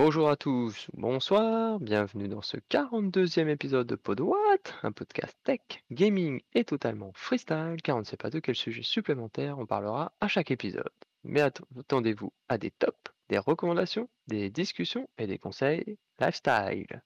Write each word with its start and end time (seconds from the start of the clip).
Bonjour 0.00 0.30
à 0.30 0.36
tous, 0.36 0.86
bonsoir, 0.92 1.80
bienvenue 1.80 2.28
dans 2.28 2.40
ce 2.40 2.56
42e 2.56 3.48
épisode 3.48 3.88
de 3.88 3.96
Podwatt, 3.96 4.76
un 4.84 4.92
podcast 4.92 5.36
tech, 5.42 5.58
gaming 5.90 6.40
et 6.54 6.62
totalement 6.62 7.10
freestyle, 7.16 7.78
car 7.82 7.96
on 7.96 7.98
ne 7.98 8.04
sait 8.04 8.16
pas 8.16 8.30
de 8.30 8.38
quel 8.38 8.54
sujet 8.54 8.84
supplémentaire 8.84 9.58
on 9.58 9.66
parlera 9.66 10.12
à 10.20 10.28
chaque 10.28 10.52
épisode. 10.52 10.92
Mais 11.24 11.40
attendez-vous 11.40 12.32
à 12.48 12.58
des 12.58 12.70
tops, 12.70 13.12
des 13.28 13.38
recommandations, 13.38 14.08
des 14.28 14.50
discussions 14.50 15.08
et 15.18 15.26
des 15.26 15.38
conseils 15.38 15.98
lifestyle. 16.20 17.02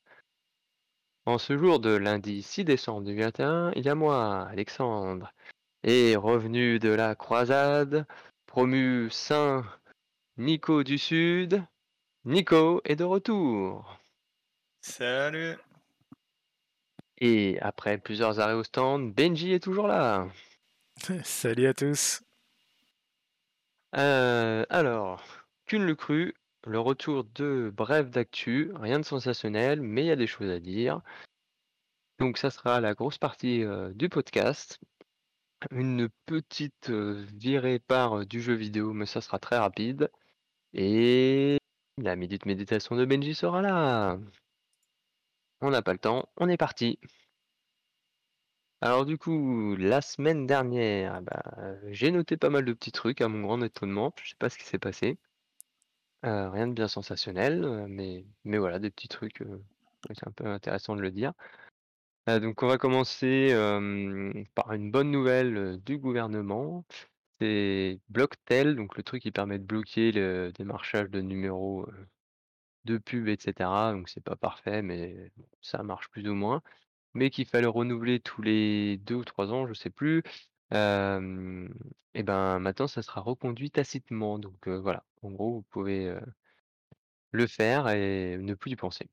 En 1.25 1.39
ce 1.39 1.57
jour 1.57 1.81
de 1.81 1.97
lundi 1.97 2.43
6 2.43 2.67
décembre 2.67 3.07
2021, 3.07 3.73
il 3.75 3.87
y 3.87 3.89
a 3.89 3.95
moi, 3.95 4.43
Alexandre, 4.51 5.33
et 5.83 6.15
revenu 6.15 6.79
de 6.79 6.91
la 6.91 7.15
croisade, 7.15 8.05
promu 8.45 9.09
Saint 9.09 9.65
Nico 10.37 10.83
du 10.83 10.99
Sud, 10.99 11.65
Nico 12.25 12.81
est 12.85 12.95
de 12.95 13.03
retour. 13.03 13.99
Salut. 14.81 15.57
Et 17.19 17.59
après 17.61 17.99
plusieurs 17.99 18.39
arrêts 18.39 18.55
au 18.55 18.63
stand, 18.63 19.13
Benji 19.13 19.53
est 19.53 19.63
toujours 19.63 19.89
là. 19.89 20.29
Salut 21.25 21.67
à 21.67 21.75
tous. 21.75 22.23
Euh, 23.97 24.65
alors, 24.71 25.25
Kun 25.67 25.85
le 25.85 25.97
cru, 25.97 26.35
le 26.65 26.79
retour 26.79 27.25
de 27.25 27.73
Bref 27.75 28.09
d'actu, 28.09 28.71
rien 28.77 29.01
de 29.01 29.05
sensationnel, 29.05 29.81
mais 29.81 30.05
il 30.05 30.07
y 30.07 30.13
a 30.13 30.17
des 30.17 30.29
choses 30.29 30.51
à 30.51 30.61
dire. 30.61 31.01
Donc 32.21 32.39
ça 32.39 32.51
sera 32.51 32.81
la 32.81 32.95
grosse 32.95 33.19
partie 33.19 33.65
euh, 33.65 33.93
du 33.95 34.09
podcast. 34.09 34.79
Une 35.73 36.09
petite 36.27 36.91
euh, 36.91 37.25
virée 37.35 37.81
par 37.81 38.25
du 38.27 38.41
jeu 38.41 38.55
vidéo, 38.55 38.93
mais 38.93 39.07
ça 39.07 39.21
sera 39.21 39.41
très 39.41 39.59
rapide. 39.59 40.09
Et 40.73 41.59
la 41.99 42.17
minute 42.17 42.47
méditation 42.47 42.97
de 42.97 43.05
Benji 43.05 43.35
sera 43.35 43.63
là. 43.63 44.19
On 45.61 45.71
n'a 45.71 45.83
pas 45.83 45.93
le 45.93 45.99
temps, 45.99 46.29
on 46.37 46.49
est 46.49 46.57
parti. 46.57 46.99
Alors 48.81 49.07
du 49.07 49.17
coup, 49.17 49.77
la 49.77 50.01
semaine 50.01 50.47
dernière, 50.47 51.23
bah, 51.23 51.43
j'ai 51.91 52.11
noté 52.11 52.37
pas 52.37 52.51
mal 52.51 52.65
de 52.65 52.73
petits 52.73 52.93
trucs 52.93 53.21
à 53.21 53.29
mon 53.29 53.41
grand 53.43 53.63
étonnement. 53.63 54.13
Je 54.23 54.31
sais 54.31 54.37
pas 54.39 54.51
ce 54.51 54.59
qui 54.59 54.65
s'est 54.65 54.79
passé. 54.79 55.19
Euh, 56.25 56.51
rien 56.51 56.69
de 56.69 56.73
bien 56.73 56.87
sensationnel, 56.89 57.65
euh, 57.65 57.87
mais, 57.89 58.25
mais 58.45 58.59
voilà, 58.59 58.79
des 58.79 58.91
petits 58.91 59.09
trucs. 59.09 59.43
Euh, 59.43 59.63
c'est 60.15 60.27
un 60.27 60.33
peu 60.33 60.47
intéressant 60.47 60.95
de 60.97 61.01
le 61.01 61.11
dire. 61.11 61.33
donc 62.27 62.63
on 62.63 62.69
va 62.69 62.79
commencer 62.79 63.53
par 64.55 64.73
une 64.73 64.91
bonne 64.91 65.11
nouvelle 65.11 65.79
du 65.85 65.99
gouvernement. 65.99 66.85
C'est 67.43 67.99
Blocktel, 68.09 68.77
donc 68.77 68.97
le 68.97 69.03
truc 69.03 69.23
qui 69.23 69.33
permet 69.33 69.59
de 69.59 69.65
bloquer 69.65 70.13
le 70.13 70.53
démarchage 70.53 71.11
de 71.11 71.21
numéros 71.21 71.89
de 72.85 72.99
pub, 72.99 73.29
etc. 73.29 73.93
Donc 73.93 74.09
c'est 74.09 74.23
pas 74.23 74.37
parfait, 74.37 74.83
mais 74.83 75.33
ça 75.61 75.83
marche 75.83 76.09
plus 76.11 76.29
ou 76.29 76.35
moins. 76.35 76.63
Mais 77.15 77.31
qu'il 77.31 77.47
fallait 77.47 77.67
renouveler 77.67 78.21
tous 78.21 78.43
les 78.43 78.99
deux 78.99 79.17
ou 79.17 79.25
trois 79.25 79.53
ans, 79.53 79.67
je 79.67 79.75
sais 79.75 79.91
plus. 79.91 80.23
et 80.71 82.23
ben 82.23 82.59
maintenant 82.61 82.87
ça 82.89 83.03
sera 83.03 83.21
reconduit 83.21 83.71
tacitement. 83.71 84.39
Donc 84.39 84.69
voilà, 84.69 85.05
en 85.23 85.31
gros 85.33 85.55
vous 85.55 85.63
pouvez 85.63 86.17
le 87.33 87.47
faire 87.47 87.89
et 87.89 88.39
ne 88.39 88.55
plus 88.55 88.73
y 88.73 88.77
penser. 88.77 89.09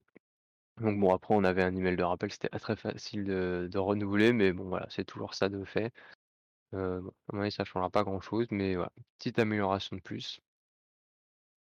Donc 0.80 1.00
bon 1.00 1.14
après 1.14 1.34
on 1.36 1.44
avait 1.44 1.64
un 1.64 1.76
email 1.76 1.96
de 1.96 2.04
rappel, 2.04 2.32
c'était 2.32 2.50
très 2.60 2.76
facile 2.76 3.24
de, 3.26 3.78
renouveler, 3.78 4.34
mais 4.34 4.54
bon 4.54 4.66
voilà, 4.70 4.88
c'est 4.90 5.06
toujours 5.06 5.34
ça 5.34 5.50
de 5.50 5.64
fait. 5.66 5.92
Euh, 6.74 7.02
ça 7.50 7.66
changera 7.66 7.90
pas 7.90 8.04
grand 8.04 8.22
chose, 8.22 8.48
mais 8.52 8.76
voilà, 8.76 8.92
petite 9.18 9.40
amélioration 9.40 9.96
de 9.96 10.02
plus. 10.02 10.40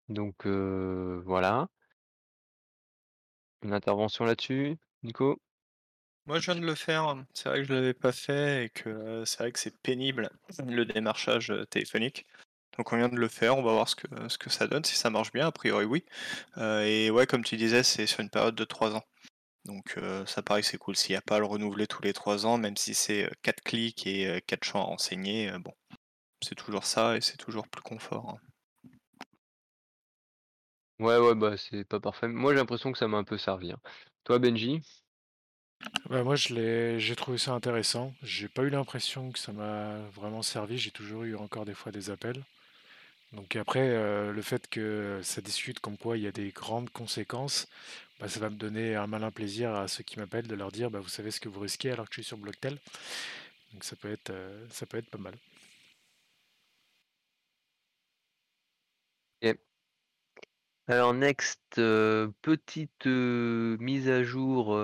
Donc 0.08 0.46
voilà. 0.46 1.68
Une 3.62 3.72
intervention 3.72 4.24
là-dessus, 4.24 4.76
Nico? 5.02 5.40
Moi, 6.26 6.38
je 6.38 6.50
viens 6.50 6.60
de 6.60 6.66
le 6.66 6.74
faire. 6.74 7.16
C'est 7.34 7.48
vrai 7.48 7.58
que 7.58 7.64
je 7.64 7.72
l'avais 7.72 7.94
pas 7.94 8.12
fait 8.12 8.66
et 8.66 8.68
que 8.70 9.24
c'est 9.24 9.38
vrai 9.38 9.52
que 9.52 9.58
c'est 9.58 9.76
pénible 9.82 10.30
le 10.64 10.84
démarchage 10.84 11.52
téléphonique. 11.70 12.26
Donc 12.76 12.92
on 12.92 12.96
vient 12.96 13.08
de 13.08 13.16
le 13.16 13.28
faire, 13.28 13.58
on 13.58 13.62
va 13.62 13.72
voir 13.72 13.88
ce 13.88 13.96
que, 13.96 14.06
ce 14.28 14.38
que 14.38 14.50
ça 14.50 14.68
donne, 14.68 14.84
si 14.84 14.94
ça 14.94 15.10
marche 15.10 15.32
bien, 15.32 15.48
a 15.48 15.52
priori 15.52 15.84
oui. 15.84 16.04
et 16.56 17.10
ouais, 17.10 17.26
comme 17.26 17.42
tu 17.42 17.56
disais, 17.56 17.82
c'est 17.82 18.06
sur 18.06 18.20
une 18.20 18.30
période 18.30 18.54
de 18.54 18.64
3 18.64 18.94
ans. 18.94 19.04
Donc 19.68 19.96
ça 20.26 20.42
paraît 20.42 20.62
que 20.62 20.66
c'est 20.66 20.78
cool. 20.78 20.96
S'il 20.96 21.12
n'y 21.12 21.18
a 21.18 21.22
pas 21.22 21.36
à 21.36 21.38
le 21.38 21.44
renouveler 21.44 21.86
tous 21.86 22.02
les 22.02 22.12
3 22.12 22.46
ans, 22.46 22.58
même 22.58 22.76
si 22.76 22.94
c'est 22.94 23.30
4 23.42 23.62
clics 23.62 24.06
et 24.06 24.42
4 24.46 24.64
champs 24.64 24.80
à 24.80 24.84
renseigner, 24.84 25.52
bon, 25.60 25.74
c'est 26.42 26.54
toujours 26.54 26.84
ça 26.84 27.16
et 27.16 27.20
c'est 27.20 27.36
toujours 27.36 27.68
plus 27.68 27.82
confort. 27.82 28.30
Hein. 28.30 28.38
Ouais, 30.98 31.16
ouais, 31.18 31.34
bah 31.36 31.56
c'est 31.56 31.84
pas 31.84 32.00
parfait. 32.00 32.26
Moi, 32.26 32.52
j'ai 32.52 32.58
l'impression 32.58 32.90
que 32.90 32.98
ça 32.98 33.06
m'a 33.06 33.18
un 33.18 33.24
peu 33.24 33.38
servi. 33.38 33.70
Hein. 33.70 33.78
Toi, 34.24 34.40
Benji? 34.40 34.82
Bah, 36.10 36.24
moi, 36.24 36.34
je 36.34 36.54
l'ai, 36.54 36.98
j'ai 36.98 37.14
trouvé 37.14 37.38
ça 37.38 37.52
intéressant. 37.52 38.12
J'ai 38.22 38.48
pas 38.48 38.62
eu 38.62 38.70
l'impression 38.70 39.30
que 39.30 39.38
ça 39.38 39.52
m'a 39.52 39.98
vraiment 40.14 40.42
servi. 40.42 40.76
J'ai 40.76 40.90
toujours 40.90 41.22
eu 41.22 41.36
encore 41.36 41.64
des 41.64 41.74
fois 41.74 41.92
des 41.92 42.10
appels. 42.10 42.42
Donc 43.32 43.56
après, 43.56 43.88
euh, 43.90 44.32
le 44.32 44.42
fait 44.42 44.68
que 44.68 45.20
ça 45.22 45.40
discute 45.40 45.80
comme 45.80 45.98
quoi 45.98 46.16
il 46.16 46.24
y 46.24 46.26
a 46.26 46.32
des 46.32 46.50
grandes 46.50 46.90
conséquences, 46.90 47.68
bah, 48.20 48.28
ça 48.28 48.40
va 48.40 48.50
me 48.50 48.56
donner 48.56 48.94
un 48.96 49.06
malin 49.06 49.30
plaisir 49.30 49.74
à 49.74 49.88
ceux 49.88 50.02
qui 50.04 50.18
m'appellent 50.18 50.48
de 50.48 50.54
leur 50.54 50.72
dire, 50.72 50.90
bah, 50.90 51.00
vous 51.00 51.08
savez 51.08 51.30
ce 51.30 51.40
que 51.40 51.48
vous 51.48 51.60
risquez 51.60 51.90
alors 51.92 52.06
que 52.08 52.14
je 52.14 52.20
suis 52.22 52.28
sur 52.28 52.38
Blocktel. 52.38 52.78
Donc 53.72 53.84
ça 53.84 53.96
peut 53.96 54.10
être, 54.10 54.30
euh, 54.30 54.66
ça 54.70 54.86
peut 54.86 54.98
être 54.98 55.10
pas 55.10 55.18
mal. 55.18 55.34
Alors 60.86 61.12
next, 61.14 61.60
euh, 61.78 62.28
petite 62.42 63.06
euh, 63.06 63.76
mise 63.78 64.08
à 64.08 64.22
jour, 64.22 64.74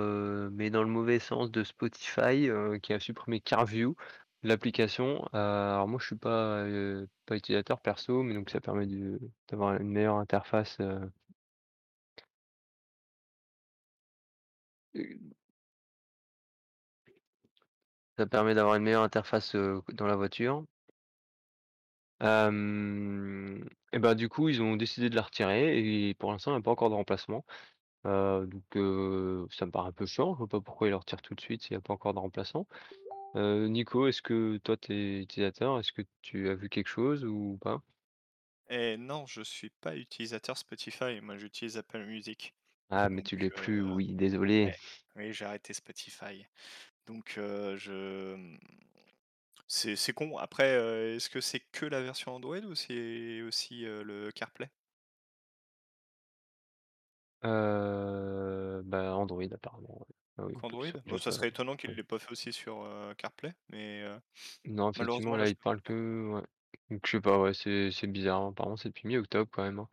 mais 0.53 0.71
dans 0.71 0.83
le 0.83 0.89
mauvais 0.89 1.19
sens 1.19 1.51
de 1.51 1.65
Spotify, 1.65 2.49
qui 2.83 2.93
a 2.93 3.01
supprimé 3.01 3.41
CarView, 3.41 3.97
l'application. 4.43 5.25
alors 5.33 5.89
moi 5.89 5.99
je 6.01 6.07
suis 6.07 6.17
pas 6.17 6.67
utilisateur 7.31 7.81
perso, 7.81 8.23
mais 8.23 8.35
donc 8.35 8.51
ça 8.51 8.61
permet 8.61 8.87
d'avoir 9.49 9.77
une 9.81 9.89
meilleure 9.91 10.17
interface. 10.17 10.79
Ça 18.19 18.27
permet 18.27 18.55
d'avoir 18.55 18.75
une 18.77 18.83
meilleure 18.83 19.03
interface 19.03 19.55
dans 19.55 20.07
la 20.07 20.17
voiture. 20.17 20.65
Et 22.21 23.99
bah, 23.99 24.15
du 24.15 24.29
coup, 24.29 24.49
ils 24.49 24.63
ont 24.63 24.77
décidé 24.77 25.11
de 25.11 25.15
la 25.17 25.23
retirer 25.23 26.09
et 26.09 26.15
pour 26.15 26.33
l'instant, 26.33 26.53
il 26.53 26.55
n'y 26.55 26.61
a 26.61 26.63
pas 26.63 26.71
encore 26.71 26.91
de 26.91 26.95
remplacement. 26.95 27.45
donc 28.05 28.65
ça 29.53 29.67
me 29.67 29.71
paraît 29.71 29.89
un 29.89 29.93
peu 29.93 30.07
chiant, 30.07 30.35
je 30.35 30.39
vois 30.39 30.49
pas 30.49 30.61
pourquoi 30.61 30.89
ils 30.89 30.91
le 30.91 30.97
retirent 30.97 31.23
tout 31.23 31.35
de 31.35 31.41
suite 31.41 31.63
s'il 31.63 31.77
n'y 31.77 31.79
a 31.79 31.83
pas 31.83 31.95
encore 31.95 32.15
de 32.15 32.21
remplaçant. 32.21 32.67
Nico, 33.35 34.07
est-ce 34.07 34.23
que 34.23 34.59
toi 34.59 34.77
tu 34.77 34.93
es 34.93 35.23
utilisateur? 35.23 35.79
Est-ce 35.79 35.93
que 35.93 36.03
tu 36.23 36.49
as 36.49 36.55
vu 36.55 36.69
quelque 36.69 36.89
chose 36.89 37.25
ou 37.25 37.59
pas? 37.61 37.83
Et 38.71 38.97
non, 38.97 39.27
je 39.27 39.43
suis 39.43 39.71
pas 39.81 39.97
utilisateur 39.97 40.57
Spotify, 40.57 41.21
moi 41.21 41.37
j'utilise 41.37 41.77
Apple 41.77 42.05
Music. 42.07 42.55
Ah 42.97 43.09
mais 43.09 43.23
tu 43.23 43.37
l'es 43.37 43.51
plus, 43.51 43.83
oui, 43.83 44.15
désolé. 44.15 44.73
oui, 45.17 45.33
j'ai 45.33 45.45
arrêté 45.45 45.73
Spotify. 45.73 46.47
Donc 47.09 47.33
je 47.37 48.57
c'est 49.67 50.13
con. 50.13 50.39
Après, 50.39 51.15
est-ce 51.17 51.29
que 51.29 51.41
c'est 51.41 51.61
que 51.73 51.87
la 51.87 52.01
version 52.01 52.37
Android 52.37 52.59
ou 52.59 52.77
c'est 52.77 53.43
aussi 53.43 53.81
le 53.83 54.31
CarPlay? 54.31 54.71
Euh, 57.45 58.81
bah, 58.85 59.15
Android 59.17 59.43
apparemment. 59.53 60.07
Ah 60.39 60.45
Android? 60.63 60.87
Ça 61.19 61.33
serait 61.33 61.49
étonnant 61.49 61.77
qu'il 61.77 61.91
ne 61.91 61.97
l'ait 61.97 62.05
pas 62.05 62.21
fait 62.21 62.31
aussi 62.31 62.53
sur 62.53 62.87
CarPlay, 63.19 63.53
mais 63.71 64.05
Non, 64.67 64.93
effectivement, 64.93 65.37
là, 65.37 65.49
il 65.49 65.57
parle 65.57 65.81
que. 65.83 66.31
Ouais. 66.35 66.43
Donc, 66.91 67.01
je 67.07 67.11
sais 67.13 67.21
pas, 67.21 67.41
ouais, 67.41 67.55
c'est 67.55 68.07
bizarre. 68.07 68.43
Hein. 68.43 68.49
Apparemment, 68.51 68.77
c'est 68.77 68.89
depuis 68.91 69.09
mi-octobre 69.09 69.51
quand 69.53 69.65
même. 69.65 69.81
Hein. 69.81 69.89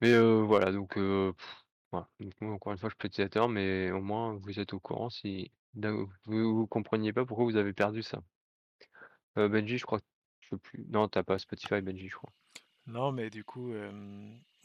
Mais 0.00 0.18
voilà, 0.42 0.72
donc, 0.72 0.98
voilà. 2.20 2.54
encore 2.54 2.72
une 2.72 2.78
fois, 2.78 2.90
je 2.90 2.94
suis 2.98 3.06
utilisateur, 3.06 3.48
mais 3.48 3.90
au 3.90 4.00
moins, 4.00 4.34
vous 4.34 4.58
êtes 4.58 4.72
au 4.74 4.80
courant 4.80 5.10
si 5.10 5.50
vous, 5.74 6.10
vous 6.26 6.66
compreniez 6.66 7.12
pas 7.12 7.24
pourquoi 7.24 7.44
vous 7.44 7.56
avez 7.56 7.72
perdu 7.72 8.02
ça. 8.02 8.22
Benji, 9.36 9.78
je 9.78 9.84
crois 9.84 9.98
que 9.98 10.06
je 10.40 10.50
sais 10.50 10.56
plus. 10.56 10.84
Non, 10.88 11.08
t'as 11.08 11.24
pas 11.24 11.38
Spotify, 11.38 11.80
Benji, 11.80 12.08
je 12.08 12.16
crois. 12.16 12.32
Non, 12.86 13.12
mais 13.12 13.30
du 13.30 13.44
coup, 13.44 13.72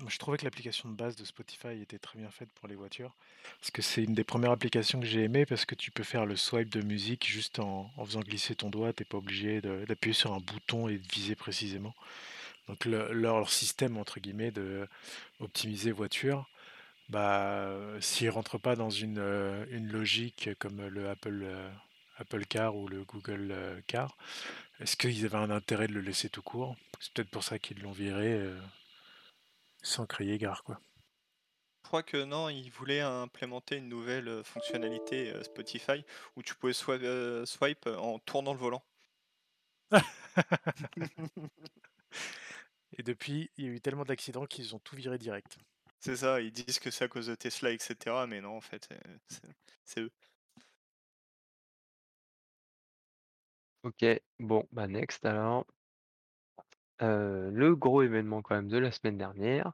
je 0.07 0.17
trouvais 0.17 0.37
que 0.37 0.45
l'application 0.45 0.89
de 0.89 0.95
base 0.95 1.15
de 1.15 1.23
Spotify 1.23 1.81
était 1.81 1.99
très 1.99 2.19
bien 2.19 2.29
faite 2.29 2.51
pour 2.53 2.67
les 2.67 2.75
voitures. 2.75 3.15
Parce 3.59 3.71
que 3.71 3.81
c'est 3.81 4.03
une 4.03 4.13
des 4.13 4.23
premières 4.23 4.51
applications 4.51 4.99
que 4.99 5.05
j'ai 5.05 5.23
aimées 5.23 5.45
parce 5.45 5.65
que 5.65 5.75
tu 5.75 5.91
peux 5.91 6.03
faire 6.03 6.25
le 6.25 6.35
swipe 6.35 6.69
de 6.69 6.81
musique 6.81 7.27
juste 7.27 7.59
en, 7.59 7.89
faisant 8.05 8.19
glisser 8.19 8.55
ton 8.55 8.69
doigt. 8.69 8.93
T'es 8.93 9.05
pas 9.05 9.17
obligé 9.17 9.61
d'appuyer 9.61 10.13
sur 10.13 10.33
un 10.33 10.39
bouton 10.39 10.87
et 10.89 10.97
de 10.97 11.07
viser 11.13 11.35
précisément. 11.35 11.93
Donc 12.67 12.85
leur 12.85 13.49
système, 13.49 13.97
entre 13.97 14.19
guillemets, 14.19 14.51
de 14.51 14.87
optimiser 15.39 15.91
voiture, 15.91 16.49
bah, 17.09 17.71
s'il 17.99 18.29
rentre 18.29 18.57
pas 18.57 18.75
dans 18.75 18.89
une, 18.89 19.19
une 19.69 19.91
logique 19.91 20.49
comme 20.59 20.87
le 20.87 21.09
Apple, 21.09 21.45
Apple 22.17 22.45
Car 22.45 22.75
ou 22.75 22.87
le 22.87 23.03
Google 23.03 23.83
Car, 23.87 24.15
est-ce 24.79 24.95
qu'ils 24.95 25.25
avaient 25.25 25.37
un 25.37 25.49
intérêt 25.49 25.87
de 25.87 25.93
le 25.93 26.01
laisser 26.01 26.29
tout 26.29 26.41
court? 26.41 26.75
C'est 26.99 27.13
peut-être 27.13 27.29
pour 27.29 27.43
ça 27.43 27.59
qu'ils 27.59 27.81
l'ont 27.81 27.91
viré 27.91 28.41
sans 29.81 30.05
crier 30.05 30.37
gare, 30.37 30.63
quoi. 30.63 30.79
crois 31.83 32.03
que 32.03 32.23
non, 32.23 32.49
ils 32.49 32.69
voulaient 32.69 33.01
implémenter 33.01 33.77
une 33.77 33.89
nouvelle, 33.89 34.43
fonctionnalité, 34.43 35.33
Spotify 35.43 36.05
où 36.35 36.43
tu 36.43 36.55
pouvais 36.55 36.73
swipe 36.73 37.87
en 37.87 38.19
tournant 38.19 38.53
le 38.53 38.59
volant. 38.59 38.83
Et 42.97 43.03
depuis, 43.03 43.49
il 43.57 43.65
y 43.65 43.67
a 43.67 43.71
eu 43.71 43.81
tellement 43.81 44.05
d'accidents 44.05 44.45
qu'ils 44.45 44.75
ont 44.75 44.79
tout 44.79 44.95
viré 44.95 45.17
direct. 45.17 45.57
C'est 45.99 46.17
ça, 46.17 46.41
ils 46.41 46.51
disent 46.51 46.79
que 46.79 46.91
c'est 46.91 47.05
à 47.05 47.07
cause 47.07 47.27
de 47.27 47.35
Tesla 47.35 47.71
et 47.71 47.77
cetera, 47.79 48.27
mais 48.27 48.41
non, 48.41 48.55
en 48.57 48.61
fait, 48.61 48.89
c'est 49.85 50.01
eux. 50.01 50.11
OK, 53.83 54.05
bon, 54.39 54.67
bah, 54.71 54.87
next 54.87 55.25
alors. 55.25 55.65
Heu, 57.01 57.49
le 57.51 57.75
gros 57.75 58.01
événement 58.03 58.41
quand 58.41 58.55
même 58.55 58.67
de 58.67 58.77
la 58.77 58.91
semaine 58.91 59.17
dernière, 59.17 59.73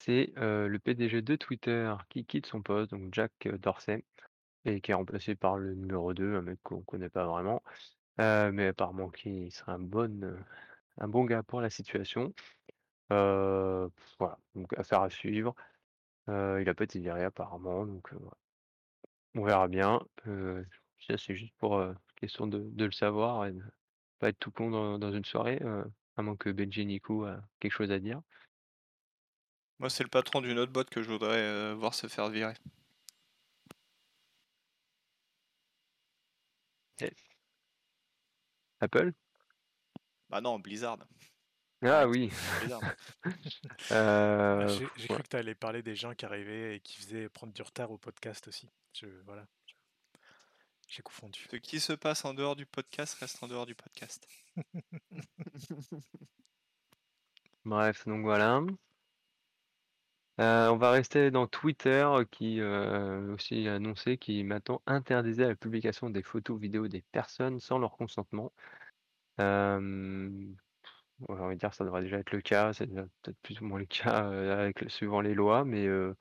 c'est, 0.00 0.32
heu, 0.38 0.68
le 0.68 0.78
PDG 0.80 1.22
de 1.22 1.36
Twitter 1.36 1.94
qui 2.10 2.26
quitte 2.26 2.46
son 2.46 2.62
poste, 2.62 2.92
donc 2.92 3.14
Jack, 3.14 3.32
heu, 3.46 3.58
Dorsey 3.58 4.04
et 4.66 4.80
qui 4.82 4.92
est 4.92 4.94
remplacé 4.94 5.36
par 5.36 5.58
le 5.58 5.74
numéro 5.74 6.14
2, 6.14 6.36
un 6.36 6.42
mec 6.42 6.60
qu'on 6.64 6.82
connaît 6.82 7.10
pas 7.10 7.26
vraiment, 7.26 7.62
mais 8.18 8.68
apparemment 8.68 9.10
qui 9.10 9.50
serait 9.52 9.72
un 9.72 9.80
bon, 9.80 10.36
un 10.98 11.08
bon 11.08 11.24
gars 11.24 11.42
pour 11.44 11.60
la 11.62 11.70
situation. 11.70 12.34
Heu, 13.10 13.90
voilà, 14.18 14.38
donc 14.54 14.72
affaire 14.78 15.02
à 15.02 15.10
suivre. 15.10 15.54
Heu, 16.28 16.60
il 16.62 16.68
a 16.68 16.74
pas 16.74 16.84
été 16.84 17.00
viré 17.00 17.24
apparemment, 17.24 17.86
donc 17.86 18.12
heu, 18.14 18.18
voilà. 18.20 18.36
On 19.34 19.44
verra 19.44 19.68
bien, 19.68 20.00
heu, 20.26 20.66
ça 20.98 21.16
c'est 21.18 21.34
juste 21.36 21.54
pour, 21.58 21.78
heu, 21.78 21.94
question 22.16 22.46
de 22.46 22.58
de 22.72 22.84
le 22.84 22.92
savoir 22.92 23.46
et 23.46 23.52
de 23.52 23.62
pas 24.20 24.28
être 24.30 24.38
tout 24.38 24.50
con 24.52 24.70
dans 24.70 24.98
dans 24.98 25.12
une 25.12 25.24
soirée, 25.24 25.60
heu, 25.62 25.84
à 26.16 26.22
moins 26.22 26.36
que 26.36 26.50
Benji 26.50 26.86
Nico 26.86 27.24
a 27.24 27.40
quelque 27.60 27.72
chose 27.72 27.90
à 27.92 27.98
dire. 28.00 28.22
Moi, 29.80 29.90
c'est 29.90 30.04
le 30.04 30.08
patron 30.08 30.40
d'une 30.40 30.56
autre 30.60 30.70
boîte 30.72 30.88
que 30.88 31.02
je 31.02 31.10
voudrais, 31.10 31.40
heu, 31.42 31.72
voir 31.72 31.92
se 31.92 32.06
faire 32.06 32.28
virer. 32.28 32.54
Et 37.00 37.12
Apple? 38.80 39.14
Bah 40.30 40.40
non, 40.40 40.58
Blizzard. 40.58 40.98
Ah 41.82 42.08
oui! 42.08 42.30
Ah, 42.72 42.80
Heu, 43.90 44.66
j'ai 44.68 44.84
ouais. 44.84 45.06
cru 45.06 45.22
que 45.22 45.28
tu 45.28 45.36
allais 45.36 45.54
parler 45.54 45.82
des 45.82 45.94
gens 45.94 46.14
qui 46.14 46.24
arrivaient 46.24 46.76
et 46.76 46.80
qui 46.80 46.96
faisaient 46.98 47.28
prendre 47.28 47.52
du 47.52 47.62
retard 47.62 47.90
au 47.92 47.98
podcast 47.98 48.48
aussi. 48.48 48.68
Je 48.94 49.06
voilà, 49.24 49.46
j'ai 50.88 51.02
confondu. 51.02 51.46
Ce 51.50 51.56
qui 51.56 51.78
se 51.80 51.92
passe 51.92 52.24
en 52.24 52.34
dehors 52.34 52.56
du 52.56 52.66
podcast 52.66 53.14
reste 53.20 53.42
en 53.42 53.48
dehors 53.48 53.66
du 53.66 53.74
podcast. 53.74 54.26
Bref, 57.64 58.06
donc 58.06 58.22
voilà. 58.22 58.62
Heu, 60.38 60.70
on 60.70 60.76
va 60.76 60.90
rester 60.92 61.30
dans 61.30 61.46
Twitter 61.46 62.08
qui, 62.30 62.60
heu, 62.60 63.32
aussi 63.34 63.68
a 63.68 63.74
annoncé 63.74 64.18
qu'il 64.18 64.46
maintenant 64.46 64.82
interdisait 64.86 65.48
la 65.48 65.56
publication 65.56 66.10
des 66.10 66.22
photos, 66.22 66.58
vidéos 66.60 66.88
des 66.88 67.02
personnes 67.12 67.60
sans 67.60 67.78
leur 67.78 67.96
consentement. 67.96 68.52
Ouais, 71.20 71.36
j'ai 71.36 71.42
envie 71.42 71.54
de 71.56 71.60
dire 71.60 71.74
ça 71.74 71.84
devrait 71.84 72.02
déjà 72.02 72.18
être 72.18 72.32
le 72.32 72.40
cas, 72.40 72.72
c'est 72.72 72.86
déjà 72.86 73.02
peut-être 73.22 73.38
plus 73.42 73.60
ou 73.60 73.64
moins 73.64 73.78
le 73.78 73.86
cas, 73.86 74.30
heu, 74.30 74.52
avec 74.52 74.84
suivant 74.90 75.20
les 75.20 75.34
lois, 75.34 75.64
mais 75.64 75.86
heu, 75.86 76.16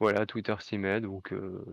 voilà, 0.00 0.26
Twitter 0.26 0.56
s'y 0.60 0.78
met 0.78 1.00
donc 1.02 1.32
heu, 1.32 1.64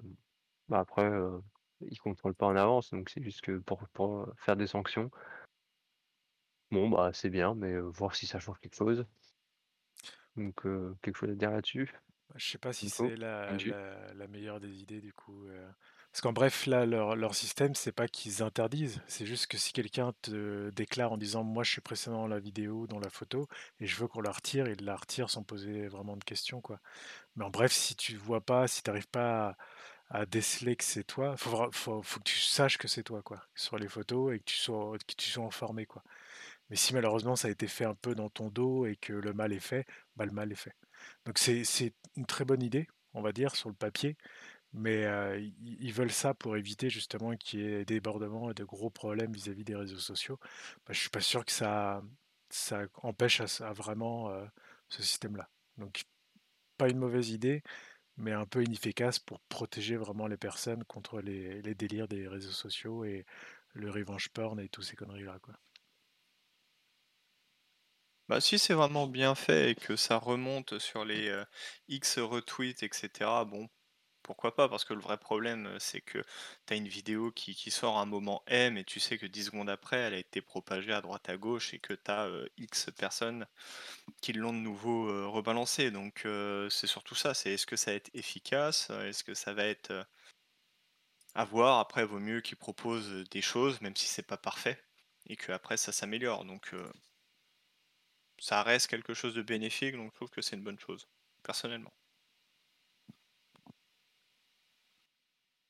bah, 0.69 0.79
après, 0.79 1.05
heu, 1.09 1.41
ils 1.81 1.99
contrôlent 1.99 2.35
pas 2.35 2.47
en 2.47 2.55
avance, 2.57 2.91
donc 2.91 3.09
c'est 3.09 3.23
juste 3.23 3.41
que 3.41 3.59
pour 3.59 3.87
pour, 3.93 4.21
heu, 4.23 4.33
faire 4.37 4.57
des 4.57 4.67
sanctions. 4.67 5.11
Bon, 6.71 6.89
bah, 6.89 7.11
c'est 7.13 7.29
bien, 7.29 7.53
mais 7.53 7.73
heu, 7.73 7.81
voir 7.81 8.15
si 8.15 8.25
ça 8.25 8.39
change 8.39 8.59
quelque 8.59 8.73
chose. 8.75 9.05
Donc 10.35 10.65
heu, 10.65 10.95
quelque 11.03 11.17
chose 11.17 11.29
à 11.31 11.35
dire 11.35 11.51
là-dessus? 11.51 11.93
Je 12.35 12.45
sais 12.45 12.57
pas 12.57 12.73
si 12.73 12.87
Nico? 12.87 13.05
c'est 13.09 13.15
la 13.15 13.59
la 13.61 14.13
la 14.13 14.27
meilleure 14.27 14.59
des 14.59 14.81
idées 14.81 15.01
du 15.01 15.13
coup, 15.13 15.45
heu, 15.47 15.67
parce 16.11 16.21
qu'en 16.21 16.33
bref, 16.33 16.65
là, 16.65 16.85
leur 16.85 17.15
leur 17.15 17.35
système, 17.35 17.75
c'est 17.75 17.91
pas 17.91 18.07
qu'ils 18.07 18.41
interdisent, 18.43 19.01
c'est 19.07 19.25
juste 19.25 19.47
que 19.47 19.57
si 19.57 19.73
quelqu'un 19.73 20.13
te 20.21 20.69
déclare 20.71 21.11
en 21.11 21.17
disant: 21.17 21.43
«Moi, 21.43 21.63
je 21.63 21.71
suis 21.71 21.81
précédent 21.81 22.17
dans 22.21 22.27
la 22.27 22.39
vidéo, 22.39 22.87
dans 22.87 22.99
la 22.99 23.09
photo 23.09 23.47
et 23.79 23.85
je 23.87 23.95
veux 23.97 24.07
qu'on 24.07 24.21
la 24.21 24.31
retire», 24.31 24.67
ils 24.67 24.83
la 24.83 24.95
retirent 24.95 25.29
sans 25.29 25.43
poser 25.43 25.87
vraiment 25.87 26.17
de 26.17 26.23
questions, 26.23 26.61
quoi. 26.61 26.79
Mais 27.35 27.45
en 27.45 27.51
bref, 27.51 27.71
si 27.73 27.95
tu 27.95 28.15
vois 28.17 28.41
pas, 28.41 28.67
si 28.67 28.83
tu 28.83 28.89
arrives 28.91 29.09
pas 29.09 29.57
à 30.09 30.25
déceler 30.27 30.75
que 30.77 30.83
c'est 30.85 31.03
toi, 31.05 31.37
faut 31.37 31.69
faut 31.73 32.03
faut 32.03 32.19
que 32.19 32.25
tu 32.29 32.39
saches 32.39 32.77
que 32.79 32.87
c'est 32.87 33.03
toi, 33.03 33.21
quoi, 33.23 33.43
sur 33.55 33.77
les 33.79 33.89
photos 33.89 34.35
et 34.35 34.39
que 34.39 34.45
tu 34.45 34.57
sois 34.57 34.97
que 34.99 35.15
tu 35.17 35.29
sois 35.29 35.45
informé, 35.45 35.85
quoi. 35.87 36.03
Mais 36.69 36.75
si 36.75 36.93
malheureusement 36.93 37.35
ça 37.35 37.47
a 37.47 37.51
été 37.51 37.67
fait 37.67 37.85
un 37.85 37.95
peu 37.95 38.15
dans 38.15 38.29
ton 38.29 38.49
dos 38.49 38.85
et 38.85 38.95
que 38.95 39.13
le 39.13 39.33
mal 39.33 39.53
est 39.53 39.59
fait, 39.59 39.85
bah, 40.15 40.25
le 40.25 40.31
mal 40.31 40.51
est 40.51 40.55
fait. 40.55 40.73
Donc 41.25 41.37
c'est 41.39 41.63
une 42.15 42.25
très 42.25 42.45
bonne 42.45 42.61
idée, 42.63 42.87
on 43.13 43.21
va 43.21 43.31
dire, 43.31 43.55
sur 43.55 43.69
le 43.69 43.75
papier, 43.75 44.17
mais 44.73 45.05
ils 45.61 45.93
veulent 45.93 46.11
ça 46.11 46.33
pour 46.33 46.57
éviter 46.57 46.89
justement 46.89 47.35
qu'il 47.35 47.59
y 47.61 47.63
ait 47.65 47.85
débordements 47.85 48.51
et 48.51 48.53
de 48.53 48.63
gros 48.63 48.89
problèmes 48.89 49.33
vis-à-vis 49.33 49.63
des 49.63 49.75
réseaux 49.75 49.97
sociaux. 49.99 50.39
Bah, 50.85 50.93
je 50.93 50.99
suis 50.99 51.09
pas 51.09 51.21
sûr 51.21 51.45
que 51.45 51.51
ça 51.51 52.03
ça 52.49 52.83
empêche 53.03 53.41
à 53.61 53.73
vraiment, 53.73 54.31
ce 54.89 55.03
système-là. 55.03 55.49
Donc 55.77 56.03
pas 56.77 56.89
une 56.89 56.97
mauvaise 56.99 57.29
idée, 57.31 57.63
mais 58.17 58.33
un 58.33 58.45
peu 58.45 58.63
inefficace 58.63 59.19
pour 59.19 59.39
protéger 59.49 59.97
vraiment 59.97 60.27
les 60.27 60.37
personnes 60.37 60.83
contre 60.85 61.21
les 61.21 61.61
les 61.61 61.75
délires 61.75 62.07
des 62.07 62.27
réseaux 62.27 62.51
sociaux 62.51 63.05
et 63.05 63.25
le 63.73 63.91
revenge 63.91 64.29
porn 64.29 64.59
et 64.59 64.69
tous 64.69 64.83
ces 64.83 64.95
conneries-là. 64.95 65.39
Bah, 68.29 68.41
si 68.41 68.59
c'est 68.59 68.75
vraiment 68.75 69.07
bien 69.07 69.33
fait 69.35 69.71
et 69.71 69.75
que 69.75 69.95
ça 69.95 70.17
remonte 70.17 70.77
sur 70.79 71.03
les, 71.03 71.43
X 71.87 72.19
retweets 72.19 72.83
et 72.83 72.89
cetera, 72.93 73.43
bon, 73.43 73.67
pourquoi 74.29 74.53
pas? 74.55 74.69
Parce 74.69 74.85
que 74.85 74.93
le 74.93 75.01
vrai 75.01 75.17
problème, 75.17 75.65
heu, 75.67 75.79
c'est 75.79 76.01
que 76.01 76.19
tu 76.67 76.73
as 76.73 76.75
une 76.77 76.87
vidéo 76.87 77.31
qui 77.31 77.55
sort 77.71 77.97
à 77.97 78.01
un 78.01 78.05
moment 78.05 78.43
M 78.47 78.77
et 78.77 78.83
tu 78.83 78.99
sais 78.99 79.17
que 79.17 79.25
10 79.25 79.45
secondes 79.45 79.69
après, 79.69 79.97
elle 79.97 80.13
a 80.13 80.17
été 80.19 80.39
propagée 80.41 80.93
à 80.93 81.01
droite 81.01 81.27
à 81.29 81.37
gauche 81.37 81.73
et 81.73 81.79
que 81.79 81.93
tu 81.93 82.11
as, 82.11 82.29
X 82.57 82.89
personnes 82.97 83.47
qui 84.21 84.33
l'ont 84.33 84.53
de 84.53 84.59
nouveau, 84.59 85.09
heu, 85.09 85.27
rebalancée. 85.27 85.91
Donc 85.91 86.27
c'est 86.69 86.87
surtout 86.87 87.15
ça, 87.15 87.33
c'est 87.33 87.53
est-ce 87.53 87.67
que 87.67 87.75
ça 87.77 87.91
va 87.91 87.95
être 87.97 88.11
efficace? 88.15 88.89
Est-ce 88.91 89.23
que 89.23 89.33
ça 89.35 89.53
va 89.53 89.65
être, 89.65 90.05
à 91.33 91.43
voir. 91.43 91.79
Après, 91.79 92.05
vaut 92.05 92.19
mieux 92.19 92.39
qu'ils 92.39 92.57
proposent, 92.57 93.23
des 93.31 93.41
choses, 93.41 93.81
même 93.81 93.95
si 93.95 94.05
c'est 94.05 94.21
pas 94.21 94.37
parfait 94.37 94.79
et 95.25 95.35
qu'après 95.35 95.75
ça 95.77 95.91
s'améliore. 95.91 96.45
Donc 96.45 96.71
ça 98.39 98.63
reste 98.63 98.87
quelque 98.87 99.13
chose 99.13 99.35
de 99.35 99.41
bénéfique, 99.41 99.95
donc 99.95 100.09
je 100.11 100.15
trouve 100.15 100.29
que 100.29 100.41
c'est 100.41 100.55
une 100.55 100.63
bonne 100.63 100.79
chose, 100.79 101.07
personnellement. 101.43 101.93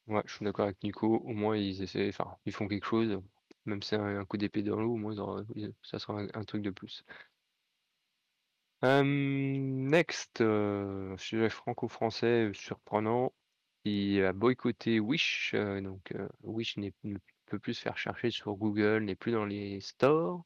Ouais, 0.10 0.22
je 0.26 0.34
suis 0.36 0.44
d'accord 0.46 0.66
avec 0.66 0.82
Nico. 0.84 1.18
Au 1.20 1.30
moins, 1.34 1.56
ils 1.56 1.82
essaient, 1.84 2.10
enfin, 2.10 2.36
ils 2.46 2.52
font 2.54 2.68
quelque 2.68 2.86
chose, 2.86 3.22
même 3.66 3.82
si 3.84 3.90
c'est 3.90 3.96
un 3.98 4.26
coup 4.26 4.38
d'épée 4.38 4.64
dans 4.64 4.80
l'eau, 4.80 4.94
au 4.94 4.98
moins, 4.98 5.16
ça 5.84 6.00
sera 6.00 6.22
un 6.34 6.44
truc 6.44 6.62
de 6.64 6.72
plus. 6.72 7.06
Next, 8.82 10.42
heu, 10.42 11.16
sujet 11.18 11.50
franco-français, 11.50 12.52
surprenant, 12.54 13.34
qui 13.84 14.22
a 14.22 14.32
boycotté 14.34 15.00
Wish, 15.00 15.54
heu, 15.54 15.82
donc 15.82 16.12
heu, 16.14 16.30
Wish 16.44 16.78
ne 16.78 16.90
peut 17.46 17.60
plus 17.60 17.74
se 17.76 17.82
faire 17.82 17.98
chercher 17.98 18.32
sur 18.32 18.56
Google, 18.56 19.04
n'est 19.04 19.16
plus 19.16 19.32
dans 19.34 19.46
les 19.46 19.82
stores. 19.82 20.44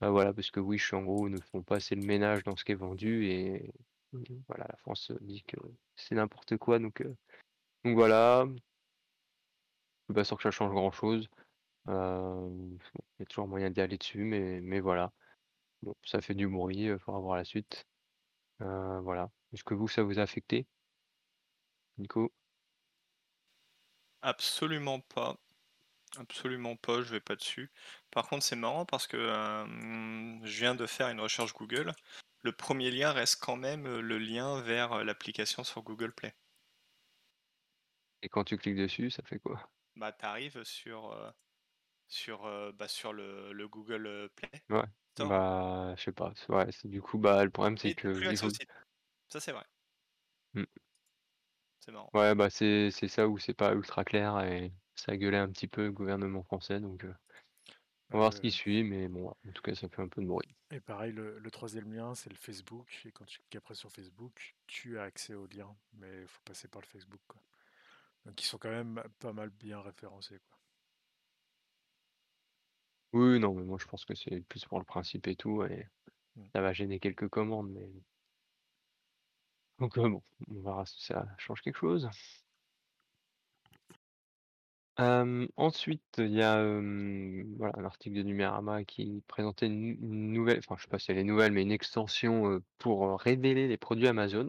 Bah, 0.00 0.10
voilà, 0.10 0.32
parce 0.34 0.50
que 0.50 0.60
Wish, 0.60 0.92
en 0.94 1.02
gros, 1.02 1.28
ne 1.28 1.40
font 1.40 1.62
pas 1.62 1.76
assez 1.76 1.94
le 1.96 2.02
ménage 2.06 2.44
dans 2.44 2.56
ce 2.56 2.64
qui 2.64 2.72
est 2.72 2.76
vendu 2.76 3.26
et 3.26 3.72
voilà, 4.48 4.66
la 4.68 4.76
France, 4.78 5.12
dit 5.20 5.42
que 5.44 5.56
c'est 5.96 6.14
n'importe 6.16 6.56
quoi 6.56 6.78
donc 6.80 7.00
heu, 7.02 7.16
donc 7.84 7.94
voilà. 7.96 8.46
Suis 10.10 10.14
pas 10.14 10.24
sûr 10.24 10.36
que 10.36 10.42
ça 10.42 10.50
change 10.50 10.72
grand 10.72 10.90
chose. 10.90 11.28
Hem, 11.88 12.78
il 13.18 13.20
y 13.20 13.22
a 13.22 13.26
toujours 13.26 13.48
moyen 13.48 13.70
d'y 13.70 13.80
aller 13.82 13.98
dessus, 13.98 14.24
mais 14.24 14.60
mais 14.62 14.80
voilà. 14.80 15.12
Bon, 15.82 15.94
ça 16.04 16.20
fait 16.22 16.34
du 16.34 16.48
bruit, 16.48 16.88
heu, 16.88 16.98
faudra 16.98 17.20
voir 17.20 17.36
la 17.36 17.44
suite. 17.44 17.86
Heu, 18.62 19.00
voilà. 19.02 19.30
Est-ce 19.52 19.64
que 19.64 19.74
vous, 19.74 19.88
ça 19.88 20.02
vous 20.04 20.18
a 20.20 20.22
affecté? 20.22 20.68
Nico? 21.98 22.32
Absolument 24.22 25.00
pas, 25.00 25.36
absolument 26.18 26.76
pas, 26.76 27.02
je 27.02 27.10
vais 27.12 27.20
pas 27.20 27.36
dessus. 27.36 27.72
Par 28.12 28.28
contre, 28.28 28.44
c'est 28.44 28.56
marrant 28.56 28.86
parce 28.86 29.06
que, 29.08 29.16
hem, 29.18 30.40
je 30.46 30.58
viens 30.60 30.74
de 30.76 30.86
faire 30.86 31.08
une 31.10 31.20
recherche 31.20 31.54
Google. 31.54 31.94
Le 32.42 32.52
premier 32.52 32.90
lien 32.92 33.12
reste 33.12 33.42
quand 33.42 33.56
même, 33.56 33.86
heu, 33.86 34.00
le 34.02 34.18
lien 34.18 34.60
vers, 34.62 34.94
heu, 34.94 35.04
l'application 35.04 35.64
sur 35.64 35.82
Google 35.82 36.12
Play. 36.14 36.34
Et 38.22 38.30
quand 38.30 38.44
tu 38.44 38.56
cliques 38.56 38.76
dessus, 38.78 39.10
ça 39.10 39.22
fait 39.22 39.38
quoi? 39.38 39.70
Bah, 40.00 40.12
tu 40.12 40.24
arrives 40.26 40.64
sur, 40.64 41.12
heu, 41.12 41.32
sur, 42.08 42.46
heu, 42.46 42.72
bah, 42.72 42.88
sur 42.88 43.12
le 43.14 43.52
le 43.52 43.68
Google, 43.68 44.06
heu, 44.08 44.30
Play 44.36 44.50
Ouais, 44.70 44.84
Store. 45.14 45.34
bah, 45.34 45.94
je 45.96 46.02
sais 46.04 46.12
pas, 46.12 46.32
ouais, 46.48 46.66
du 46.84 47.02
coup, 47.02 47.18
bah, 47.18 47.44
le 47.44 47.50
problème, 47.50 47.76
c'est 47.76 47.90
plus 48.14 48.28
accès 48.28 48.46
au 48.46 48.50
site. 48.50 48.70
Ça, 49.30 49.40
c'est 49.40 49.52
vrai. 49.52 49.64
mmh. 50.54 50.66
C'est 51.80 51.92
marrant. 51.92 52.12
Ouais, 52.14 52.34
bah, 52.36 52.50
c'est 52.50 52.90
c'est 52.92 53.08
ça 53.08 53.28
où 53.28 53.38
c'est 53.38 53.52
pas 53.54 53.72
ultra 53.74 54.04
clair 54.04 54.38
et 54.42 54.72
ça 54.94 55.16
gueulait 55.16 55.38
un 55.38 55.50
petit 55.50 55.66
peu 55.68 55.84
le 55.86 55.92
gouvernement 55.92 56.42
français 56.44 56.78
donc 56.80 57.04
On 58.12 58.18
va 58.18 58.18
voir 58.20 58.32
ce 58.32 58.40
qui 58.40 58.52
suit, 58.52 58.84
mais 58.84 59.08
bon, 59.08 59.30
en 59.30 59.52
tout 59.52 59.62
cas, 59.62 59.74
ça 59.74 59.88
fait 59.88 60.00
un 60.02 60.06
peu 60.08 60.22
de 60.22 60.26
bruit. 60.28 60.54
et 60.72 60.80
pareil, 60.80 61.12
le 61.12 61.38
le 61.38 61.50
3 61.52 61.68
lien, 61.80 62.14
c'est 62.16 62.28
le 62.30 62.34
Facebook 62.36 63.02
et 63.04 63.12
quand 63.12 63.24
tu 63.24 63.38
cliques 63.38 63.54
après 63.56 63.74
sur 63.76 63.92
Facebook, 63.92 64.56
tu 64.66 64.98
as 64.98 65.04
accès 65.04 65.34
au 65.34 65.46
lien, 65.46 65.76
mais 65.92 66.22
il 66.22 66.26
faut 66.26 66.40
passer 66.44 66.66
par 66.68 66.82
le 66.82 66.86
Facebook, 66.88 67.20
quoi. 67.28 67.40
Donc 68.30 68.40
ils 68.40 68.46
sont 68.46 68.58
quand 68.58 68.70
même 68.70 69.02
pas 69.18 69.32
mal 69.32 69.50
bien 69.50 69.80
référencés, 69.80 70.38
quoi. 70.48 70.56
Oui, 73.12 73.40
non, 73.40 73.52
mais 73.54 73.64
moi, 73.64 73.76
je 73.80 73.86
pense 73.86 74.04
que 74.04 74.14
c'est 74.14 74.40
plus 74.42 74.64
pour 74.66 74.78
le 74.78 74.84
principe 74.84 75.26
et 75.26 75.34
tout 75.34 75.64
et 75.64 75.88
Mmh. 76.36 76.42
ça 76.54 76.60
va 76.60 76.72
gêner 76.72 77.00
quelques 77.00 77.28
commandes, 77.28 77.70
mais 77.72 77.90
donc 79.80 79.98
heu, 79.98 80.08
bon, 80.08 80.22
on 80.48 80.60
verra 80.60 80.86
si 80.86 81.04
ça 81.04 81.26
change 81.38 81.60
quelque 81.62 81.78
chose. 81.78 82.08
Ensuite, 85.56 86.02
il 86.18 86.34
y 86.34 86.42
a, 86.42 86.62
voilà, 87.56 87.72
un 87.78 87.84
article 87.84 88.16
de 88.16 88.22
Numérama 88.22 88.84
qui 88.84 89.24
présentait 89.26 89.66
une 89.66 89.96
une 90.00 90.32
nouvelle 90.32 90.58
enfin, 90.58 90.76
je 90.78 90.82
sais 90.82 90.88
pas 90.88 91.00
si 91.00 91.10
elle 91.10 91.18
est 91.18 91.24
nouvelle, 91.24 91.50
mais 91.50 91.62
une 91.62 91.72
extension, 91.72 92.62
pour, 92.78 93.18
révéler 93.18 93.66
les 93.66 93.76
produits 93.76 94.06
Amazon. 94.06 94.46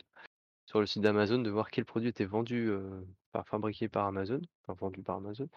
Sur 0.67 0.81
le 0.81 0.85
site 0.85 1.01
d'Amazon, 1.01 1.39
de 1.39 1.49
voir 1.49 1.71
quel 1.71 1.85
produit 1.85 2.09
était 2.09 2.25
vendu, 2.25 2.69
fabriqué 3.45 3.89
par 3.89 4.05
Amazon, 4.05 4.41
enfin 4.63 4.73
vendu 4.79 5.01
par 5.01 5.17
Amazon 5.17 5.47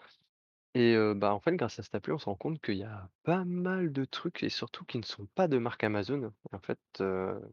et 0.77 0.97
bah, 1.15 1.33
en 1.33 1.39
fait, 1.39 1.55
grâce 1.55 1.79
à 1.79 1.83
cette 1.83 1.95
appli, 1.95 2.11
on 2.11 2.17
se 2.17 2.25
rend 2.25 2.35
compte 2.35 2.61
qu'il 2.61 2.75
y 2.75 2.83
a 2.83 3.09
pas 3.23 3.45
mal 3.45 3.93
de 3.93 4.03
trucs 4.03 4.43
et 4.43 4.49
surtout 4.49 4.83
qui 4.83 4.97
ne 4.97 5.03
sont 5.03 5.25
pas 5.33 5.47
de 5.47 5.57
marque 5.57 5.85
Amazon. 5.85 6.33
En 6.51 6.59
fait, 6.59 6.79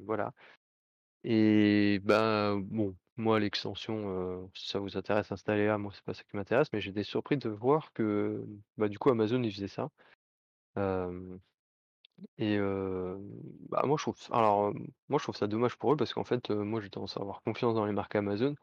voilà 0.01 0.33
et 1.25 2.01
bah, 2.03 2.57
bon, 2.61 2.97
moi 3.17 3.39
l'extension, 3.39 4.51
si 4.55 4.69
ça 4.69 4.81
vous 4.81 4.97
intéresse, 4.97 5.31
installez-la, 5.31 5.79
moi 5.79 5.93
c'est 5.95 6.03
pas 6.05 6.15
ça 6.15 6.25
qui 6.25 6.37
m'intéresse, 6.37 6.73
mais 6.73 6.81
j'étais 6.81 7.05
surpris 7.05 7.37
de 7.37 7.49
voir 7.49 7.93
que, 7.93 8.45
bah, 8.77 8.89
du 8.89 8.99
coup 8.99 9.11
Amazon, 9.11 9.41
il 9.43 9.53
faisait 9.53 9.69
ça. 9.69 9.91
Et 12.39 12.59
bah, 12.59 13.83
moi 13.85 13.97
je 13.99 14.03
trouve 14.03 14.17
alors, 14.31 14.73
moi 15.09 15.19
je 15.19 15.25
trouve 15.25 15.37
ça 15.37 15.47
dommage 15.47 15.77
pour 15.77 15.93
eux 15.93 15.97
parce 15.97 16.13
qu'en 16.13 16.25
fait, 16.25 16.51
moi 16.51 16.81
j'ai 16.81 16.91
tendance 16.91 17.17
à 17.17 17.21
avoir 17.21 17.43
confiance 17.43 17.75
dans 17.75 17.85
les 17.87 17.93
marques 17.93 18.17
Amazon. 18.17 18.55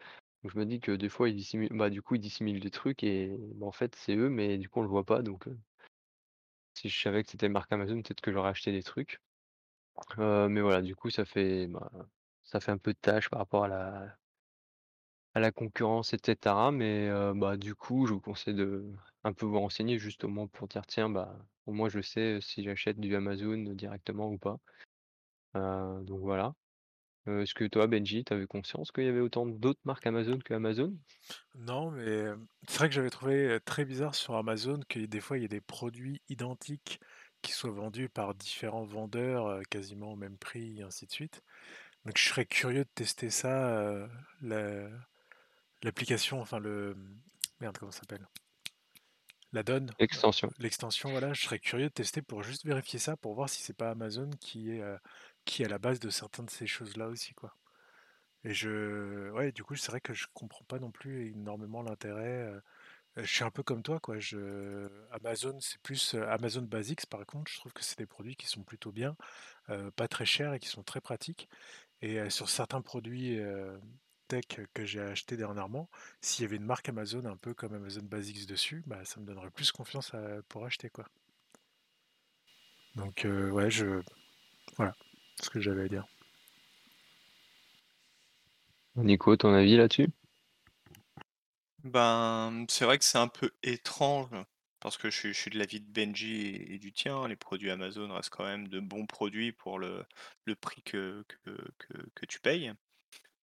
Donc 0.43 0.51
je 0.53 0.59
me 0.59 0.65
dis 0.65 0.79
que 0.81 0.91
des 0.91 1.07
fois 1.09 1.29
ils 1.29 1.35
dissimulent 1.35 1.69
bah, 1.71 1.89
du 1.89 2.01
coup 2.01 2.15
ils 2.15 2.19
dissimulent 2.21 2.59
des 2.59 2.71
trucs 2.71 3.03
et 3.03 3.37
bah, 3.55 3.67
en 3.67 3.71
fait 3.71 3.95
c'est 3.95 4.15
eux, 4.17 4.29
mais 4.29 4.57
du 4.57 4.67
coup 4.69 4.79
on 4.79 4.83
le 4.83 4.89
voit 4.89 5.05
pas 5.05 5.21
donc 5.21 5.47
heu, 5.47 5.57
si 6.73 6.89
je 6.89 6.99
savais 6.99 7.23
que 7.23 7.29
c'était 7.29 7.47
marque 7.49 7.71
Amazon, 7.71 8.01
peut-être 8.01 8.21
que 8.21 8.31
j'aurais 8.31 8.49
acheté 8.49 8.71
des 8.71 8.81
trucs. 8.83 9.19
Heu, 10.19 10.49
mais 10.49 10.61
voilà, 10.61 10.81
du 10.81 10.95
coup 10.95 11.09
ça 11.11 11.25
fait, 11.25 11.67
bah, 11.67 11.91
ça 12.43 12.59
fait 12.61 12.71
un 12.71 12.77
peu 12.79 12.93
de 12.93 12.99
tâche 12.99 13.29
par 13.29 13.39
rapport 13.39 13.65
à 13.65 13.67
la 13.69 14.17
à 15.33 15.39
la 15.39 15.51
concurrence 15.51 16.13
et 16.13 16.19
cetera. 16.23 16.71
Mais 16.71 17.07
heu, 17.09 17.33
bah, 17.35 17.57
du 17.57 17.73
coup 17.75 18.05
je 18.05 18.13
vous 18.13 18.21
conseille 18.21 18.53
de 18.53 18.85
un 19.23 19.33
peu 19.33 19.45
vous 19.47 19.59
renseigner 19.59 19.97
justement 19.99 20.47
pour 20.47 20.67
dire: 20.67 20.85
«Tiens, 20.85 21.09
bah, 21.09 21.35
au 21.65 21.71
moins 21.73 21.89
je 21.89 22.01
sais 22.01 22.39
si 22.41 22.63
j'achète 22.63 22.99
du 22.99 23.15
Amazon 23.15 23.57
directement 23.73 24.29
ou 24.29 24.37
pas». 24.37 24.59
Donc 25.53 26.21
voilà. 26.21 26.53
Heu, 27.29 27.41
est-ce 27.43 27.53
que 27.53 27.63
toi, 27.65 27.87
Benji, 27.87 28.25
tu 28.25 28.33
avais 28.33 28.45
conscience 28.45 28.91
qu'il 28.91 29.05
y 29.05 29.07
avait 29.07 29.21
autant 29.21 29.45
d'autres 29.45 29.79
marques 29.85 30.05
Amazon 30.05 30.39
que 30.39 30.53
Amazon? 30.53 30.97
Non, 31.55 31.91
mais 31.91 32.05
hem, 32.07 32.47
c'est 32.67 32.77
vrai 32.77 32.89
que 32.89 32.95
j'avais 32.95 33.09
trouvé, 33.09 33.45
heu, 33.47 33.59
très 33.59 33.85
bizarre 33.85 34.15
sur 34.15 34.35
Amazon 34.35 34.79
que 34.87 34.99
des 34.99 35.19
fois, 35.21 35.37
il 35.37 35.41
y 35.41 35.45
a 35.45 35.47
des 35.47 35.61
produits 35.61 36.21
identiques 36.29 36.99
qui 37.41 37.51
soient 37.51 37.71
vendus 37.71 38.09
par 38.09 38.35
différents 38.35 38.83
vendeurs, 38.83 39.61
quasiment 39.69 40.13
au 40.13 40.15
même 40.15 40.37
prix 40.37 40.79
et 40.79 40.83
ainsi 40.83 41.05
de 41.07 41.11
suite. 41.11 41.41
Donc 42.05 42.17
je 42.17 42.25
serais 42.29 42.45
curieux 42.45 42.85
de 42.85 42.89
tester 42.95 43.29
ça, 43.31 44.09
la 44.41 44.89
l'application, 45.83 46.41
enfin 46.41 46.59
le, 46.59 46.97
merde, 47.61 47.77
comment 47.79 47.91
ça 47.91 48.01
s'appelle? 48.01 48.27
La 49.51 49.61
donne, 49.63 49.95
heu, 50.15 50.23
Extension. 50.29 50.51
l'extension, 50.57 51.11
voilà, 51.11 51.33
je 51.33 51.43
serais 51.43 51.59
curieux 51.59 51.89
de 51.89 51.93
tester 51.93 52.21
pour 52.23 52.43
juste 52.43 52.65
vérifier 52.65 52.97
ça, 52.99 53.15
pour 53.17 53.33
voir 53.35 53.47
si 53.49 53.61
c'est 53.61 53.75
pas 53.77 53.91
Amazon 53.91 54.29
qui 54.39 54.71
est, 54.71 54.81
qui 55.49 55.63
est 55.63 55.65
à 55.65 55.69
la 55.69 55.79
base 55.79 55.99
de 55.99 56.11
certaines 56.11 56.45
de 56.45 56.51
ces 56.51 56.67
choses-là 56.67 57.07
aussi, 57.07 57.33
quoi. 57.33 57.57
Et 58.43 58.53
je 58.53 59.31
ouais, 59.31 59.51
du 59.51 59.63
coup, 59.63 59.75
c'est 59.75 59.91
vrai 59.91 59.99
que 59.99 60.13
je 60.13 60.27
comprends 60.33 60.63
pas 60.65 60.79
non 60.79 60.91
plus 60.91 61.31
énormément 61.31 61.81
l'intérêt, 61.81 62.53
je 63.17 63.25
suis 63.25 63.43
un 63.43 63.49
peu 63.49 63.63
comme 63.63 63.81
toi, 63.81 63.99
quoi. 63.99 64.19
Je 64.19 64.87
Amazon, 65.11 65.59
c'est 65.59 65.81
plus, 65.81 66.13
Amazon 66.13 66.61
Basics, 66.61 67.05
par 67.07 67.25
contre, 67.25 67.51
je 67.51 67.57
trouve 67.57 67.73
que 67.73 67.83
c'est 67.83 67.97
des 67.97 68.05
produits 68.05 68.35
qui 68.35 68.45
sont 68.47 68.63
plutôt 68.63 68.91
bien, 68.91 69.15
pas 69.95 70.07
très 70.07 70.25
chers 70.25 70.53
et 70.53 70.59
qui 70.59 70.69
sont 70.69 70.83
très 70.83 71.01
pratiques. 71.01 71.49
Et 72.01 72.29
sur 72.29 72.47
certains 72.49 72.81
produits, 72.81 73.39
tech 74.27 74.45
que 74.73 74.85
j'ai 74.85 75.01
achetés 75.01 75.35
dernièrement, 75.35 75.89
s'il 76.21 76.43
y 76.43 76.45
avait 76.45 76.57
une 76.57 76.65
marque 76.65 76.87
Amazon 76.89 77.25
un 77.25 77.37
peu 77.37 77.55
comme 77.55 77.73
Amazon 77.73 78.03
Basics 78.03 78.45
dessus, 78.47 78.83
bah, 78.85 79.03
ça 79.03 79.19
me 79.19 79.25
donnerait 79.25 79.49
plus 79.51 79.71
confiance 79.71 80.11
pour 80.47 80.63
acheter, 80.65 80.89
quoi. 80.91 81.05
Donc 82.95 83.25
ouais, 83.25 83.71
je 83.71 84.01
voilà, 84.77 84.93
ce 85.41 85.49
que 85.49 85.59
j'avais 85.59 85.85
à 85.85 85.87
dire. 85.87 86.05
Nico, 88.95 89.35
ton 89.37 89.53
avis 89.53 89.77
là-dessus? 89.77 90.09
Ben, 91.83 92.65
c'est 92.67 92.83
vrai 92.83 92.97
que 92.97 93.05
c'est 93.05 93.17
un 93.17 93.29
peu 93.29 93.51
étrange, 93.63 94.35
parce 94.81 94.97
que 94.97 95.09
je 95.09 95.17
suis 95.17 95.33
je 95.33 95.39
suis 95.39 95.51
de 95.51 95.57
l'avis 95.57 95.79
de 95.79 95.89
Benji 95.89 96.47
et 96.47 96.73
et 96.73 96.77
du 96.79 96.91
tien. 96.91 97.25
Les 97.27 97.37
produits 97.37 97.71
Amazon 97.71 98.13
restent 98.13 98.31
quand 98.31 98.43
même 98.43 98.67
de 98.67 98.81
bons 98.81 99.05
produits 99.05 99.53
pour 99.53 99.79
le 99.79 100.05
le 100.43 100.55
prix 100.55 100.81
que 100.83 101.23
que 101.27 101.51
que 101.77 101.93
que 102.15 102.25
tu 102.25 102.41
payes. 102.41 102.73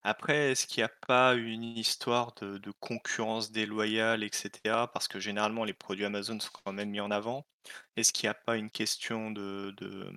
Après, 0.03 0.51
est-ce 0.51 0.67
qu'il 0.67 0.81
y 0.81 0.83
a 0.83 0.91
pas 1.07 1.33
une 1.33 1.63
histoire 1.63 2.33
de 2.35 2.59
de 2.59 2.71
concurrence 2.79 3.51
déloyale 3.51 4.23
et 4.23 4.29
cetera? 4.31 4.91
Parce 4.91 5.07
que 5.07 5.19
généralement 5.19 5.63
les 5.65 5.73
produits 5.73 6.05
Amazon 6.05 6.39
sont 6.39 6.51
quand 6.63 6.73
même 6.73 6.91
mis 6.91 6.99
en 7.01 7.09
avant. 7.09 7.47
Est-ce 7.95 8.13
qu'il 8.13 8.25
y 8.25 8.29
a 8.29 8.35
pas 8.35 8.57
une 8.57 8.69
question 8.69 9.31
de 9.31 9.73
de 9.77 10.11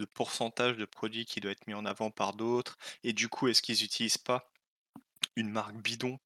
de 0.00 0.06
pourcentage 0.06 0.76
de 0.78 0.84
produits 0.86 1.26
qui 1.26 1.40
doit 1.40 1.52
être 1.52 1.66
mis 1.68 1.74
en 1.74 1.84
avant 1.86 2.10
par 2.10 2.34
d'autres? 2.34 2.78
Et 3.04 3.12
du 3.12 3.28
coup, 3.28 3.48
est-ce 3.48 3.62
qu'ils 3.62 3.84
utilisent 3.84 4.18
pas 4.18 4.50
une 5.36 5.50
marque 5.50 5.76
bidon, 5.76 6.18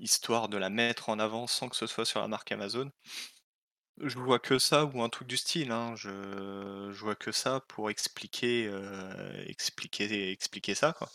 histoire 0.00 0.48
de 0.50 0.58
la 0.58 0.70
mettre 0.70 1.10
en 1.10 1.18
avant 1.20 1.46
sans 1.48 1.68
que 1.70 1.76
ce 1.76 1.86
soit 1.88 2.06
sur 2.06 2.20
la 2.20 2.28
marque 2.28 2.52
Amazon? 2.52 2.90
Je 3.98 4.18
vois 4.18 4.38
que 4.40 4.58
ça 4.58 4.84
ou 4.84 5.00
un 5.02 5.08
truc 5.08 5.28
du 5.28 5.36
style, 5.36 5.70
hein. 5.70 5.94
Je 5.94 6.90
je 6.92 7.00
vois 7.00 7.14
que 7.16 7.30
ça 7.32 7.60
pour 7.60 7.88
expliquer, 7.90 8.66
heu, 8.66 9.44
expliquer 9.48 10.32
expliquer 10.32 10.74
ça, 10.74 10.92
quoi. 10.92 11.08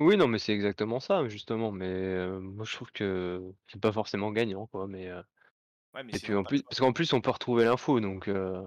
Oui, 0.00 0.16
non, 0.16 0.28
mais 0.28 0.38
c'est 0.38 0.52
exactement 0.52 1.00
ça, 1.00 1.26
justement, 1.28 1.72
mais 1.72 1.86
heu, 1.88 2.38
moi 2.38 2.64
je 2.64 2.72
trouve 2.72 2.92
que 2.92 3.52
c'est 3.66 3.80
pas 3.80 3.90
forcément 3.90 4.30
gagnant, 4.30 4.68
quoi, 4.68 4.86
mais 4.86 5.08
heu 5.08 5.22
Ouais, 5.94 6.02
mais 6.04 6.12
et 6.12 6.20
puis 6.20 6.34
en 6.34 6.44
plus 6.44 6.62
parce 6.64 6.80
qu'en 6.80 6.92
plus 6.92 7.12
on 7.14 7.20
peut 7.20 7.30
retrouver 7.30 7.64
l'info 7.64 8.00
donc 8.00 8.28
heu 8.28 8.64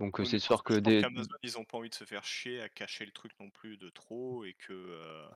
donc 0.00 0.20
Oui, 0.20 0.26
c'est 0.26 0.40
mais 0.40 0.40
sûr 0.40 0.64
que 0.64 0.74
que 0.80 0.80
des 0.80 1.06
ils 1.42 1.58
ont 1.58 1.64
pas 1.64 1.78
envie 1.78 1.90
de 1.90 1.94
se 1.94 2.04
faire 2.04 2.24
chier 2.24 2.60
à 2.60 2.68
cacher 2.68 3.04
le 3.06 3.12
truc 3.12 3.32
non 3.40 3.50
plus 3.50 3.76
de 3.78 3.88
trop 3.90 4.44
et 4.44 4.54
que, 4.54 4.72
heu, 4.72 5.28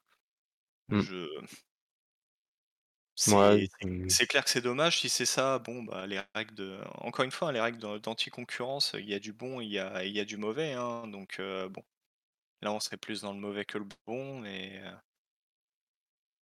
mmh, 0.89 1.05
je 1.07 1.29
c'est 4.07 4.27
clair 4.27 4.45
que 4.45 4.51
c'est 4.51 4.61
dommage. 4.61 4.99
Si 5.01 5.09
c'est 5.09 5.27
ça, 5.27 5.59
bon, 5.59 5.83
bah, 5.83 6.07
les 6.07 6.21
règles 6.35 6.55
de 6.55 6.81
encore 6.99 7.25
une 7.25 7.31
fois, 7.31 7.53
les 7.53 7.61
règles 7.61 7.79
d'an 7.79 7.99
d'anticoncurrence, 7.99 8.95
il 8.99 9.09
y 9.09 9.15
a 9.15 9.19
du 9.21 9.33
bon, 9.33 9.61
il 9.61 9.69
y 9.71 9.79
a 9.79 10.05
il 10.05 10.13
y 10.13 10.21
a 10.21 10.25
du 10.25 10.37
mauvais, 10.37 10.73
hein, 10.73 11.07
donc 11.09 11.39
heu, 11.41 11.69
bon, 11.69 11.83
là, 12.63 12.73
on 12.73 12.81
serait 12.81 12.99
plus 12.99 13.23
dans 13.23 13.33
le 13.35 13.41
mauvais 13.41 13.65
que 13.67 13.79
le 13.79 13.87
bon 14.07 14.45
et 14.47 14.81
heu, 14.81 14.93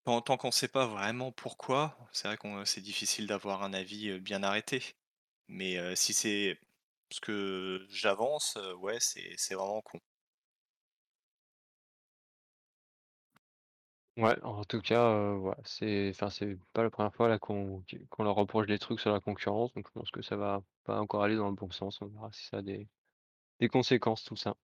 tant 0.05 0.37
qu'on 0.37 0.51
sait 0.51 0.69
pas 0.69 0.87
vraiment 0.87 1.33
pourquoi, 1.33 1.97
c'est 2.13 2.29
vrai 2.29 2.37
qu'on 2.37 2.65
c'est 2.65 2.81
difficile 2.81 3.27
d'avoir 3.27 3.63
un 3.63 3.73
avis, 3.73 4.09
heu, 4.11 4.19
bien 4.19 4.43
arrêté. 4.43 4.83
Mais 5.49 5.97
si 5.97 6.13
c'est 6.15 6.59
que 7.21 7.87
j'avance, 7.91 8.59
ouais, 8.81 8.99
c'est 9.01 9.55
vraiment 9.55 9.81
con. 9.83 9.99
ouais, 14.17 14.41
en 14.43 14.65
tout 14.65 14.81
cas, 14.81 15.33
ouais, 15.35 15.55
c'est 15.65 16.13
pas 16.73 16.83
la 16.83 16.91
première 16.91 17.15
fois 17.15 17.39
qu'on 17.39 17.83
qu 17.83 18.07
qu'on 18.09 18.25
leur 18.25 18.35
reproche 18.37 18.67
des 18.67 18.79
trucs 18.79 19.01
sur 19.01 19.13
la 19.13 19.21
concurrence, 19.21 19.73
donc 19.75 19.87
je 19.89 19.93
pense 19.93 20.11
que 20.11 20.23
ça 20.23 20.37
va 20.37 20.63
pas 20.85 21.01
encore 21.01 21.23
aller 21.25 21.37
dans 21.37 21.49
le 21.49 21.55
bon 21.55 21.71
sens. 21.71 22.01
On 22.03 22.07
verra 22.07 22.31
si 22.33 22.47
ça 22.47 22.59
a 22.59 22.63
des 22.63 22.89
des 23.61 23.69
conséquences 23.69 24.25
tout 24.25 24.37
ça. 24.37 24.57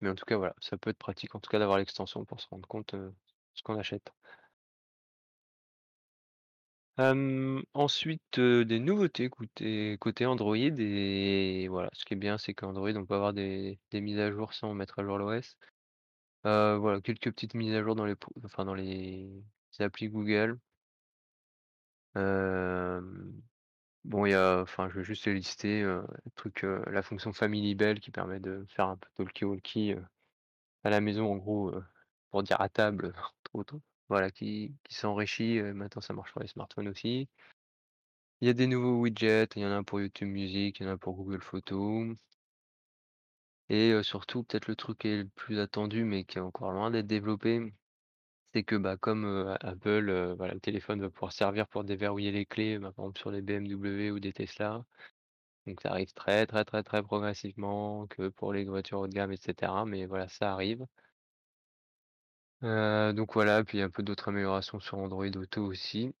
Mais 0.00 0.08
en 0.10 0.14
tout 0.16 0.24
cas, 0.24 0.36
voilà, 0.36 0.54
ça 0.60 0.76
peut 0.76 0.90
être 0.90 0.98
pratique 0.98 1.34
en 1.36 1.40
tout 1.40 1.50
cas 1.50 1.58
d'avoir 1.60 1.78
l'extension 1.78 2.24
pour 2.24 2.40
se 2.40 2.48
rendre 2.48 2.66
compte, 2.68 2.94
heu, 2.94 3.14
ce 3.54 3.62
qu'on 3.62 3.78
achète. 3.78 4.12
Ensuite, 6.98 8.40
des 8.40 8.80
nouveautés 8.80 9.30
côté 9.30 10.26
Android 10.26 10.56
et 10.56 11.68
voilà, 11.68 11.90
ce 11.92 12.04
qui 12.04 12.14
est 12.14 12.16
bien, 12.16 12.38
c'est 12.38 12.54
qu'Android, 12.54 12.90
on 12.96 13.06
peut 13.06 13.14
avoir 13.14 13.32
des 13.32 13.78
mises 13.92 14.18
à 14.18 14.30
jour 14.32 14.52
sans 14.52 14.74
mettre 14.74 14.98
à 14.98 15.04
jour 15.04 15.18
l'OS. 15.18 15.56
Voilà, 16.44 17.00
quelques 17.00 17.30
petites 17.32 17.54
mises 17.54 17.74
à 17.74 17.82
jour 17.82 17.94
dans 17.94 18.04
les 18.06 18.14
applis 19.80 20.08
Google. 20.08 20.58
Bon, 24.04 24.26
il 24.26 24.30
y 24.30 24.34
a 24.34 24.60
enfin, 24.62 24.88
je 24.88 24.96
vais 24.98 25.04
juste 25.04 25.26
lister, 25.26 25.86
truc, 26.34 26.62
la 26.62 27.02
fonction 27.02 27.32
Family 27.32 27.74
Bell 27.74 28.00
qui 28.00 28.10
permet 28.10 28.40
de 28.40 28.64
faire 28.68 28.86
un 28.88 28.96
peu 28.96 29.08
talkie-walkie, 29.24 29.94
à 30.84 30.90
la 30.90 31.00
maison 31.00 31.32
en 31.32 31.36
gros, 31.36 31.72
pour 32.30 32.42
dire 32.42 32.60
à 32.60 32.68
table, 32.68 33.14
entre. 33.54 33.80
Voilà, 34.08 34.30
qui 34.30 34.74
s'enrichit, 34.88 35.60
maintenant 35.62 36.00
ça 36.02 36.14
marche 36.14 36.30
sur 36.32 36.40
les 36.40 36.46
smartphones 36.48 36.88
aussi. 36.88 37.28
Il 38.40 38.46
y 38.48 38.50
a 38.50 38.54
des 38.54 38.66
nouveaux 38.66 39.00
widgets, 39.00 39.46
il 39.54 39.62
y 39.62 39.66
en 39.66 39.70
a 39.70 39.76
un 39.76 39.84
pour 39.84 40.00
YouTube 40.00 40.28
Music, 40.28 40.80
il 40.80 40.86
y 40.86 40.88
en 40.88 40.92
a 40.92 40.96
pour 40.98 41.14
Google 41.14 41.42
Photos. 41.42 42.16
Et 43.70 44.02
surtout 44.02 44.44
peut-être 44.44 44.66
le 44.68 44.76
truc 44.76 44.98
qui 44.98 45.08
est 45.08 45.16
le 45.18 45.28
plus 45.28 45.58
attendu, 45.58 46.04
mais 46.04 46.24
qui 46.24 46.38
est 46.38 46.40
encore 46.40 46.72
loin 46.72 46.90
d'être 46.90 47.06
développé, 47.06 47.72
c'est 48.54 48.64
que, 48.64 48.76
bah, 48.76 48.96
comme, 48.96 49.56
Apple, 49.60 50.34
voilà, 50.36 50.54
le 50.54 50.60
téléphone 50.60 51.00
va 51.02 51.10
pouvoir 51.10 51.32
servir 51.32 51.68
pour 51.68 51.84
déverrouiller 51.84 52.32
les 52.32 52.46
clés, 52.46 52.78
bah, 52.78 52.92
par 52.92 53.06
exemple 53.06 53.20
sur 53.20 53.30
les 53.30 53.42
BMW 53.42 54.10
ou 54.10 54.20
des 54.20 54.32
Tesla. 54.32 54.84
Donc 55.66 55.80
ça 55.82 55.90
arrive 55.90 56.12
très, 56.14 56.46
très, 56.46 56.64
très, 56.64 56.82
très 56.82 57.02
progressivement 57.02 58.06
que 58.08 58.28
pour 58.28 58.52
les 58.52 58.64
voitures 58.64 59.00
haut 59.00 59.08
de 59.08 59.12
gamme 59.14 59.32
et 59.32 59.36
cetera, 59.38 59.84
mais 59.84 60.06
voilà, 60.06 60.28
ça 60.28 60.52
arrive. 60.52 60.86
Heu, 62.62 63.12
donc 63.14 63.34
voilà, 63.34 63.64
puis 63.64 63.80
un 63.82 63.90
peu 63.90 64.02
d'autres 64.02 64.28
améliorations 64.28 64.80
sur 64.80 64.98
Android 64.98 65.26
Auto 65.26 65.62
aussi. 65.64 66.14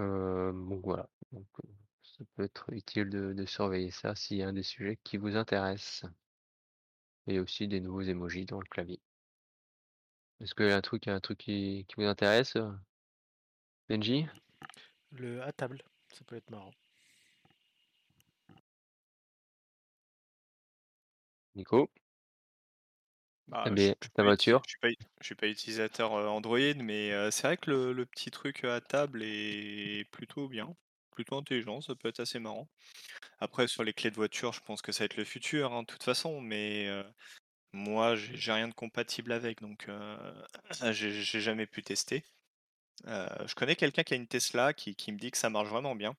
Heu, 0.00 0.52
donc 0.68 0.82
voilà, 0.84 1.08
donc 1.32 1.46
heu, 1.64 1.70
ça 2.02 2.24
peut 2.36 2.44
être 2.44 2.72
utile 2.72 3.10
de 3.10 3.32
de 3.34 3.46
surveiller 3.46 3.90
ça 3.90 4.14
s'il 4.16 4.38
y 4.38 4.42
a 4.42 4.48
un 4.48 4.52
des 4.54 4.62
sujets 4.64 4.98
qui 5.04 5.16
vous 5.18 5.36
intéresse. 5.36 6.04
Et 7.26 7.40
aussi 7.40 7.66
des 7.66 7.80
nouveaux 7.80 8.02
emojis 8.02 8.46
dans 8.46 8.60
le 8.60 8.66
clavier. 8.66 9.00
Est-ce 10.40 10.54
qu'il 10.54 10.66
y 10.66 10.70
a 10.70 10.76
un 10.76 10.82
truc 10.82 11.08
un 11.08 11.20
truc 11.20 11.38
qui 11.38 11.86
qui 11.88 11.94
vous 11.96 12.02
intéresse, 12.06 12.56
heu? 12.56 12.70
Benji? 13.88 14.28
Le 15.12 15.42
à 15.42 15.52
table, 15.52 15.82
ça 16.12 16.24
peut 16.24 16.36
être 16.36 16.50
marrant. 16.50 16.72
Nico? 21.54 21.88
Bah, 23.48 23.70
je 23.76 23.82
suis 24.02 24.10
ta 24.14 24.22
pas 24.22 24.24
voiture? 24.24 24.62
je 24.64 24.70
suis 24.70 24.78
pas 24.80 24.88
je 25.20 25.26
suis 25.26 25.34
pas 25.34 25.48
utilisateur, 25.48 26.12
Android, 26.12 26.58
mais 26.76 27.30
c'est 27.30 27.42
vrai 27.46 27.56
que 27.56 27.70
le 27.70 27.92
le 27.92 28.06
petit 28.06 28.30
truc, 28.30 28.64
à 28.64 28.80
table 28.80 29.22
est 29.22 30.08
plutôt 30.10 30.48
bien, 30.48 30.74
plutôt 31.10 31.36
intelligent, 31.36 31.80
ça 31.80 31.94
peut 31.94 32.08
être 32.08 32.20
assez 32.20 32.38
marrant. 32.38 32.68
Après 33.40 33.68
sur 33.68 33.84
les 33.84 33.92
clés 33.94 34.10
de 34.10 34.16
voiture, 34.16 34.52
je 34.52 34.60
pense 34.62 34.82
que 34.82 34.92
ça 34.92 35.00
va 35.04 35.06
être 35.06 35.16
le 35.18 35.24
futur, 35.24 35.72
hein, 35.72 35.82
de 35.82 35.86
toute 35.88 36.02
façon, 36.04 36.40
mais 36.40 36.88
moi 37.72 38.16
j'ai 38.16 38.36
j'ai 38.36 38.52
rien 38.52 38.68
de 38.68 38.74
compatible 38.74 39.32
avec, 39.32 39.60
donc 39.62 39.88
j'ai 40.92 41.12
j'ai 41.12 41.40
jamais 41.40 41.66
pu 41.66 41.82
tester. 41.82 42.24
Je 43.06 43.54
connais 43.54 43.76
quelqu'un 43.76 44.04
qui 44.04 44.14
a 44.14 44.18
une 44.18 44.28
Tesla 44.28 44.74
qui 44.74 44.96
qui 44.96 45.12
me 45.12 45.18
dit 45.18 45.30
que 45.32 45.38
ça 45.38 45.50
marche 45.50 45.68
vraiment 45.70 45.96
bien. 45.96 46.16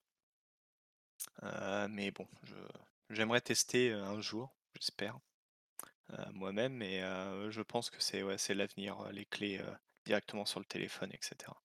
Mais 1.89 2.11
bon, 2.11 2.27
je 2.43 2.55
j'aimerais 3.09 3.41
tester, 3.41 3.91
un 3.91 4.19
jour, 4.21 4.55
j'espère, 4.75 5.19
heu, 6.11 6.31
moi-même, 6.33 6.73
mais 6.73 7.01
heu, 7.03 7.49
je 7.51 7.61
pense 7.61 7.89
que 7.89 8.01
c'est 8.01 8.23
ouais, 8.23 8.37
c'est 8.37 8.53
l'avenir, 8.55 9.01
heu, 9.05 9.11
les 9.11 9.25
clés, 9.25 9.61
directement 10.05 10.45
sur 10.45 10.59
le 10.59 10.65
téléphone 10.65 11.11
et 11.13 11.19
cetera. 11.21 11.61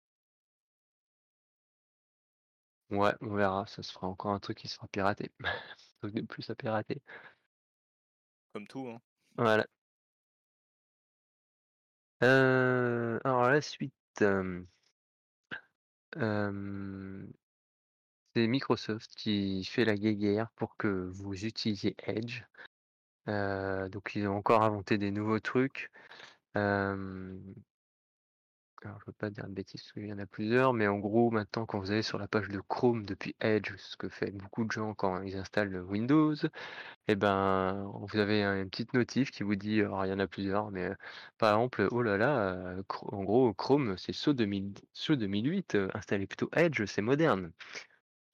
Ouais, 2.90 3.12
on 3.20 3.34
verra, 3.34 3.66
ça 3.66 3.82
se 3.82 3.92
fera 3.92 4.06
encore 4.08 4.32
un 4.32 4.40
truc 4.40 4.58
qui 4.58 4.68
sera 4.68 4.88
piraté. 4.88 5.30
Truc 6.00 6.14
de 6.14 6.22
plus 6.22 6.48
à 6.50 6.54
pirater. 6.54 7.02
Comme 8.52 8.66
tout, 8.66 8.86
hein. 8.90 9.00
Voilà. 9.36 9.66
Alors 12.20 13.48
la 13.50 13.60
suite, 13.60 13.94
c'est 18.34 18.46
Microsoft 18.46 19.14
qui 19.16 19.64
fait 19.66 19.84
la 19.84 19.94
guéguerre 19.94 20.50
pour 20.56 20.78
que 20.78 21.10
vous 21.12 21.44
utilisiez 21.44 21.94
Edge. 22.06 22.42
Heu, 23.28 23.88
donc 23.90 24.14
ils 24.16 24.26
ont 24.28 24.36
encore 24.36 24.62
inventé 24.62 24.98
des 24.98 25.10
nouveaux 25.12 25.40
trucs. 25.40 25.90
Hem 26.56 27.42
alors 28.84 28.98
je 29.00 29.06
veux 29.06 29.12
pas 29.12 29.30
dire 29.30 29.44
de 29.48 29.52
bêtises 29.52 29.82
parce 29.82 29.92
qu'il 29.92 30.06
y 30.06 30.12
en 30.12 30.18
a 30.18 30.26
plusieurs, 30.26 30.72
mais 30.72 30.86
en 30.86 30.98
gros 30.98 31.30
maintenant 31.32 31.66
quand 31.66 31.80
vous 31.80 31.90
allez 31.90 32.02
sur 32.02 32.16
la 32.18 32.28
page 32.28 32.48
de 32.48 32.60
Chrome 32.60 33.04
depuis 33.04 33.34
Edge, 33.40 33.72
ce 33.76 33.96
que 33.96 34.08
fait 34.08 34.30
beaucoup 34.30 34.64
de 34.64 34.70
gens 34.70 34.94
quand 34.94 35.20
ils 35.22 35.36
installent 35.36 35.80
Windows, 35.82 36.34
et 37.08 37.16
ben 37.16 37.90
vous 38.08 38.18
avez 38.18 38.44
un 38.44 38.62
une 38.62 38.70
petite 38.70 38.94
notif 38.94 39.30
qui 39.32 39.42
vous 39.44 39.56
dit 39.56 39.80
alors 39.80 40.06
il 40.06 40.10
y 40.10 40.12
en 40.14 40.18
a 40.20 40.26
plusieurs, 40.28 40.70
mais, 40.70 40.88
heu, 40.90 40.96
par 41.38 41.54
exemple, 41.54 41.88
oh 41.92 42.02
là 42.02 42.16
là, 42.18 42.76
Chro 42.88 43.08
en 43.14 43.24
gros 43.24 43.54
Chrome 43.54 43.96
c'est 43.98 44.12
saut 44.14 44.32
2000 44.34 44.74
saut 44.92 45.16
2008, 45.16 45.74
heu, 45.76 45.88
installez 45.94 46.26
plutôt 46.28 46.48
Edge, 46.54 46.84
c'est 46.86 47.02
moderne. 47.02 47.52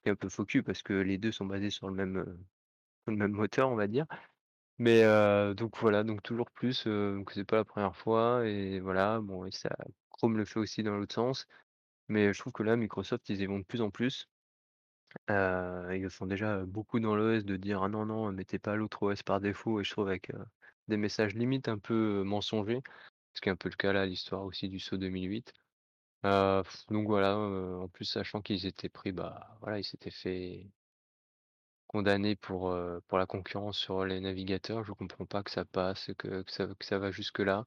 C'est 0.04 0.10
un 0.12 0.16
peu 0.16 0.28
cul 0.46 0.62
parce 0.64 0.82
que 0.82 0.94
les 0.94 1.18
2 1.18 1.32
sont 1.32 1.46
basés 1.46 1.70
sur 1.70 1.88
le 1.90 1.96
même 1.96 3.32
moteur 3.32 3.70
on 3.70 3.76
va 3.76 3.88
dire. 3.88 4.06
Mais, 4.78 5.02
donc 5.54 5.78
voilà, 5.78 6.02
donc 6.02 6.22
toujours 6.22 6.50
plus, 6.50 6.86
heu, 6.88 7.14
donc 7.16 7.30
c'est 7.32 7.44
pas 7.44 7.56
la 7.56 7.64
première 7.64 7.94
fois 7.96 8.44
et 8.46 8.80
voilà, 8.80 9.20
bon 9.20 9.48
ça 9.52 9.70
Chrome 10.10 10.36
le 10.36 10.44
fait 10.44 10.58
aussi 10.58 10.82
dans 10.82 10.96
l'autre 10.96 11.14
sens. 11.14 11.46
Mais 12.08 12.32
je 12.34 12.38
trouve 12.40 12.52
que 12.54 12.62
là, 12.64 12.76
Microsoft, 12.76 13.28
ils 13.30 13.40
y 13.42 13.46
vont 13.46 13.60
de 13.60 13.64
plus 13.64 13.82
en 13.82 13.90
plus. 13.90 14.28
Ils 15.28 16.00
le 16.02 16.08
font 16.10 16.26
déjà, 16.26 16.64
beaucoup 16.66 17.00
dans 17.00 17.16
l'OS 17.16 17.44
de 17.44 17.56
dire: 17.56 17.82
«Ah 17.82 17.88
non, 17.88 18.06
non, 18.06 18.30
mettez 18.32 18.58
pas 18.58 18.76
l'autre 18.76 19.02
OS 19.04 19.22
par 19.22 19.40
défaut» 19.40 19.80
et 19.80 19.84
je 19.84 19.90
trouve 19.90 20.08
avec, 20.08 20.30
des 20.88 20.96
messages 20.98 21.34
limite 21.34 21.68
un 21.68 21.78
peu, 21.78 22.22
mensongers, 22.24 22.82
ce 23.34 23.40
qui 23.40 23.48
est 23.48 23.52
un 23.52 23.56
peu 23.56 23.68
le 23.70 23.76
cas 23.76 23.92
là, 23.92 24.06
l'histoire 24.06 24.44
aussi 24.44 24.68
du 24.68 24.80
saut 24.80 24.96
2008. 24.98 25.52
Heu, 26.26 26.62
donc 26.90 27.06
voilà, 27.08 27.38
en 27.38 27.88
plus 27.88 28.06
sachant 28.06 28.42
qu'ils 28.42 28.66
étaient 28.66 28.88
pris, 28.90 29.12
bah, 29.12 29.58
voilà, 29.62 29.78
ils 29.80 29.84
s'étaient 29.84 30.10
fait 30.12 30.70
condamner 31.94 32.34
pour, 32.34 32.76
pour 33.06 33.18
la 33.18 33.26
concurrence 33.26 33.78
sur 33.78 34.04
les 34.04 34.20
navigateurs. 34.20 34.82
Je 34.84 34.92
comprends 34.92 35.26
pas 35.26 35.44
que 35.44 35.50
ça 35.52 35.64
passe, 35.64 36.10
que 36.18 36.42
que 36.42 36.52
ça 36.52 36.66
que 36.66 36.84
ça 36.84 36.98
va 36.98 37.12
jusque-là. 37.12 37.66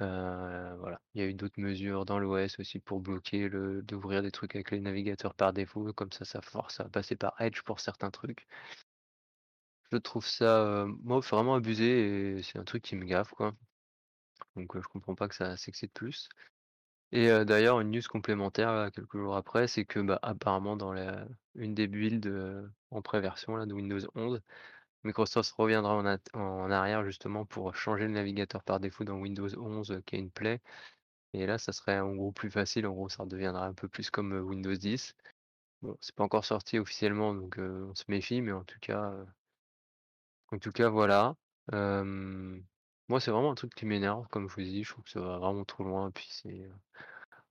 Voilà, 0.00 1.00
il 1.14 1.22
y 1.22 1.24
a 1.24 1.28
eu 1.28 1.34
d'autres 1.34 1.60
mesures 1.60 2.04
dans 2.04 2.18
l'OS 2.18 2.58
aussi 2.58 2.80
pour 2.80 3.00
bloquer 3.00 3.48
le 3.48 3.80
d'ouvrir 3.82 4.22
des 4.22 4.32
trucs 4.32 4.56
avec 4.56 4.72
les 4.72 4.80
navigateurs 4.80 5.34
par 5.34 5.52
défaut, 5.52 5.92
comme 5.92 6.10
ça, 6.12 6.24
ça 6.24 6.42
force 6.42 6.80
à 6.80 6.88
passer 6.88 7.16
par 7.16 7.40
Edge 7.40 7.62
pour 7.62 7.78
certains 7.80 8.10
trucs. 8.10 8.46
Je 9.92 9.98
trouve 9.98 10.26
ça, 10.26 10.86
vraiment 11.04 11.54
abusé 11.54 12.38
et 12.38 12.42
c'est 12.42 12.58
un 12.58 12.64
truc 12.64 12.82
qui 12.82 12.96
me 12.96 13.04
gaffe, 13.04 13.30
quoi. 13.30 13.54
Donc 14.56 14.76
je 14.76 14.86
comprends 14.88 15.14
pas 15.14 15.28
que 15.28 15.34
ça 15.36 15.56
s'excite 15.56 15.92
plus 15.92 16.28
et 17.14 17.44
d'ailleurs 17.44 17.80
une 17.80 17.90
news 17.92 18.02
complémentaire 18.08 18.90
quelques 18.92 19.16
jours 19.18 19.36
après, 19.36 19.68
c'est 19.68 19.84
que, 19.86 20.00
bah, 20.00 20.18
apparemment 20.22 20.76
dans 20.76 20.92
la 20.92 21.26
une 21.54 21.74
des 21.74 21.86
builds, 21.88 22.28
en 22.90 23.02
pré-version 23.02 23.56
là 23.56 23.66
de 23.66 23.74
Windows 23.74 24.00
11, 24.14 24.40
Microsoft 25.04 25.52
reviendra 25.52 25.96
en 26.34 26.70
arrière 26.70 27.04
justement 27.04 27.46
pour 27.46 27.74
changer 27.76 28.04
le 28.06 28.12
navigateur 28.14 28.64
par 28.64 28.80
défaut 28.80 29.04
dans 29.04 29.16
Windows 29.18 29.48
11, 29.58 29.92
heu, 29.92 30.02
qui 30.06 30.16
est 30.16 30.20
une 30.20 30.30
plaie 30.32 30.60
Et 31.34 31.46
là, 31.46 31.58
ça 31.58 31.72
serait 31.72 32.00
en 32.00 32.14
gros 32.14 32.32
plus 32.32 32.50
facile, 32.50 32.86
en 32.86 32.92
gros 32.94 33.08
ça 33.10 33.24
redeviendra 33.24 33.66
un 33.66 33.74
peu 33.74 33.88
plus 33.88 34.10
comme, 34.10 34.32
Windows 34.34 34.74
10. 34.76 35.14
Bon, 35.82 35.96
c'est 36.02 36.14
pas 36.16 36.24
encore 36.24 36.44
sorti 36.46 36.78
officiellement 36.80 37.34
donc 37.34 37.56
on 37.58 37.94
se 37.96 38.04
méfie, 38.08 38.42
mais 38.42 38.52
en 38.52 38.64
tout 38.64 38.78
cas, 38.80 39.14
en 40.52 40.58
tout 40.58 40.72
cas 40.72 40.88
voilà. 40.88 41.36
Moi 43.08 43.20
c'est 43.20 43.30
vraiment 43.30 43.52
un 43.52 43.54
truc 43.54 43.74
qui 43.74 43.86
m'énerve, 43.86 44.26
comme 44.28 44.48
je 44.48 44.54
vous 44.54 44.62
dit, 44.62 44.84
je 44.84 44.90
trouve 44.92 45.04
que 45.04 45.10
ça 45.10 45.20
va 45.20 45.38
vraiment 45.38 45.64
trop 45.64 45.84
loin, 45.84 46.10
puis 46.10 46.28
c'est, 46.30 46.68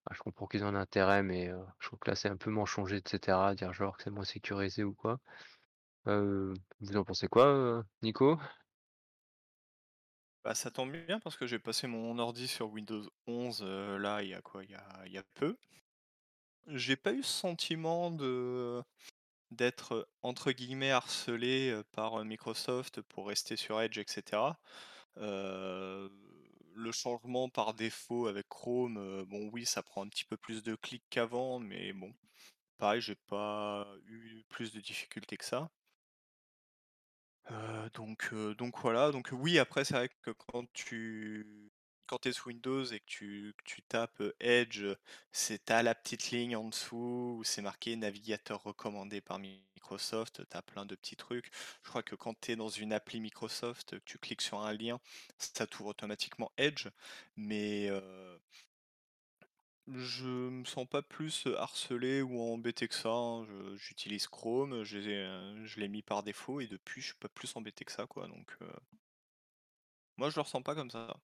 bah, 0.06 0.14
je 0.16 0.20
comprends 0.22 0.48
qu'ils 0.48 0.64
ont 0.66 0.68
un 0.70 0.76
intérêt, 0.76 1.24
mais 1.24 1.52
je 1.80 1.88
trouve 1.88 2.00
que 2.00 2.12
là 2.12 2.16
c'est 2.16 2.30
un 2.30 2.38
peu 2.38 2.52
mensonger 2.52 2.98
et 2.98 3.04
cetera, 3.08 3.56
dire 3.56 3.74
genre 3.74 3.98
que 3.98 4.04
c'est 4.04 4.12
moins 4.12 4.26
sécurisé 4.26 4.84
ou 4.84 4.94
quoi. 4.96 5.20
Vous 6.06 6.98
en 6.98 7.04
pensez 7.06 7.28
quoi, 7.28 7.84
Nico? 8.04 8.38
Bah, 10.46 10.56
ça 10.56 10.70
tombe 10.72 10.92
bien 10.92 11.22
parce 11.22 11.38
que 11.38 11.48
j'ai 11.48 11.58
passé 11.58 11.88
mon 11.88 12.20
ordi 12.20 12.50
sur 12.50 12.70
Windows 12.70 13.10
11, 13.28 13.62
heu, 13.64 13.98
là, 13.98 14.22
il 14.24 14.30
y 14.30 14.34
a 14.34 14.42
quoi? 14.42 14.64
Il 14.66 14.72
y 14.72 14.76
a 14.76 15.04
y 15.08 15.18
a 15.18 15.24
peu. 15.36 15.58
J'ai 16.68 16.96
pas 16.96 17.12
eu 17.14 17.24
ce 17.24 17.32
sentiment 17.32 18.10
de 18.12 18.82
d'être, 19.52 20.10
entre 20.24 20.52
guillemets 20.52 20.92
«harcelé», 20.92 21.82
par, 21.94 22.24
Microsoft 22.26 23.02
pour 23.02 23.28
rester 23.28 23.56
sur 23.58 23.82
Edge 23.82 23.98
et 24.00 24.06
cetera. 24.08 24.60
Le 25.16 26.92
changement 26.92 27.50
par 27.50 27.74
défaut 27.74 28.28
avec 28.28 28.48
Chrome, 28.50 29.24
bon 29.26 29.50
oui, 29.52 29.66
ça 29.66 29.84
prend 29.84 30.04
un 30.06 30.10
petit 30.10 30.26
peu 30.26 30.38
plus 30.38 30.64
de 30.64 30.76
clics 30.76 31.06
qu'avant, 31.10 31.60
mais 31.60 31.94
bon, 31.94 32.14
pareil, 32.78 33.02
j'ai 33.02 33.16
pas 33.16 33.88
eu 34.08 34.44
plus 34.50 34.74
de 34.74 34.82
difficultés 34.82 35.38
que 35.38 35.46
ça. 35.46 35.72
Donc 37.94 38.34
donc 38.58 38.80
voilà, 38.80 39.12
donc 39.12 39.30
oui, 39.34 39.60
après 39.60 39.86
c'est 39.86 39.94
vrai 39.94 40.10
que 40.22 40.32
quand 40.32 40.66
tu 40.74 41.72
quand 42.08 42.20
tu 42.20 42.30
es 42.30 42.34
sous 42.34 42.50
Windows 42.50 42.84
et 42.86 43.00
que 43.00 43.06
tu 43.66 43.82
tapes, 43.88 44.20
heu, 44.22 44.34
Edge, 44.40 44.82
heu, 44.84 44.98
c'est 45.32 45.66
tu 45.66 45.74
la 45.84 45.96
petite 45.96 46.32
ligne 46.32 46.56
en 46.56 46.68
dessous 46.70 47.38
où 47.40 47.44
c'est 47.44 47.62
marqué 47.62 47.96
navigateur 47.96 48.64
recommandé 48.64 49.22
par 49.22 49.40
Microsoft, 49.40 50.42
tu 50.50 50.58
as 50.58 50.62
plein 50.62 50.86
de 50.86 50.96
petits 50.96 51.16
trucs. 51.16 51.52
Je 51.84 51.90
crois 51.90 52.04
que 52.04 52.16
quand 52.16 52.40
tu 52.40 52.52
es 52.52 52.56
dans 52.56 52.70
une 52.70 52.94
appli 52.94 53.20
Microsoft, 53.22 54.00
que 54.00 54.04
tu 54.06 54.18
cliques 54.20 54.42
sur 54.42 54.60
un 54.62 54.74
lien, 54.74 55.00
ça 55.38 55.68
t'ouvre 55.68 55.90
automatiquement 55.90 56.52
Edge, 56.58 56.88
mais 57.36 57.90
heu 57.90 58.40
je 59.88 60.26
me 60.50 60.66
sens 60.66 60.86
pas 60.88 61.02
plus, 61.02 61.48
harcelé 61.58 62.22
ou 62.22 62.42
embêté 62.42 62.88
que 62.90 62.96
ça, 62.96 63.10
hein. 63.10 63.46
J'utilise 63.78 64.28
Chrome, 64.28 64.84
je 64.84 65.80
l'ai 65.80 65.88
mis 65.88 66.02
par 66.02 66.24
défaut 66.24 66.60
et 66.62 66.68
depuis 66.68 67.02
je 67.02 67.08
suis 67.08 67.16
pas 67.18 67.30
plus 67.30 67.56
embêté 67.56 67.86
que 67.86 67.92
ça, 67.94 68.06
moi 70.18 70.30
je 70.32 70.36
le 70.38 70.42
ressens 70.42 70.62
pas 70.64 70.74
comme 70.76 70.90
ça. 70.90 71.20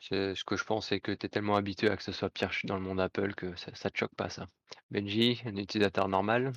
Ce 0.00 0.44
que 0.44 0.56
je 0.56 0.64
pense, 0.64 0.88
c'est 0.88 1.00
que 1.00 1.12
tu 1.12 1.26
es 1.26 1.28
tellement 1.28 1.56
habitué 1.56 1.88
à 1.90 1.96
que 1.96 2.02
ce 2.02 2.12
soit 2.12 2.30
pire 2.30 2.50
dans 2.64 2.74
le 2.76 2.82
monde 2.82 3.00
Apple 3.00 3.34
que 3.34 3.54
ça 3.56 3.74
ça 3.74 3.90
te 3.90 3.98
choque 3.98 4.14
pas 4.16 4.28
ça. 4.28 4.46
Benji, 4.90 5.40
un 5.46 5.56
utilisateur 5.56 6.08
normal? 6.08 6.52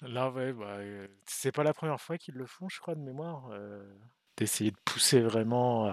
Là, 0.00 0.30
ouais, 0.30 0.52
bah, 0.52 0.78
heu, 0.80 1.08
c'est 1.26 1.52
pas 1.52 1.62
la 1.64 1.74
première 1.74 2.00
fois 2.00 2.18
qu'ils 2.18 2.34
le 2.34 2.46
font, 2.46 2.68
je 2.68 2.80
crois, 2.80 2.94
de 2.94 3.00
mémoire, 3.00 3.50
heu, 3.52 3.98
d'essayer 4.36 4.70
de 4.70 4.76
pousser 4.84 5.20
vraiment 5.20 5.86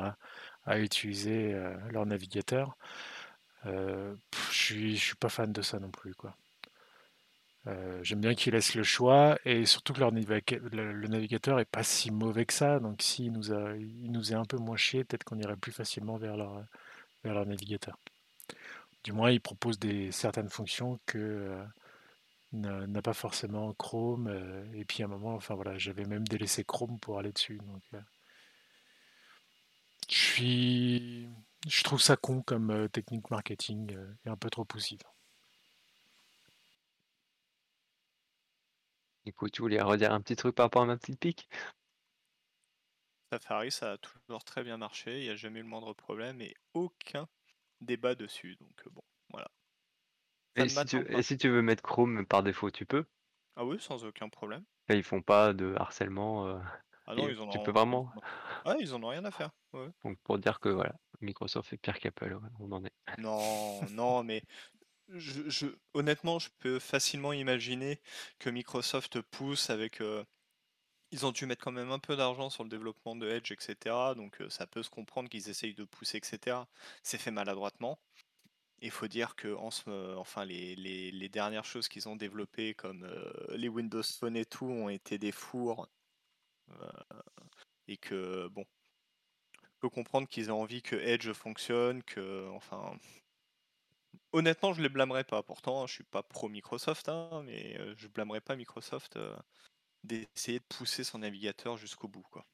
à 0.65 0.79
utiliser, 0.79 1.53
heu, 1.53 1.77
leur 1.91 2.05
navigateur. 2.05 2.77
Je 3.65 4.95
suis 4.95 5.15
pas 5.15 5.29
fan 5.29 5.51
de 5.53 5.61
ça 5.61 5.79
non 5.79 5.91
plus, 5.91 6.15
quoi. 6.15 6.35
Heu, 7.67 7.99
j'aime 8.03 8.21
bien 8.21 8.33
qu'ils 8.35 8.53
laissent 8.53 8.75
le 8.75 8.83
choix 8.83 9.37
et 9.45 9.65
surtout 9.65 9.93
que 9.93 9.99
leur 9.99 10.11
le 10.11 11.07
navigateur 11.07 11.59
est 11.59 11.65
pas 11.65 11.83
si 11.83 12.11
mauvais 12.11 12.45
que 12.45 12.53
ça, 12.53 12.79
donc 12.79 13.01
s'il 13.01 13.31
nous 13.31 13.51
a 13.53 13.73
nous 13.75 14.19
faisait 14.19 14.35
un 14.35 14.45
peu 14.45 14.57
moins 14.57 14.77
chier, 14.77 15.03
peut-être 15.03 15.23
qu'on 15.23 15.37
irait 15.39 15.57
plus 15.57 15.71
facilement 15.71 16.17
vers 16.17 16.37
leur, 16.37 16.63
vers 17.23 17.33
leur 17.35 17.45
navigateur. 17.47 17.97
Du 19.03 19.13
moins, 19.13 19.31
ils 19.31 19.41
proposent 19.41 19.79
des 19.79 20.11
certaines 20.11 20.49
fonctions 20.49 20.99
que, 21.05 21.17
heu, 21.17 22.87
n'a 22.87 23.01
pas 23.01 23.13
forcément 23.13 23.73
Chrome, 23.75 24.27
heu 24.29 24.65
et 24.75 24.85
puis 24.85 25.03
à 25.03 25.07
un 25.07 25.09
moment, 25.09 25.35
enfin 25.35 25.55
voilà, 25.55 25.77
j'avais 25.77 26.05
même 26.05 26.27
délaissé 26.27 26.63
Chrome 26.63 26.99
pour 26.99 27.19
aller 27.19 27.31
dessus, 27.33 27.57
donc 27.59 27.83
je 30.09 30.15
suis 30.15 31.27
je 31.67 31.83
trouve 31.83 31.99
ça 32.01 32.15
con 32.15 32.41
comme, 32.43 32.87
technique 32.89 33.29
marketing, 33.31 33.97
et 34.25 34.29
un 34.29 34.37
peu 34.37 34.49
trop 34.51 34.63
poussive. 34.65 35.01
Écoute, 39.25 39.51
tu 39.53 39.63
voulais 39.63 39.81
redire 39.81 40.13
un 40.13 40.21
petit 40.21 40.35
truc 40.35 40.53
par 40.55 40.65
rapport 40.67 40.83
à 40.83 40.85
ma 40.85 40.95
petite 40.95 41.19
pique? 41.19 41.49
Safari, 43.33 43.71
ça 43.71 43.93
a 43.93 43.97
toujours 43.97 44.43
très 44.45 44.63
bien 44.63 44.77
marché, 44.77 45.19
il 45.19 45.25
y 45.25 45.29
a 45.29 45.35
jamais 45.35 45.59
eu 45.59 45.63
le 45.63 45.67
moindre 45.67 45.93
problème 45.93 46.39
et 46.39 46.55
aucun 46.73 47.27
débat 47.81 48.15
dessus, 48.15 48.57
donc 48.57 48.85
heu, 48.87 48.91
bon, 48.91 49.01
voilà. 49.29 49.49
Et 50.55 50.69
si 50.69 50.85
tu 50.85 50.95
m'attend 50.95 51.03
et 51.09 51.21
pas. 51.21 51.23
si 51.23 51.35
tu 51.35 51.49
veux 51.49 51.61
mettre 51.61 51.83
Chrome 51.83 52.25
par 52.25 52.41
défaut, 52.41 52.71
tu 52.71 52.85
peux? 52.85 53.03
Ah 53.55 53.63
oui, 53.65 53.79
sans 53.79 54.03
aucun 54.03 54.27
problème. 54.27 54.65
Et 54.89 54.95
ils 54.95 55.03
font 55.03 55.23
pas 55.23 55.53
de 55.53 55.73
harcèlement, 55.75 56.47
heu 56.47 56.61
Ah 57.05 57.13
non, 57.15 57.29
ils 57.29 57.39
en 57.41 57.47
tu 57.49 57.59
peux 57.59 57.71
ont 57.71 57.75
ils 57.91 57.93
vraiment? 57.93 58.11
en 58.15 58.17
ont 58.19 58.23
ouais, 58.65 58.77
ils 58.81 58.93
en 58.95 59.03
ont 59.03 59.09
rien 59.09 59.25
à 59.25 59.31
faire, 59.31 59.51
ouais. 59.73 59.89
Donc 60.03 60.19
pour 60.23 60.37
dire 60.39 60.59
que 60.59 60.69
voilà, 60.69 60.95
Microsoft 61.21 61.73
est 61.73 61.77
pire 61.77 61.99
qu'Apple, 61.99 62.37
on 62.59 62.71
en 62.71 62.83
est. 62.85 62.93
Non, 63.17 63.89
non, 63.89 64.23
mais 64.23 64.41
honnêtement, 65.93 66.39
je 66.39 66.49
peux 66.59 66.79
facilement 66.79 67.33
imaginer 67.33 67.99
que 68.39 68.49
Microsoft 68.49 69.21
pousse 69.21 69.69
avec, 69.69 70.01
heu 70.01 70.25
ils 71.11 71.25
ont 71.25 71.31
dû 71.31 71.45
mettre 71.45 71.63
quand 71.63 71.71
même 71.73 71.91
un 71.91 71.99
peu 71.99 72.15
d'argent 72.17 72.49
sur 72.49 72.63
le 72.63 72.69
développement 72.69 73.15
de 73.15 73.29
Edge 73.29 73.51
et 73.51 73.57
cetera, 73.59 74.15
donc 74.15 74.41
heu, 74.41 74.49
ça 74.49 74.67
peut 74.67 74.83
se 74.83 74.89
comprendre 74.89 75.29
qu'ils 75.29 75.49
essayent 75.49 75.75
de 75.75 75.85
pousser 75.85 76.17
et 76.19 76.25
cetera. 76.25 76.67
C'est 77.03 77.17
fait 77.19 77.31
maladroitement. 77.31 77.99
Il 78.81 78.91
faut 78.91 79.07
dire 79.07 79.35
qu'en 79.37 79.71
ce 79.71 80.15
enfin 80.17 80.45
les 80.45 81.29
dernières 81.29 81.65
choses 81.65 81.87
qu'ils 81.89 82.09
ont 82.09 82.15
développées 82.17 82.73
comme, 82.75 83.05
heu, 83.05 83.33
les 83.57 83.69
Windows 83.69 84.03
Phone 84.03 84.37
et 84.37 84.45
tout 84.45 84.65
ont 84.67 84.89
été 84.89 85.17
des 85.19 85.31
fours, 85.33 85.87
et 87.87 87.97
que 87.97 88.47
bon 88.49 88.65
je 89.83 89.87
peux 89.87 89.89
comprendre 89.89 90.27
qu'ils 90.27 90.47
aient 90.47 90.51
envie 90.51 90.83
que 90.83 90.95
Edge 90.95 91.31
fonctionne, 91.33 92.03
que 92.03 92.47
enfin 92.49 92.93
honnêtement, 94.33 94.73
je 94.73 94.81
les 94.81 94.89
blâmerais 94.89 95.23
pas. 95.23 95.43
Pourtant, 95.43 95.87
je 95.87 95.93
suis 95.93 96.03
pas 96.03 96.23
pro 96.23 96.49
Microsoft, 96.49 97.09
hein, 97.09 97.43
mais 97.45 97.77
je 97.97 98.07
blâmerais 98.07 98.41
pas 98.41 98.55
Microsoft, 98.55 99.17
d'essayer 100.03 100.59
de 100.59 100.65
pousser 100.65 101.03
son 101.03 101.19
navigateur 101.19 101.77
jusqu'au 101.77 102.07
bout, 102.07 102.23
quoi. 102.31 102.47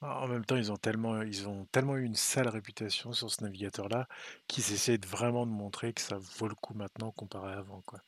En 0.00 0.08
en 0.08 0.28
même 0.28 0.44
temps, 0.44 0.56
ils 0.56 0.72
ont 0.72 0.76
tellement 0.76 1.22
ils 1.22 1.48
ont 1.48 1.66
tellement 1.66 1.96
eu 1.96 2.04
une 2.04 2.14
sale 2.14 2.48
réputation 2.48 3.12
sur 3.12 3.30
ce 3.30 3.42
navigateur-là, 3.44 4.08
qu'ils 4.46 4.72
essaient 4.72 4.98
de 4.98 5.06
vraiment 5.06 5.46
de 5.46 5.52
montrer 5.52 5.92
que 5.94 6.00
ça 6.00 6.18
vaut 6.18 6.48
le 6.48 6.54
coup 6.54 6.74
maintenant 6.74 7.12
comparé 7.12 7.52
à 7.54 7.58
avant, 7.58 7.82
quoi. 7.82 8.00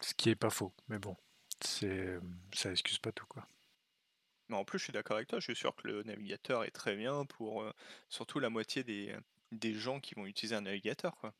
Ce 0.00 0.14
qui 0.14 0.30
est 0.30 0.36
pas 0.36 0.50
faux, 0.50 0.74
mais 0.88 0.98
bon, 1.00 1.16
c'est, 1.62 2.18
ça 2.54 2.70
excuse 2.72 2.98
pas 3.00 3.12
tout, 3.12 3.26
quoi. 3.28 3.48
Mais 4.48 4.56
en 4.56 4.64
plus, 4.64 4.78
je 4.78 4.84
suis 4.84 4.92
d'accord 4.92 5.16
avec 5.16 5.28
toi, 5.28 5.38
je 5.40 5.44
suis 5.44 5.56
sûr 5.56 5.74
que 5.76 5.86
le 5.86 6.02
navigateur 6.02 6.64
est 6.64 6.70
très 6.70 6.96
bien 6.96 7.24
pour, 7.26 7.70
surtout 8.08 8.40
la 8.40 8.48
moitié 8.50 8.82
des, 8.84 9.16
des 9.52 9.74
gens 9.74 10.00
qui 10.00 10.14
vont 10.14 10.26
utiliser 10.26 10.54
un 10.56 10.62
navigateur, 10.62 11.16
quoi. 11.16 11.34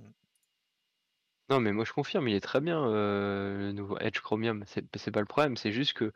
Mmh. 0.00 0.12
Non, 1.48 1.58
mais 1.60 1.72
moi 1.72 1.84
je 1.84 1.92
confirme, 1.92 2.28
il 2.28 2.34
est 2.36 2.40
très 2.40 2.60
bien, 2.60 2.80
heu, 2.86 3.56
le 3.58 3.72
nouveau 3.72 3.98
Edge 3.98 4.20
Chromium, 4.20 4.62
c'est 4.66 5.10
pas 5.10 5.18
le 5.20 5.26
problème, 5.26 5.56
c'est 5.56 5.72
juste 5.72 5.94
que 5.94 6.12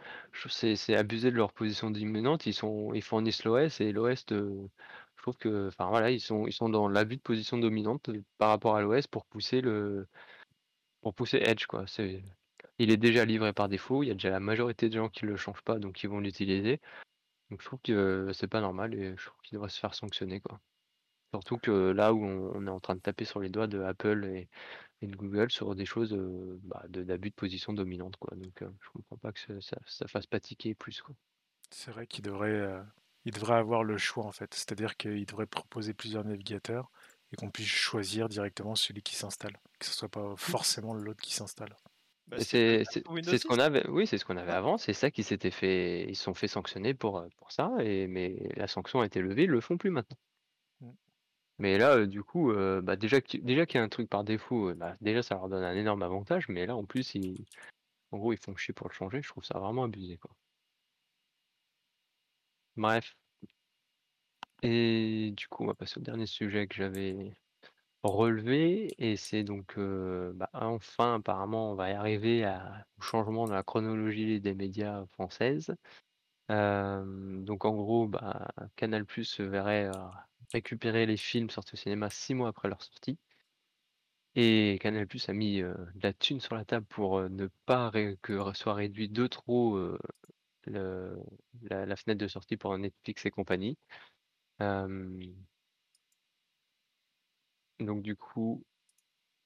c'est 0.48 0.94
abuser 0.94 1.32
de 1.32 1.36
leur 1.36 1.52
position 1.52 1.90
dominante. 1.90 2.46
Ils 2.46 2.54
sont 2.54 2.92
ils 2.94 3.02
fournissent 3.02 3.42
l'OS 3.44 3.80
et 3.80 3.90
l'OS 3.92 4.24
je 4.30 5.22
trouve 5.22 5.36
que 5.36 5.66
enfin 5.68 5.88
voilà, 5.88 6.10
ils 6.12 6.20
sont 6.20 6.46
ils 6.46 6.52
sont 6.52 6.68
dans 6.68 6.88
l'abus 6.88 7.16
de 7.16 7.20
position 7.22 7.58
dominante, 7.58 8.10
par 8.38 8.50
rapport 8.50 8.76
à 8.76 8.82
l'OS 8.82 9.06
pour 9.08 9.24
pousser 9.26 9.60
le 9.60 10.06
pour 11.02 11.14
pousser 11.14 11.38
Edge 11.38 11.66
quoi. 11.66 11.84
Il 12.78 12.90
est 12.92 12.96
déjà 12.96 13.24
livré 13.24 13.52
par 13.52 13.68
défaut, 13.68 14.04
il 14.04 14.08
y 14.08 14.10
a 14.12 14.14
déjà 14.14 14.30
la 14.30 14.40
majorité 14.40 14.88
des 14.88 14.96
gens 14.98 15.08
qui 15.08 15.26
le 15.26 15.36
changent 15.36 15.62
pas, 15.62 15.78
donc 15.80 16.02
ils 16.04 16.08
vont 16.08 16.20
l'utiliser. 16.20 16.80
Donc 17.50 17.62
je 17.62 17.66
trouve 17.66 17.80
que 17.82 18.30
c'est 18.34 18.48
pas 18.48 18.60
normal 18.60 18.94
et 18.94 19.16
je 19.16 19.26
trouve 19.26 19.40
qu'il 19.42 19.56
devrait 19.56 19.70
se 19.70 19.80
faire 19.80 19.94
sanctionner 19.94 20.40
quoi. 20.40 20.60
Surtout 21.34 21.58
que 21.58 21.90
là 21.92 22.14
où 22.14 22.24
on 22.24 22.52
on 22.54 22.66
est 22.66 22.70
en 22.70 22.80
train 22.80 22.94
de 22.96 23.00
taper 23.00 23.24
sur 23.24 23.40
les 23.40 23.48
doigts 23.50 23.66
de 23.66 23.80
Apple 23.80 24.24
et 24.26 24.48
et 25.02 25.08
de 25.08 25.16
Google 25.16 25.50
sur 25.52 25.74
des 25.76 25.86
choses, 25.86 26.14
heu, 26.14 26.60
bah, 26.64 26.84
de 26.90 27.04
d'abus 27.04 27.30
de 27.30 27.36
position 27.36 27.72
dominante, 27.74 28.16
quoi, 28.18 28.36
donc 28.36 28.62
heu, 28.62 28.74
je 28.82 28.90
comprends 28.90 29.18
pas 29.18 29.32
que 29.32 29.60
ça 29.62 29.78
ça 29.86 30.08
fasse 30.08 30.26
pas 30.28 30.40
tiquer 30.40 30.74
plus, 30.76 31.02
quoi. 31.02 31.16
C'est 31.70 31.90
vrai 31.90 32.06
qu'ils 32.06 32.24
devraient, 32.24 32.50
heu, 32.52 32.84
ils 33.26 33.32
devraient 33.32 33.56
avoir 33.56 33.84
le 33.84 33.98
choix, 33.98 34.24
en 34.24 34.32
fait. 34.32 34.54
C'est-à-dire 34.54 34.96
qu'ils 34.96 35.26
devraient 35.26 35.46
proposer 35.46 35.92
plusieurs 35.94 36.24
navigateurs 36.24 36.90
et 37.32 37.36
qu'on 37.36 37.50
puisse 37.50 37.66
choisir 37.68 38.28
directement 38.28 38.74
celui 38.74 39.02
qui 39.02 39.14
s'installe, 39.16 39.60
que 39.78 39.86
ce 39.86 39.92
soit 39.92 40.08
pas 40.08 40.34
Mmh. 40.46 40.54
forcément 40.54 40.94
l'autre 40.94 41.22
qui 41.22 41.34
s'installe. 41.34 41.76
Bah, 42.26 42.38
c'est 42.38 43.36
ce 43.36 43.44
10? 43.44 43.44
qu'on 43.44 43.58
avait 43.58 43.86
oui, 43.88 44.06
c'est 44.06 44.18
ce 44.18 44.24
qu'on 44.24 44.36
avait 44.36 44.52
avant, 44.52 44.76
c'est 44.78 44.92
ça 44.92 45.10
qui 45.10 45.22
s'était 45.22 45.50
fait 45.50 46.04
ils 46.08 46.16
se 46.16 46.24
sont 46.24 46.34
fait 46.34 46.48
sanctionner 46.48 46.94
pour, 46.94 47.24
pour 47.36 47.52
ça 47.52 47.72
et 47.80 48.06
mais 48.08 48.48
la 48.56 48.66
sanction 48.68 49.00
a 49.00 49.06
été 49.06 49.20
levée, 49.20 49.44
ils 49.44 49.50
le 49.50 49.60
font 49.60 49.78
plus 49.78 49.90
maintenant. 49.90 50.16
Mais 51.58 51.78
là, 51.78 51.96
heu, 51.98 52.06
du 52.06 52.22
coup, 52.24 52.50
heu, 52.52 52.80
bah, 52.82 52.96
déjà 52.96 53.20
déjà 53.20 53.66
qu'il 53.66 53.78
y 53.78 53.80
a 53.80 53.84
un 53.84 53.88
truc 53.88 54.08
par 54.10 54.24
défaut, 54.24 54.70
heu, 54.70 54.74
bah, 54.74 54.96
déjà 55.00 55.22
ça 55.22 55.34
leur 55.36 55.48
donne 55.48 55.64
un 55.64 55.74
énorme 55.76 56.02
avantage, 56.02 56.48
mais 56.48 56.66
là 56.66 56.76
en 56.76 56.84
plus 56.84 57.14
ils 57.14 57.44
en 58.12 58.18
gros, 58.18 58.32
ils 58.32 58.38
font 58.38 58.56
chier 58.56 58.74
pour 58.74 58.88
le 58.88 58.94
changer, 58.94 59.22
je 59.22 59.28
trouve 59.30 59.44
ça 59.44 59.58
vraiment 59.60 59.84
abusé, 59.84 60.18
quoi. 60.18 60.36
Bref. 62.76 63.14
Et 64.62 65.32
du 65.36 65.48
coup, 65.48 65.64
on 65.64 65.66
va 65.66 65.74
passer 65.74 65.98
au 66.00 66.02
dernier 66.02 66.26
sujet 66.26 66.66
que 66.66 66.74
j'avais 66.74 67.32
relevé 68.04 68.94
et 68.98 69.16
c'est 69.16 69.44
donc, 69.44 69.78
bah, 69.78 70.50
enfin 70.54 71.16
apparemment 71.16 71.72
on 71.72 71.76
va 71.76 71.90
y 71.90 71.94
arriver 71.94 72.44
à 72.44 72.86
au 72.98 73.02
changement 73.02 73.46
dans 73.46 73.54
la 73.54 73.64
chronologie 73.64 74.40
des 74.40 74.54
médias 74.54 75.06
françaises. 75.08 75.74
Donc 76.50 77.64
en 77.64 77.74
gros, 77.74 78.10
Canal+ 78.76 79.06
se 79.24 79.42
verrait, 79.42 79.90
récupérer 80.54 81.06
les 81.06 81.18
films 81.18 81.50
sortis 81.50 81.74
au 81.74 81.78
cinéma 81.78 82.10
6 82.10 82.34
mois 82.34 82.48
après 82.48 82.68
leur 82.68 82.82
sortie 82.82 83.18
et 84.36 84.78
Canal+ 84.80 85.06
a 85.28 85.32
mis, 85.32 85.60
heu, 85.60 85.74
de 85.94 86.00
la 86.02 86.12
thune 86.12 86.40
sur 86.40 86.54
la 86.56 86.64
table 86.64 86.86
pour, 86.86 87.18
heu, 87.18 87.28
ne 87.28 87.48
pas 87.66 87.90
que 88.22 88.52
soit 88.54 88.74
réduit 88.74 89.08
de 89.08 89.26
trop, 89.26 89.78
le 90.66 91.18
la 91.62 91.86
la 91.86 91.96
fenêtre 91.96 92.20
de 92.20 92.28
sortie 92.28 92.56
pour 92.56 92.76
Netflix 92.78 93.26
et 93.26 93.30
compagnie. 93.30 93.78
Donc 97.78 98.02
du 98.02 98.16
coup, 98.16 98.64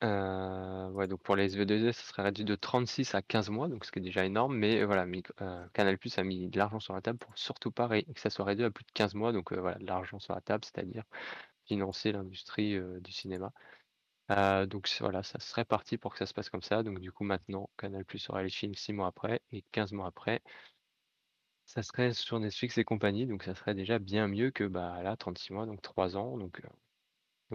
heu, 0.02 0.90
ouais, 0.92 1.08
donc 1.08 1.22
pour 1.22 1.36
les 1.36 1.44
SVOD, 1.50 1.92
ça 1.92 2.02
serait 2.02 2.22
réduit 2.22 2.44
de 2.44 2.54
36 2.54 3.14
à 3.14 3.22
15 3.22 3.50
mois, 3.50 3.68
donc 3.68 3.84
ce 3.84 3.92
qui 3.92 3.98
est 3.98 4.02
déjà 4.02 4.24
énorme, 4.24 4.56
mais 4.56 4.84
voilà, 4.84 5.06
mic 5.06 5.28
heu, 5.40 5.68
Canal+ 5.72 5.98
a 6.16 6.22
mis 6.24 6.48
de 6.48 6.58
l'argent 6.58 6.80
sur 6.80 6.94
la 6.94 7.00
table 7.02 7.18
pour 7.18 7.36
surtout 7.38 7.70
pas 7.72 7.88
que 7.88 8.20
ça 8.20 8.30
soit 8.30 8.44
réduit 8.44 8.64
à 8.64 8.70
plus 8.70 8.84
de 8.84 8.92
15 8.92 9.14
mois, 9.14 9.32
donc 9.32 9.52
heu, 9.52 9.60
voilà, 9.60 9.78
de 9.78 9.86
l'argent 9.86 10.18
sur 10.18 10.34
la 10.34 10.40
table, 10.40 10.64
c'est-à-dire 10.64 11.04
financer 11.66 12.12
l'industrie, 12.12 12.78
du 13.02 13.12
cinéma. 13.12 13.52
Donc 14.68 14.88
voilà, 15.00 15.22
ça 15.22 15.40
serait 15.40 15.64
parti 15.64 15.98
pour 15.98 16.12
que 16.12 16.18
ça 16.18 16.26
se 16.26 16.34
passe 16.34 16.50
comme 16.50 16.62
ça, 16.62 16.82
donc 16.82 17.00
du 17.00 17.12
coup 17.12 17.24
maintenant, 17.24 17.70
Canal+ 17.78 18.04
aurait 18.30 18.44
les 18.44 18.50
films 18.50 18.74
6 18.74 18.92
mois 18.92 19.08
après 19.08 19.42
et 19.52 19.64
15 19.72 19.92
mois 19.92 20.06
après 20.08 20.42
ça 21.66 21.82
serait 21.82 22.14
sur 22.14 22.40
Netflix 22.40 22.78
et 22.78 22.84
compagnie, 22.84 23.26
donc 23.26 23.42
ça 23.44 23.54
serait 23.54 23.74
déjà 23.74 23.98
bien 23.98 24.26
mieux 24.26 24.50
que, 24.50 24.64
bah, 24.64 25.02
là 25.02 25.16
36 25.16 25.52
mois, 25.52 25.66
donc 25.66 25.82
3 25.82 26.16
ans, 26.16 26.36
donc 26.38 26.60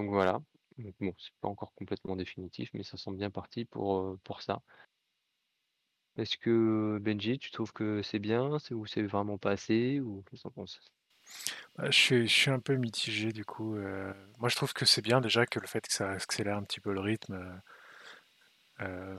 voilà. 0.10 0.40
Bon, 0.78 1.14
c'est 1.18 1.34
pas 1.42 1.48
encore 1.48 1.74
complètement 1.76 2.16
définitif, 2.16 2.70
mais 2.74 2.84
ça 2.84 2.98
semble 2.98 3.18
bien 3.18 3.30
parti 3.30 3.66
pour, 3.66 4.18
pour 4.24 4.42
ça. 4.42 4.62
Est-ce 6.18 6.38
que 6.38 7.00
Benji, 7.02 7.40
tu 7.40 7.52
trouves 7.52 7.74
que 7.74 8.02
c'est 8.02 8.20
bien? 8.20 8.58
Ou 8.72 8.86
c'est 8.86 9.02
vraiment 9.04 9.38
pas 9.38 9.52
assez? 9.52 10.00
Ou 10.00 10.24
qu'est-ce? 10.30 10.48
Bah, 11.76 11.90
je 11.90 12.26
suis 12.26 12.52
un 12.52 12.60
peu 12.60 12.76
mitigé 12.76 13.32
du 13.32 13.46
coup, 13.46 13.76
moi 14.40 14.50
je 14.50 14.56
trouve 14.56 14.74
que 14.74 14.86
c'est 14.86 15.02
bien 15.02 15.22
déjà 15.22 15.46
que 15.46 15.60
le 15.60 15.66
fait 15.68 15.82
que 15.88 15.94
ça 15.94 16.12
accélère 16.12 16.58
un 16.58 16.64
petit 16.64 16.80
peu 16.80 16.94
le 16.94 17.00
rythme, 17.00 17.62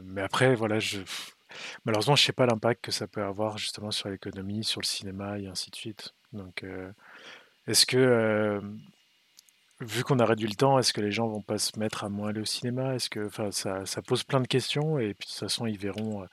mais 0.03 0.23
après 0.23 0.55
voilà, 0.55 0.79
je 0.79 1.01
malheureusement, 1.85 2.15
je 2.15 2.25
sais 2.25 2.33
pas 2.33 2.47
l'impact 2.47 2.85
que 2.85 2.93
ça 2.93 3.09
peut 3.09 3.23
avoir 3.25 3.59
justement 3.59 3.91
sur 3.91 4.09
l'économie, 4.09 4.63
sur 4.65 4.81
le 4.81 4.87
cinéma 4.87 5.39
et 5.39 5.47
ainsi 5.49 5.71
de 5.71 5.77
suite, 5.77 6.15
donc 6.33 6.65
est-ce 7.67 7.87
que, 7.87 8.61
vu 9.81 10.05
qu'on 10.05 10.19
a 10.19 10.25
réduit 10.27 10.49
le 10.49 10.55
temps, 10.55 10.79
est-ce 10.79 10.93
que 10.93 11.01
les 11.01 11.13
gens 11.13 11.29
vont 11.29 11.43
pas 11.43 11.59
se 11.59 11.79
mettre 11.79 12.05
à 12.05 12.09
moins 12.09 12.31
aller 12.31 12.41
au 12.41 12.45
cinéma? 12.45 12.95
Est-ce 12.95 13.11
que 13.11 13.27
enfin, 13.27 13.51
ça 13.51 13.87
ça 13.87 14.03
pose 14.03 14.25
plein 14.25 14.41
de 14.41 14.47
questions 14.49 14.99
et 14.99 15.15
puis 15.15 15.27
de 15.27 15.31
toute 15.33 15.41
façon, 15.41 15.67
ils 15.67 15.79
verront, 15.79 16.27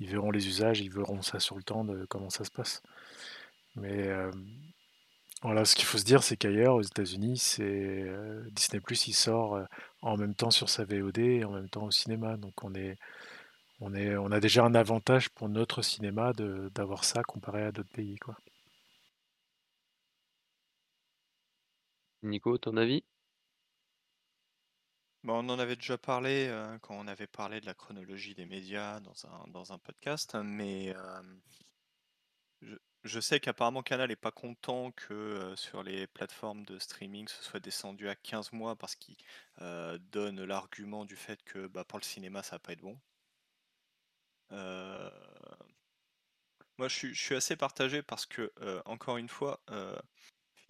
ils 0.00 0.08
verront 0.08 0.30
les 0.30 0.46
usages, 0.48 0.80
ils 0.80 0.92
verront 0.92 1.22
ça 1.22 1.40
sur 1.40 1.56
le 1.56 1.62
temps 1.62 1.84
de 1.84 2.04
comment 2.06 2.30
ça 2.30 2.44
se 2.44 2.50
passe. 2.50 2.82
Mais, 3.76 4.08
voilà, 5.42 5.64
ce 5.64 5.74
qu'il 5.74 5.86
faut 5.86 5.96
se 5.98 6.04
dire, 6.04 6.22
c'est 6.22 6.36
qu'ailleurs, 6.36 6.74
aux 6.76 6.82
États-Unis, 6.82 7.38
c'est, 7.38 8.06
Disney+ 8.52 8.82
il 9.06 9.14
sort, 9.14 9.58
en 10.02 10.16
même 10.16 10.34
temps 10.34 10.50
sur 10.50 10.68
sa 10.68 10.84
VOD 10.84 11.18
et 11.18 11.44
en 11.44 11.52
même 11.52 11.68
temps 11.70 11.84
au 11.84 11.90
cinéma. 11.90 12.36
Donc 12.36 12.62
on 12.64 12.74
est 12.74 12.96
on 13.80 13.94
est 13.94 14.16
on 14.16 14.32
a 14.32 14.40
déjà 14.40 14.64
un 14.64 14.74
avantage 14.74 15.30
pour 15.30 15.48
notre 15.48 15.82
cinéma 15.82 16.32
d'avoir 16.74 17.04
ça 17.04 17.22
comparé 17.24 17.64
à 17.64 17.72
d'autres 17.72 17.90
pays, 17.90 18.16
quoi. 18.18 18.36
Nico, 22.22 22.58
ton 22.58 22.76
avis? 22.76 23.02
Bah, 25.22 25.34
on 25.34 25.48
en 25.48 25.58
avait 25.58 25.76
déjà 25.76 25.98
parlé, 25.98 26.50
quand 26.82 26.94
on 26.94 27.06
avait 27.06 27.26
parlé 27.26 27.60
de 27.60 27.66
la 27.66 27.74
chronologie 27.74 28.34
des 28.34 28.46
médias 28.46 29.00
dans 29.00 29.72
un 29.72 29.78
podcast, 29.78 30.34
mais, 30.34 30.94
je 33.04 33.20
sais 33.20 33.40
qu'apparemment 33.40 33.82
Canal 33.82 34.10
est 34.10 34.16
pas 34.16 34.30
content 34.30 34.92
que, 34.92 35.54
sur 35.56 35.82
les 35.82 36.06
plateformes 36.06 36.64
de 36.64 36.78
streaming, 36.78 37.28
ce 37.28 37.42
soit 37.42 37.60
descendu 37.60 38.08
à 38.08 38.14
15 38.14 38.52
mois 38.52 38.76
parce 38.76 38.96
qu'ils, 38.96 39.16
donnent 40.10 40.44
l'argument 40.44 41.04
du 41.04 41.16
fait 41.16 41.42
que, 41.44 41.66
bah, 41.66 41.84
pour 41.84 41.98
le 41.98 42.04
cinéma, 42.04 42.42
ça 42.42 42.56
va 42.56 42.58
pas 42.60 42.72
être 42.72 42.80
bon. 42.80 42.98
moi 46.78 46.88
je 46.88 47.12
suis 47.12 47.34
assez 47.34 47.56
partagé 47.56 48.02
parce 48.02 48.26
que, 48.26 48.52
encore 48.86 49.16
une 49.16 49.28
fois, 49.28 49.62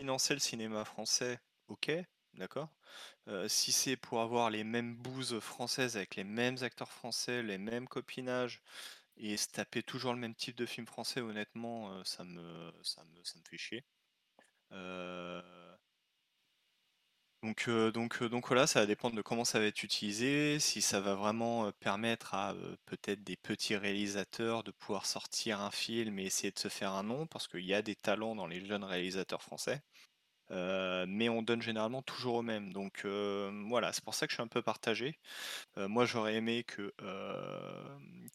financer 0.00 0.34
le 0.34 0.40
cinéma 0.40 0.84
français, 0.84 1.38
OK, 1.68 1.90
d'accord. 2.34 2.70
si 3.48 3.72
c'est 3.72 3.96
pour 3.96 4.20
avoir 4.22 4.50
les 4.50 4.64
mêmes 4.64 4.96
bouses 4.96 5.40
françaises 5.40 5.96
avec 5.96 6.16
les 6.16 6.24
mêmes 6.24 6.56
acteurs 6.62 6.92
français, 6.92 7.42
les 7.42 7.58
mêmes 7.58 7.88
copinages 7.88 8.62
et 9.16 9.36
se 9.36 9.48
taper 9.48 9.82
toujours 9.82 10.14
le 10.14 10.20
même 10.20 10.34
type 10.34 10.56
de 10.56 10.66
film 10.66 10.86
français, 10.86 11.20
honnêtement, 11.22 12.04
ça 12.04 12.24
me 12.24 12.72
ça 12.82 13.04
me 13.04 13.24
ça 13.24 13.38
me 13.40 13.44
fait 13.44 13.58
chier. 13.58 13.84
Donc, 17.42 17.70
donc, 17.70 18.22
donc 18.24 18.48
voilà, 18.48 18.66
ça 18.66 18.81
va 18.81 18.87
dépendre 18.87 19.16
de 19.16 19.22
comment 19.22 19.46
ça 19.46 19.59
va 19.59 19.64
être 19.64 19.83
utilisé, 19.83 20.61
si 20.61 20.83
ça 20.83 21.00
va 21.00 21.14
vraiment 21.14 21.72
permettre 21.72 22.35
à 22.35 22.55
peut-être 22.85 23.24
des 23.24 23.37
petits 23.37 23.76
réalisateurs 23.76 24.62
de 24.62 24.70
pouvoir 24.72 25.07
sortir 25.07 25.61
un 25.62 25.70
film 25.70 26.18
et 26.18 26.26
essayer 26.26 26.50
de 26.50 26.59
se 26.59 26.68
faire 26.68 26.92
un 26.92 27.03
nom, 27.03 27.26
parce 27.26 27.48
qu'il 27.48 27.64
y 27.64 27.72
a 27.72 27.81
des 27.81 27.96
talents 27.96 28.35
dans 28.35 28.46
les 28.46 28.64
jeunes 28.66 28.85
réalisateurs 28.85 29.42
français. 29.42 29.81
mais 30.50 31.29
on 31.31 31.42
donne 31.42 31.62
généralement 31.62 32.03
toujours 32.03 32.37
au 32.37 32.42
même. 32.42 32.72
Donc 32.72 33.05
voilà, 33.07 33.92
c'est 33.92 34.05
pour 34.05 34.14
ça 34.14 34.26
que 34.26 34.33
je 34.33 34.37
suis 34.37 34.42
un 34.42 34.48
peu 34.48 34.62
partagé. 34.62 35.18
moi, 35.76 36.05
j'aurais 36.07 36.35
aimé 36.37 36.64
que, 36.64 36.92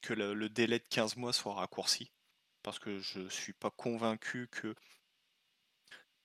que 0.02 0.14
le, 0.14 0.34
le, 0.34 0.50
délai 0.50 0.80
de 0.80 0.86
15 0.90 1.18
mois 1.18 1.34
soit 1.34 1.54
raccourci, 1.54 2.12
parce 2.64 2.80
que 2.80 3.00
je 3.00 3.20
ne 3.20 3.30
suis 3.30 3.54
pas 3.54 3.72
convaincu 3.72 4.48
que 4.52 4.76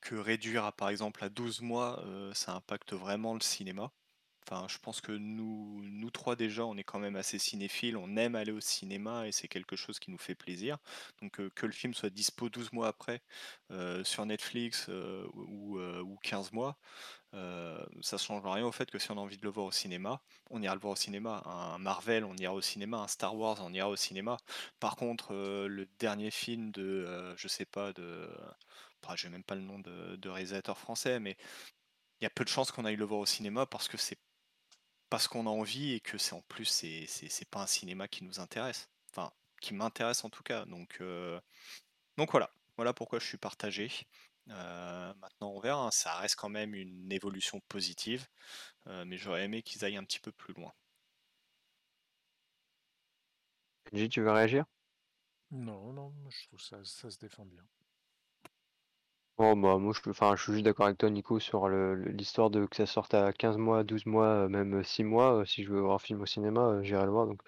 que 0.01 0.15
réduire 0.15 0.65
à 0.65 0.73
par 0.73 0.89
exemple 0.89 1.23
à 1.25 1.29
12 1.29 1.61
mois, 1.61 2.05
ça 2.35 2.53
impacte 2.55 2.93
vraiment 2.93 3.35
le 3.35 3.41
cinéma. 3.41 3.91
Enfin, 4.49 4.67
je 4.69 4.79
pense 4.79 5.01
que 5.01 5.13
nous, 5.13 5.81
nous 5.85 6.11
trois 6.11 6.35
déjà, 6.35 6.65
on 6.65 6.77
est 6.77 6.83
quand 6.83 6.99
même 6.99 7.15
assez 7.15 7.39
cinéphiles, 7.39 7.97
on 7.97 8.17
aime 8.17 8.35
aller 8.35 8.51
au 8.51 8.61
cinéma 8.61 9.29
et 9.29 9.33
c'est 9.33 9.47
quelque 9.49 9.77
chose 9.77 10.01
qui 10.01 10.11
nous 10.11 10.19
fait 10.19 10.35
plaisir. 10.35 10.79
Donc 11.21 11.41
que 11.55 11.67
le 11.67 11.73
film 11.73 11.95
soit 11.95 12.11
dispo 12.11 12.49
12 12.49 12.73
mois 12.73 12.89
après 12.89 13.23
sur 14.03 14.27
Netflix 14.27 14.89
ou, 15.35 15.79
ou 15.79 16.19
15 16.23 16.53
mois, 16.53 16.79
ça 17.33 18.19
change 18.19 18.45
rien 18.45 18.65
au 18.65 18.73
fait 18.73 18.91
que 18.91 18.99
si 18.99 19.11
on 19.13 19.19
a 19.19 19.21
envie 19.21 19.37
de 19.37 19.45
le 19.45 19.51
voir 19.51 19.67
au 19.67 19.73
cinéma, 19.73 20.21
on 20.49 20.61
ira 20.63 20.75
le 20.75 20.81
voir 20.81 20.95
au 20.95 20.97
cinéma. 20.97 21.43
Un 21.45 21.79
Marvel, 21.79 22.25
on 22.25 22.35
ira 22.37 22.55
au 22.55 22.63
cinéma. 22.63 22.97
Un 22.99 23.09
Star 23.09 23.37
Wars, 23.37 23.59
on 23.61 23.73
ira 23.73 23.89
au 23.89 23.97
cinéma. 23.97 24.39
Par 24.81 24.97
contre, 24.97 25.33
le 25.33 25.87
dernier 26.01 26.33
film 26.33 26.73
de, 26.73 27.35
je 27.37 27.47
sais 27.47 27.67
pas, 27.67 27.93
de 27.93 28.29
je 29.17 29.27
n'ai 29.27 29.33
même 29.33 29.45
pas 29.45 29.55
le 29.55 29.63
nom 29.63 29.79
de, 29.79 30.29
réalisateur 30.29 30.79
français, 30.79 31.21
mais 31.21 31.37
il 32.21 32.25
y 32.25 32.27
a 32.27 32.31
peu 32.31 32.45
de 32.45 32.49
chances 32.49 32.71
qu'on 32.71 32.85
aille 32.85 32.97
le 32.97 33.05
voir 33.05 33.21
au 33.21 33.27
cinéma 33.27 33.67
parce 33.67 33.89
que 33.89 33.97
c'est 33.97 34.19
parce 35.09 35.27
qu'on 35.27 35.47
a 35.47 35.51
envie 35.51 35.93
et 35.95 36.01
que 36.01 36.19
c'est 36.19 36.35
en 36.35 36.43
plus 36.43 36.67
c'est, 36.67 37.07
c'est, 37.07 37.49
pas 37.49 37.63
un 37.63 37.67
cinéma 37.67 38.07
qui 38.09 38.25
nous 38.25 38.39
intéresse. 38.41 38.89
Enfin, 39.11 39.33
qui 39.61 39.75
m'intéresse 39.75 40.25
en 40.25 40.31
tout 40.31 40.45
cas. 40.45 40.65
Donc, 40.67 40.99
euh, 41.01 41.41
donc 42.17 42.31
voilà. 42.31 42.51
Voilà 42.77 42.95
pourquoi 42.95 43.19
je 43.19 43.27
suis 43.27 43.39
partagé. 43.39 43.91
Euh, 44.49 45.15
maintenant 45.15 45.51
on 45.51 45.61
verra, 45.61 45.87
hein. 45.87 45.91
ça 45.91 46.17
reste 46.17 46.37
quand 46.37 46.49
même 46.49 46.75
une 46.75 47.13
évolution 47.13 47.61
positive, 47.69 48.27
euh, 48.87 49.05
mais 49.05 49.17
j'aurais 49.17 49.45
aimé 49.45 49.63
qu'ils 49.63 49.85
aillent 49.85 49.97
un 49.97 50.05
petit 50.05 50.19
peu 50.19 50.33
plus 50.33 50.55
loin. 50.55 50.73
Benji, 53.93 54.09
tu 54.09 54.23
veux 54.23 54.33
réagir? 54.33 54.65
Non, 55.51 55.93
non, 55.93 56.13
je 56.29 56.47
trouve 56.47 56.61
ça, 56.61 56.85
ça 56.85 57.11
se 57.11 57.19
défend 57.19 57.45
bien. 57.45 57.65
Bon, 59.40 59.57
bah, 59.57 59.79
moi, 59.79 59.94
je, 59.94 60.00
je 60.37 60.42
suis 60.42 60.53
juste 60.53 60.64
d'accord 60.66 60.85
avec 60.87 60.98
toi, 60.98 61.09
Nico, 61.09 61.40
sur 61.40 61.66
l'histoire 61.70 62.50
de 62.50 62.66
que 62.66 62.76
ça 62.76 62.85
sorte 62.85 63.14
à 63.14 63.33
15 63.33 63.57
mois, 63.57 63.85
12 63.85 64.05
mois, 64.05 64.26
euh, 64.44 64.48
même 64.50 64.85
6 64.85 65.03
mois. 65.03 65.40
Euh, 65.40 65.44
si 65.46 65.64
je 65.64 65.72
veux 65.72 65.81
voir 65.81 65.94
un 65.94 65.98
film 65.98 66.20
au 66.20 66.26
cinéma, 66.26 66.61
euh, 66.61 66.83
j'irai 66.83 67.05
le 67.07 67.11
voir. 67.11 67.26
Donc, 67.26 67.40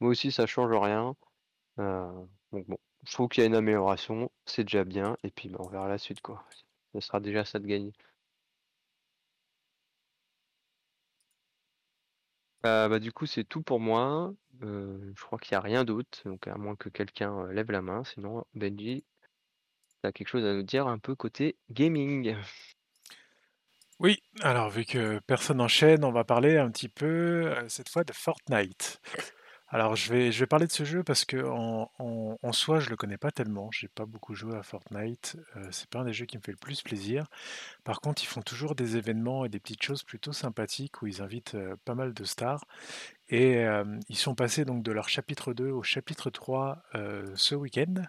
moi 0.00 0.10
aussi, 0.10 0.32
ça 0.32 0.46
change 0.46 0.72
rien. 0.74 1.14
donc, 1.78 2.66
bon, 2.68 2.78
je 3.06 3.26
qu'il 3.28 3.42
y 3.42 3.44
a 3.44 3.46
une 3.46 3.54
amélioration, 3.54 4.30
c'est 4.46 4.64
déjà 4.64 4.84
bien. 4.84 5.16
Et 5.24 5.30
puis, 5.30 5.48
bah, 5.48 5.58
on 5.60 5.68
verra 5.68 5.88
la 5.88 5.98
suite, 5.98 6.20
quoi. 6.20 6.44
Sera 7.00 7.20
déjà 7.20 7.44
ça 7.44 7.58
de 7.60 7.66
gagner. 7.66 7.92
bah, 12.62 12.98
du 12.98 13.12
coup, 13.12 13.26
c'est 13.26 13.44
tout 13.44 13.62
pour 13.62 13.80
moi. 13.80 14.32
je 14.60 15.24
crois 15.24 15.38
qu'il 15.38 15.54
n'y 15.54 15.58
a 15.58 15.60
rien 15.60 15.84
d'autre. 15.84 16.20
Donc, 16.24 16.46
à 16.48 16.56
moins 16.56 16.76
que 16.76 16.88
quelqu'un 16.88 17.46
lève 17.52 17.70
la 17.70 17.82
main. 17.82 18.04
Sinon, 18.04 18.44
Benji, 18.54 19.04
tu 20.02 20.08
as 20.08 20.12
quelque 20.12 20.28
chose 20.28 20.44
à 20.44 20.54
nous 20.54 20.62
dire 20.62 20.86
un 20.86 20.98
peu 20.98 21.14
côté 21.14 21.56
gaming? 21.70 22.36
Oui, 24.00 24.22
alors 24.42 24.70
vu 24.70 24.84
que 24.84 25.18
personne 25.26 25.60
enchaîne, 25.60 26.04
on 26.04 26.12
va 26.12 26.22
parler 26.22 26.56
un 26.56 26.70
petit 26.70 26.88
peu 26.88 27.52
cette 27.68 27.88
fois 27.88 28.04
de 28.04 28.12
Fortnite. 28.12 29.00
Alors 29.70 29.96
je 29.96 30.10
vais, 30.10 30.32
je 30.32 30.40
vais 30.40 30.46
parler 30.46 30.66
de 30.66 30.72
ce 30.72 30.84
jeu 30.84 31.02
parce 31.02 31.26
que 31.26 31.44
en, 31.44 31.90
en, 31.98 32.52
soi 32.52 32.80
je 32.80 32.88
le 32.88 32.96
connais 32.96 33.18
pas 33.18 33.30
tellement, 33.30 33.70
j'ai 33.70 33.88
pas 33.88 34.06
beaucoup 34.06 34.34
joué 34.34 34.56
à 34.56 34.62
Fortnite, 34.62 35.36
c'est 35.70 35.90
pas 35.90 35.98
un 35.98 36.04
des 36.06 36.14
jeux 36.14 36.24
qui 36.24 36.38
me 36.38 36.42
fait 36.42 36.52
le 36.52 36.56
plus 36.56 36.80
plaisir. 36.80 37.26
Par 37.84 38.00
contre 38.00 38.22
ils 38.22 38.26
font 38.26 38.40
toujours 38.40 38.74
des 38.74 38.96
événements 38.96 39.44
et 39.44 39.50
des 39.50 39.60
petites 39.60 39.82
choses 39.82 40.04
plutôt 40.04 40.32
sympathiques 40.32 41.02
où 41.02 41.06
ils 41.06 41.20
invitent 41.20 41.56
pas 41.84 41.94
mal 41.94 42.14
de 42.14 42.24
stars 42.24 42.64
et 43.30 43.64
ils 44.08 44.16
sont 44.16 44.34
passés 44.34 44.64
donc 44.64 44.82
de 44.82 44.92
leur 44.92 45.08
chapitre 45.08 45.52
2 45.52 45.70
au 45.70 45.82
chapitre 45.82 46.30
3 46.30 46.82
ce 47.34 47.54
week-end 47.54 48.04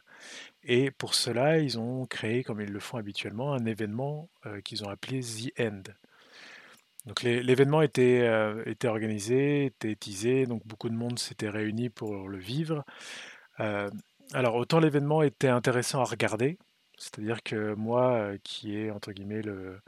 et 0.64 0.92
pour 0.92 1.16
cela, 1.16 1.60
ils 1.60 1.80
ont 1.80 2.06
créé, 2.06 2.44
comme 2.44 2.62
ils 2.62 2.72
le 2.72 2.80
font 2.80 2.98
habituellement, 2.98 3.54
un 3.54 3.66
événement 3.66 4.30
qu'ils 4.64 4.84
ont 4.84 4.90
appelé 4.90 5.22
The 5.22 5.60
End. 5.60 5.82
Donc 7.06 7.24
l'événement 7.24 7.82
était, 7.82 8.30
était 8.66 8.88
organisé, 8.88 9.66
était 9.66 9.96
teasé, 9.96 10.46
donc 10.46 10.66
beaucoup 10.68 10.90
de 10.90 10.96
monde 10.96 11.18
s'était 11.18 11.50
réuni 11.50 11.90
pour 11.90 12.28
le 12.28 12.38
vivre. 12.38 12.84
Alors 13.58 14.56
autant 14.56 14.80
l'événement 14.80 15.24
était 15.24 15.48
intéressant 15.48 16.02
à 16.02 16.06
regarder, 16.06 16.58
c'est-à-dire 16.98 17.42
que 17.42 17.74
moi, 17.74 18.34
qui 18.44 18.78
est 18.78 18.92
entre 18.92 19.12
guillemets 19.12 19.42
le, 19.42 19.80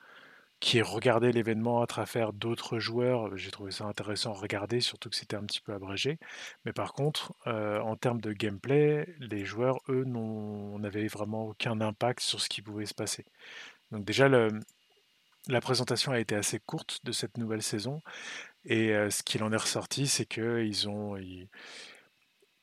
qui 0.62 0.78
ai 0.78 0.82
regardé 0.84 1.32
l'événement 1.32 1.82
à 1.82 1.88
travers 1.88 2.34
d'autres 2.34 2.80
joueurs, 2.80 3.36
j'ai 3.36 3.50
trouvé 3.52 3.71
ça 3.71 3.86
intéressant 3.86 4.32
à 4.32 4.38
regarder, 4.38 4.80
surtout 4.80 5.10
que 5.10 5.15
c'était 5.15 5.36
un 5.36 5.43
petit 5.43 5.60
peu 5.60 5.74
abrégé. 5.74 6.19
Mais 6.65 6.71
par 6.71 6.93
contre, 6.93 7.34
en 7.47 7.95
termes 7.97 8.21
de 8.21 8.32
gameplay, 8.32 9.08
les 9.19 9.43
joueurs, 9.43 9.80
eux, 9.89 10.06
n'avaient 10.06 11.08
vraiment 11.08 11.47
aucun 11.47 11.82
impact 11.82 12.21
sur 12.21 12.39
ce 12.39 12.47
qui 12.47 12.62
pouvait 12.62 12.86
se 12.86 12.93
passer. 12.93 13.26
Donc 13.91 14.06
déjà, 14.06 14.30
la 14.30 15.62
présentation 15.62 16.12
a 16.12 16.19
été 16.19 16.36
assez 16.36 16.60
courte 16.60 17.00
de 17.04 17.12
cette 17.12 17.38
nouvelle 17.38 17.63
saison, 17.63 18.02
et 18.65 18.89
ce 19.10 19.24
qu'il 19.24 19.43
en 19.43 19.52
est 19.52 19.58
ressorti, 19.58 20.08
c'est 20.08 20.26
qu'ils 20.26 20.88
ont... 20.89 21.17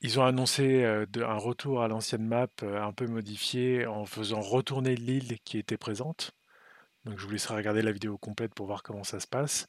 Ils, 0.00 0.20
ont 0.20 0.24
annoncé 0.24 0.84
un 0.84 1.36
retour 1.36 1.82
à 1.82 1.88
l'ancienne 1.88 2.26
map 2.26 2.46
un 2.62 2.92
peu 2.92 3.06
modifiée 3.08 3.86
en 3.86 4.06
faisant 4.06 4.40
retourner 4.40 4.94
l'île 4.94 5.38
qui 5.44 5.58
était 5.58 5.76
présente. 5.76 6.37
Donc 7.04 7.18
je 7.18 7.24
vous 7.24 7.30
laisserai 7.30 7.54
regarder 7.54 7.82
la 7.82 7.92
vidéo 7.92 8.18
complète 8.18 8.54
pour 8.54 8.66
voir 8.66 8.82
comment 8.82 9.04
ça 9.04 9.20
se 9.20 9.26
passe. 9.26 9.66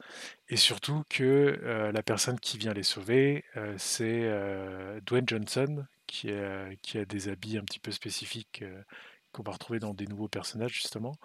Et 0.49 0.57
surtout 0.57 1.03
que 1.09 1.59
la 1.93 2.03
personne 2.03 2.39
qui 2.39 2.57
vient 2.57 2.73
les 2.73 2.83
sauver, 2.83 3.45
c'est 3.77 4.29
Dwayne 5.05 5.27
Johnson, 5.27 5.85
qui, 6.07 6.31
qui, 6.81 6.97
a 6.97 7.05
des 7.05 7.29
habits 7.29 7.57
un 7.57 7.63
petit 7.63 7.79
peu 7.79 7.91
spécifiques 7.91 8.63
qu'on 9.31 9.43
va 9.43 9.51
retrouver 9.51 9.79
dans 9.79 9.93
des 9.93 10.07
nouveaux 10.07 10.27
personnages 10.27 10.73
justement, 10.73 11.15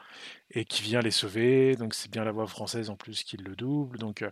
et 0.51 0.65
qui 0.65 0.83
vient 0.83 1.01
les 1.01 1.11
sauver. 1.11 1.77
Donc 1.77 1.95
c'est 1.95 2.11
bien 2.11 2.25
la 2.25 2.33
voix 2.33 2.47
française 2.47 2.91
en 2.91 2.97
plus 2.97 3.25
qui 3.25 3.37
le 3.37 3.57
double. 3.57 3.99
Donc 3.99 4.25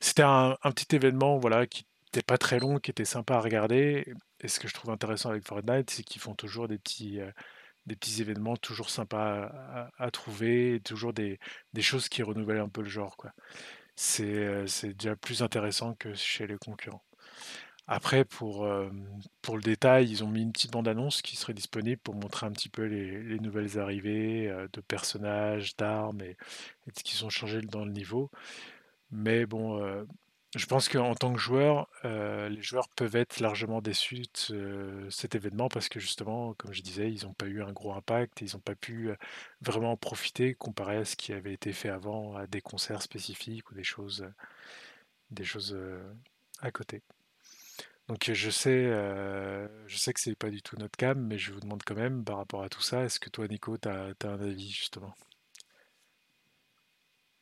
c'était 0.00 0.22
un, 0.22 0.56
petit 0.62 0.94
événement 0.96 1.38
voilà, 1.38 1.66
qui 1.66 1.86
n'était 2.06 2.24
pas 2.24 2.38
très 2.38 2.58
long, 2.58 2.78
qui 2.78 2.90
était 2.90 3.04
sympa 3.04 3.36
à 3.36 3.40
regarder. 3.40 4.14
Et 4.40 4.48
ce 4.48 4.60
que 4.60 4.68
je 4.68 4.74
trouve 4.74 4.90
intéressant 4.90 5.30
avec 5.30 5.46
Fortnite, 5.46 5.90
c'est 5.90 6.02
qu'ils 6.04 6.20
font 6.20 6.34
toujours 6.34 6.68
des 6.68 6.78
petits 6.78 7.20
des 7.86 7.96
petits 7.96 8.20
événements 8.22 8.56
toujours 8.56 8.90
sympas 8.90 9.90
à, 9.98 10.10
trouver, 10.10 10.80
toujours 10.84 11.12
des, 11.12 11.38
des, 11.72 11.82
choses 11.82 12.08
qui 12.08 12.22
renouvellent 12.22 12.60
un 12.60 12.68
peu 12.68 12.82
le 12.82 12.88
genre. 12.88 13.16
Quoi. 13.16 13.32
C'est, 13.96 14.66
c'est 14.66 14.94
déjà 14.94 15.16
plus 15.16 15.42
intéressant 15.42 15.94
que 15.94 16.14
chez 16.14 16.46
les 16.46 16.56
concurrents. 16.56 17.04
Après, 17.86 18.24
pour, 18.24 18.66
pour 19.42 19.56
le 19.56 19.62
détail, 19.62 20.10
ils 20.10 20.24
ont 20.24 20.28
mis 20.28 20.40
une 20.40 20.52
petite 20.52 20.72
bande-annonce 20.72 21.20
qui 21.20 21.36
serait 21.36 21.52
disponible 21.52 22.00
pour 22.02 22.14
montrer 22.14 22.46
un 22.46 22.52
petit 22.52 22.70
peu 22.70 22.84
les, 22.84 23.38
nouvelles 23.40 23.78
arrivées 23.78 24.50
de 24.72 24.80
personnages, 24.80 25.76
d'armes 25.76 26.22
et, 26.22 26.36
et 26.86 26.90
ce 26.96 27.04
qu'ils 27.04 27.24
ont 27.26 27.30
changé 27.30 27.60
dans 27.60 27.84
le 27.84 27.92
niveau. 27.92 28.30
Mais 29.10 29.44
bon, 29.44 30.06
je 30.54 30.66
pense 30.66 30.88
qu'en 30.88 31.14
tant 31.14 31.32
que 31.32 31.40
joueur, 31.40 31.88
les 32.04 32.62
joueurs 32.62 32.88
peuvent 32.90 33.16
être 33.16 33.40
largement 33.40 33.80
déçus 33.80 34.22
de 34.50 35.08
cet 35.10 35.34
événement 35.34 35.68
parce 35.68 35.88
que 35.88 36.00
justement, 36.00 36.54
comme 36.54 36.72
je 36.72 36.82
disais, 36.82 37.10
ils 37.12 37.24
n'ont 37.24 37.34
pas 37.34 37.46
eu 37.46 37.62
un 37.62 37.72
gros 37.72 37.92
impact 37.94 38.40
ils 38.40 38.52
n'ont 38.54 38.60
pas 38.60 38.74
pu 38.74 39.10
vraiment 39.60 39.92
en 39.92 39.96
profiter 39.96 40.54
comparé 40.54 40.96
à 40.98 41.04
ce 41.04 41.16
qui 41.16 41.32
avait 41.32 41.52
été 41.52 41.72
fait 41.72 41.88
avant, 41.88 42.36
à 42.36 42.46
des 42.46 42.60
concerts 42.60 43.02
spécifiques 43.02 43.70
ou 43.70 43.74
des 43.74 43.84
choses, 43.84 44.26
des 45.30 45.44
choses 45.44 45.76
à 46.60 46.70
côté. 46.70 47.02
Donc 48.08 48.30
je 48.32 48.50
sais, 48.50 48.84
je 49.86 49.96
sais 49.96 50.12
que 50.12 50.20
c'est 50.20 50.34
pas 50.34 50.50
du 50.50 50.62
tout 50.62 50.76
notre 50.76 50.96
cam, 50.96 51.18
mais 51.18 51.38
je 51.38 51.52
vous 51.52 51.60
demande 51.60 51.82
quand 51.84 51.94
même 51.94 52.24
par 52.24 52.36
rapport 52.36 52.62
à 52.62 52.68
tout 52.68 52.82
ça, 52.82 53.04
est-ce 53.04 53.18
que 53.18 53.30
toi 53.30 53.48
Nico, 53.48 53.78
tu 53.78 53.88
as, 53.88 54.14
un 54.24 54.40
avis 54.40 54.70
justement? 54.70 55.14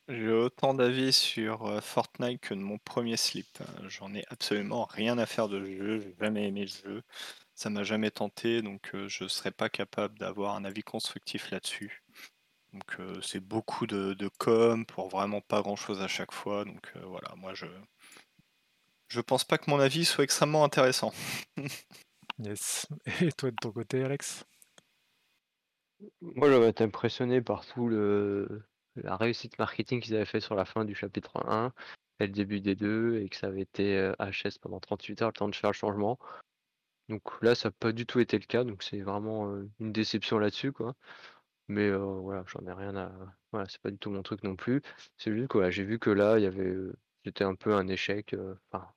J'ai 0.09 0.31
autant 0.31 0.73
d'avis 0.73 1.13
sur 1.13 1.81
Fortnite 1.81 2.41
que 2.41 2.53
de 2.53 2.59
mon 2.59 2.77
premier 2.77 3.17
slip. 3.17 3.47
Hein. 3.61 3.87
J'en 3.87 4.13
ai 4.13 4.23
absolument 4.29 4.85
rien 4.85 5.17
à 5.17 5.25
faire 5.25 5.47
de 5.47 5.63
ce 5.63 5.71
jeu, 5.71 5.99
j'ai 6.01 6.15
jamais 6.19 6.47
aimé 6.47 6.61
le 6.61 6.67
jeu, 6.67 7.03
ça 7.55 7.69
m'a 7.69 7.83
jamais 7.83 8.11
tenté, 8.11 8.61
donc 8.61 8.91
je 9.07 9.27
serais 9.27 9.51
pas 9.51 9.69
capable 9.69 10.17
d'avoir 10.19 10.55
un 10.55 10.65
avis 10.65 10.83
constructif 10.83 11.51
là-dessus. 11.51 12.03
Donc 12.73 12.97
c'est 13.21 13.39
beaucoup 13.39 13.87
de, 13.87 14.13
de 14.13 14.29
com 14.39 14.85
pour 14.85 15.09
vraiment 15.09 15.41
pas 15.41 15.61
grand-chose 15.61 16.01
à 16.01 16.07
chaque 16.07 16.33
fois, 16.33 16.65
donc 16.65 16.91
voilà, 17.05 17.33
moi 17.37 17.53
je 17.53 17.67
je 19.13 19.21
pense 19.21 19.43
pas 19.43 19.59
que 19.59 19.69
mon 19.69 19.79
avis 19.79 20.05
soit 20.05 20.23
extrêmement 20.23 20.63
intéressant. 20.63 21.13
yes. 22.39 22.87
Et 23.21 23.31
toi 23.31 23.51
de 23.51 23.55
ton 23.55 23.71
côté, 23.71 24.03
Alex? 24.03 24.43
Moi, 26.21 26.49
j'avais 26.49 26.69
été 26.69 26.83
impressionné 26.83 27.41
par 27.41 27.65
tout 27.65 27.87
le 27.87 28.63
la 28.95 29.17
réussite 29.17 29.57
marketing 29.59 30.01
qu'ils 30.01 30.15
avaient 30.15 30.25
fait 30.25 30.39
sur 30.39 30.55
la 30.55 30.65
fin 30.65 30.85
du 30.85 30.95
chapitre 30.95 31.45
1 31.47 31.73
et 32.19 32.27
le 32.27 32.33
début 32.33 32.61
des 32.61 32.75
deux, 32.75 33.19
et 33.19 33.29
que 33.29 33.35
ça 33.35 33.47
avait 33.47 33.61
été 33.61 34.11
HS 34.19 34.59
pendant 34.61 34.79
38 34.79 35.21
heures, 35.21 35.29
le 35.29 35.33
temps 35.33 35.49
de 35.49 35.55
faire 35.55 35.71
le 35.71 35.75
changement. 35.75 36.19
Donc 37.09 37.41
là, 37.41 37.55
ça 37.55 37.69
n'a 37.69 37.73
pas 37.79 37.91
du 37.91 38.05
tout 38.05 38.19
été 38.19 38.37
le 38.37 38.45
cas, 38.45 38.63
donc 38.63 38.83
c'est 38.83 39.01
vraiment 39.01 39.53
une 39.79 39.91
déception 39.91 40.37
là-dessus, 40.37 40.71
quoi. 40.71 40.95
Mais 41.67 41.91
voilà, 41.91 42.43
j'en 42.47 42.65
ai 42.67 42.73
rien 42.73 42.95
à. 42.95 43.11
Voilà, 43.51 43.67
c'est 43.69 43.81
pas 43.81 43.91
du 43.91 43.97
tout 43.97 44.09
mon 44.09 44.23
truc 44.23 44.43
non 44.43 44.55
plus. 44.55 44.81
C'est 45.17 45.33
juste 45.33 45.49
que 45.49 45.71
j'ai 45.71 45.83
vu 45.83 45.99
que 45.99 46.09
là, 46.09 46.37
il 46.37 46.43
y 46.43 46.45
avait. 46.45 46.75
C'était 47.25 47.43
un 47.45 47.55
peu 47.55 47.73
un 47.73 47.87
échec. 47.87 48.35
Enfin, 48.71 48.87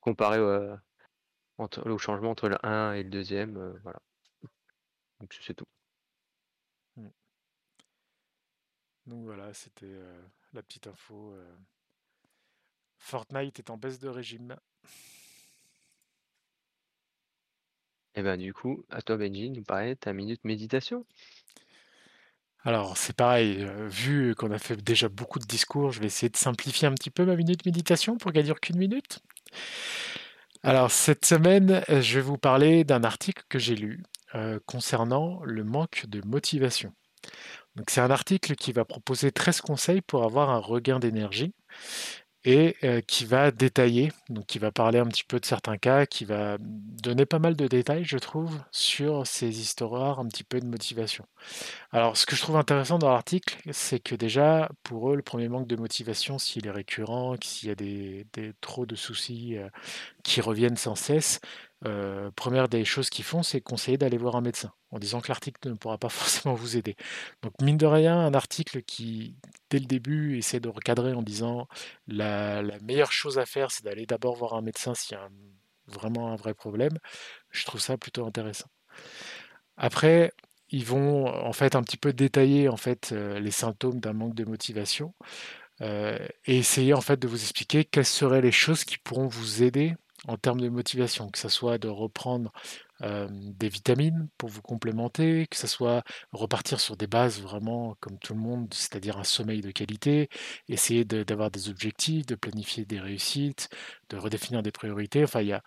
comparé 0.00 0.38
au 1.58 1.98
changement 1.98 2.30
entre 2.30 2.48
le 2.48 2.56
1 2.64 2.94
et 2.94 3.02
le 3.02 3.10
deuxième, 3.10 3.78
voilà. 3.82 4.00
Donc 5.20 5.34
c'est 5.40 5.54
tout. 5.54 5.66
Donc 9.10 9.24
voilà, 9.24 9.52
c'était 9.52 9.90
la 10.52 10.62
petite 10.62 10.86
info. 10.86 11.34
Fortnite 12.96 13.58
est 13.58 13.70
en 13.70 13.76
baisse 13.76 13.98
de 13.98 14.08
régime. 14.08 14.54
Et 18.14 18.22
ben 18.22 18.36
du 18.36 18.54
coup, 18.54 18.84
à 18.88 19.02
toi 19.02 19.16
Benji, 19.16 19.50
nous 19.50 19.64
paraît 19.64 19.96
ta 19.96 20.12
minute 20.12 20.44
méditation. 20.44 21.04
Alors 22.62 22.96
c'est 22.96 23.16
pareil, 23.16 23.68
vu 23.88 24.36
qu'on 24.36 24.52
a 24.52 24.60
fait 24.60 24.76
déjà 24.76 25.08
beaucoup 25.08 25.40
de 25.40 25.46
discours, 25.46 25.90
je 25.90 25.98
vais 25.98 26.06
essayer 26.06 26.30
de 26.30 26.36
simplifier 26.36 26.86
un 26.86 26.94
petit 26.94 27.10
peu 27.10 27.24
ma 27.24 27.34
minute 27.34 27.66
méditation 27.66 28.16
pour 28.16 28.32
qu'elle 28.32 28.44
dure 28.44 28.60
qu'une 28.60 28.78
minute. 28.78 29.18
Alors 30.62 30.92
cette 30.92 31.24
semaine, 31.24 31.82
je 31.88 32.14
vais 32.14 32.20
vous 32.20 32.38
parler 32.38 32.84
d'un 32.84 33.02
article 33.02 33.42
que 33.48 33.58
j'ai 33.58 33.74
lu 33.74 34.04
concernant 34.66 35.42
le 35.42 35.64
manque 35.64 36.06
de 36.06 36.24
motivation. 36.24 36.94
Donc 37.76 37.90
c'est 37.90 38.00
un 38.00 38.10
article 38.10 38.54
qui 38.56 38.72
va 38.72 38.84
proposer 38.84 39.32
13 39.32 39.60
conseils 39.60 40.00
pour 40.00 40.24
avoir 40.24 40.50
un 40.50 40.58
regain 40.58 40.98
d'énergie 40.98 41.54
et 42.44 42.76
qui 43.06 43.26
va 43.26 43.50
détailler, 43.50 44.12
donc 44.30 44.46
qui 44.46 44.58
va 44.58 44.72
parler 44.72 44.98
un 44.98 45.06
petit 45.06 45.24
peu 45.24 45.38
de 45.38 45.44
certains 45.44 45.76
cas, 45.76 46.06
qui 46.06 46.24
va 46.24 46.56
donner 46.58 47.26
pas 47.26 47.38
mal 47.38 47.54
de 47.54 47.66
détails, 47.66 48.04
je 48.04 48.16
trouve, 48.16 48.58
sur 48.70 49.26
ces 49.26 49.60
histoires 49.60 50.20
un 50.20 50.26
petit 50.26 50.44
peu 50.44 50.58
de 50.58 50.66
motivation. 50.66 51.26
Alors, 51.92 52.16
ce 52.16 52.24
que 52.24 52.36
je 52.36 52.40
trouve 52.40 52.56
intéressant 52.56 52.98
dans 52.98 53.10
l'article, 53.10 53.58
c'est 53.72 54.00
que 54.00 54.14
déjà, 54.14 54.70
pour 54.84 55.10
eux, 55.10 55.16
le 55.16 55.22
premier 55.22 55.48
manque 55.48 55.66
de 55.66 55.76
motivation, 55.76 56.38
s'il 56.38 56.66
est 56.66 56.70
récurrent, 56.70 57.36
s'il 57.42 57.68
y 57.68 57.72
a 57.72 57.74
des, 57.74 58.26
trop 58.62 58.86
de 58.86 58.96
soucis 58.96 59.58
qui 60.22 60.40
reviennent 60.40 60.78
sans 60.78 60.94
cesse, 60.94 61.40
euh, 61.86 62.30
première 62.32 62.68
des 62.68 62.84
choses 62.84 63.08
qu'ils 63.08 63.24
font, 63.24 63.42
c'est 63.42 63.60
conseiller 63.60 63.96
d'aller 63.96 64.18
voir 64.18 64.36
un 64.36 64.40
médecin, 64.42 64.72
en 64.90 64.98
disant 64.98 65.20
que 65.20 65.28
l'article 65.28 65.68
ne 65.68 65.74
pourra 65.74 65.98
pas 65.98 66.08
forcément 66.10 66.54
vous 66.54 66.76
aider. 66.76 66.96
Donc 67.42 67.54
mine 67.62 67.78
de 67.78 67.86
rien, 67.86 68.18
un 68.18 68.34
article 68.34 68.82
qui, 68.82 69.36
dès 69.70 69.78
le 69.78 69.86
début, 69.86 70.36
essaie 70.38 70.60
de 70.60 70.68
recadrer 70.68 71.14
en 71.14 71.22
disant 71.22 71.68
la, 72.06 72.62
meilleure 72.82 73.12
chose 73.12 73.38
à 73.38 73.46
faire, 73.46 73.70
c'est 73.70 73.84
d'aller 73.84 74.06
d'abord 74.06 74.36
voir 74.36 74.54
un 74.54 74.62
médecin 74.62 74.94
s'il 74.94 75.16
y 75.16 75.20
a 75.20 75.28
vraiment 75.86 76.32
un 76.32 76.36
vrai 76.36 76.54
problème, 76.54 76.98
je 77.50 77.64
trouve 77.64 77.80
ça 77.80 77.96
plutôt 77.96 78.26
intéressant. 78.26 78.68
Après, 79.76 80.32
ils 80.68 80.84
vont 80.84 81.26
en 81.26 81.52
fait 81.52 81.74
un 81.74 81.82
petit 81.82 81.96
peu 81.96 82.12
détailler 82.12 82.68
en 82.68 82.76
fait 82.76 83.10
euh, 83.12 83.40
les 83.40 83.50
symptômes 83.50 84.00
d'un 84.00 84.12
manque 84.12 84.34
de 84.34 84.44
motivation 84.44 85.14
euh, 85.80 86.18
et 86.44 86.58
essayer 86.58 86.94
en 86.94 87.00
fait 87.00 87.18
de 87.18 87.26
vous 87.26 87.42
expliquer 87.42 87.84
quelles 87.84 88.04
seraient 88.04 88.42
les 88.42 88.52
choses 88.52 88.84
qui 88.84 88.98
pourront 88.98 89.26
vous 89.26 89.62
aider 89.62 89.96
en 90.28 90.36
termes 90.36 90.60
de 90.60 90.68
motivation, 90.68 91.30
que 91.30 91.38
ce 91.38 91.48
soit 91.48 91.78
de 91.78 91.88
reprendre 91.88 92.52
des 93.28 93.70
vitamines 93.70 94.28
pour 94.36 94.50
vous 94.50 94.60
complémenter, 94.60 95.46
que 95.46 95.56
ce 95.56 95.66
soit 95.66 96.02
repartir 96.32 96.80
sur 96.80 96.96
des 96.98 97.06
bases 97.06 97.40
vraiment 97.40 97.96
comme 98.00 98.18
tout 98.18 98.34
le 98.34 98.40
monde, 98.40 98.72
c'est-à-dire 98.74 99.16
un 99.16 99.24
sommeil 99.24 99.62
de 99.62 99.70
qualité, 99.70 100.28
essayer 100.68 101.06
d'avoir 101.06 101.50
des 101.50 101.70
objectifs, 101.70 102.26
de 102.26 102.34
planifier 102.34 102.84
des 102.84 103.00
réussites, 103.00 103.70
de 104.10 104.18
redéfinir 104.18 104.62
des 104.62 104.70
priorités. 104.70 105.24
Enfin, 105.24 105.40
il 105.40 105.48
y 105.48 105.52
a, 105.54 105.62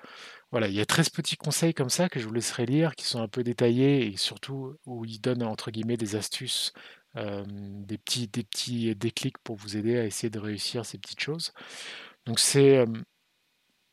voilà, 0.52 0.68
il 0.68 0.76
y 0.76 0.82
a 0.82 0.86
13 0.86 1.10
petits 1.10 1.38
conseils 1.38 1.74
comme 1.74 1.90
ça 1.90 2.08
que 2.08 2.20
je 2.20 2.28
vous 2.28 2.34
laisserai 2.34 2.68
lire, 2.68 2.96
qui 2.96 3.06
sont 3.06 3.22
un 3.22 3.28
peu 3.28 3.44
détaillés 3.44 4.06
et 4.06 4.18
surtout 4.18 4.78
où 4.86 5.04
ils 5.04 5.20
donnent 5.20 5.44
entre 5.44 5.72
guillemets 5.72 5.98
des 5.98 6.16
astuces, 6.16 6.72
des, 7.16 7.98
petits, 7.98 8.28
des 8.28 8.44
petits 8.44 8.96
déclics 8.96 9.40
pour 9.40 9.56
vous 9.56 9.76
aider 9.76 9.98
à 9.98 10.06
essayer 10.06 10.30
de 10.30 10.40
réussir 10.40 10.86
ces 10.86 11.00
petites 11.00 11.20
choses. 11.20 11.52
Donc 12.26 12.40
c'est 12.40 12.86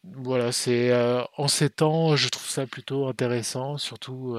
voilà, 0.04 0.52
c'est, 0.52 0.92
en 1.36 1.48
ces 1.48 1.70
temps, 1.70 2.16
je 2.16 2.28
trouve 2.28 2.48
ça 2.48 2.66
plutôt 2.66 3.06
intéressant, 3.08 3.78
surtout, 3.78 4.38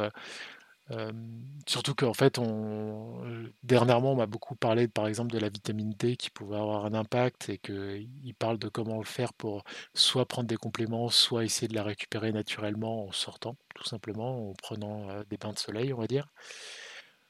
surtout 1.67 1.95
qu'en 1.95 2.13
fait, 2.13 2.37
on 2.39 3.23
dernièrement, 3.63 4.13
on 4.13 4.15
m'a 4.15 4.25
beaucoup 4.25 4.55
parlé, 4.55 4.87
par 4.87 5.07
exemple, 5.07 5.31
de 5.31 5.39
la 5.39 5.49
vitamine 5.49 5.93
D 5.97 6.17
qui 6.17 6.29
pouvait 6.29 6.57
avoir 6.57 6.85
un 6.85 6.93
impact 6.93 7.49
et 7.49 7.57
qu'il 7.59 8.35
parle 8.37 8.57
de 8.57 8.67
comment 8.69 8.97
le 8.97 9.05
faire 9.05 9.33
pour 9.33 9.63
soit 9.93 10.27
prendre 10.27 10.47
des 10.47 10.57
compléments, 10.57 11.09
soit 11.09 11.45
essayer 11.45 11.67
de 11.67 11.75
la 11.75 11.83
récupérer 11.83 12.31
naturellement 12.31 13.07
en 13.07 13.11
sortant, 13.11 13.55
tout 13.75 13.85
simplement, 13.85 14.49
en 14.49 14.53
prenant, 14.53 15.23
des 15.29 15.37
bains 15.37 15.53
de 15.53 15.59
soleil, 15.59 15.93
on 15.93 15.99
va 15.99 16.07
dire. 16.07 16.27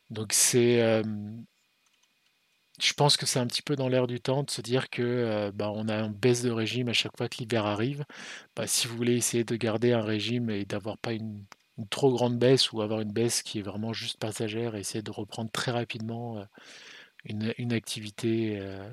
Donc 0.09 0.33
c'est, 0.33 1.03
je 2.81 2.93
pense 2.93 3.15
que 3.15 3.25
c'est 3.25 3.39
un 3.39 3.47
petit 3.47 3.61
peu 3.61 3.75
dans 3.75 3.87
l'air 3.87 4.07
du 4.07 4.19
temps 4.19 4.43
de 4.43 4.49
se 4.49 4.61
dire 4.61 4.89
que 4.89 5.01
euh, 5.03 5.51
bah, 5.53 5.71
on 5.73 5.87
a 5.87 5.95
une 5.99 6.13
baisse 6.13 6.41
de 6.41 6.49
régime 6.49 6.89
à 6.89 6.93
chaque 6.93 7.15
fois 7.15 7.29
que 7.29 7.37
l'hiver 7.37 7.65
arrive. 7.65 8.05
Bah, 8.55 8.67
si 8.67 8.87
vous 8.87 8.97
voulez 8.97 9.15
essayer 9.15 9.43
de 9.43 9.55
garder 9.55 9.93
un 9.93 10.01
régime 10.01 10.49
et 10.49 10.65
d'avoir 10.65 10.97
pas 10.97 11.13
une, 11.13 11.45
trop 11.89 12.11
grande 12.11 12.39
baisse 12.39 12.71
ou 12.71 12.81
avoir 12.81 13.01
une 13.01 13.11
baisse 13.13 13.43
qui 13.43 13.59
est 13.59 13.61
vraiment 13.61 13.93
juste 13.93 14.19
passagère 14.19 14.75
et 14.75 14.79
essayer 14.79 15.03
de 15.03 15.11
reprendre 15.11 15.51
très 15.51 15.71
rapidement 15.71 16.39
euh, 16.39 16.45
une, 17.25 17.73
activité 17.73 18.57
euh, 18.59 18.89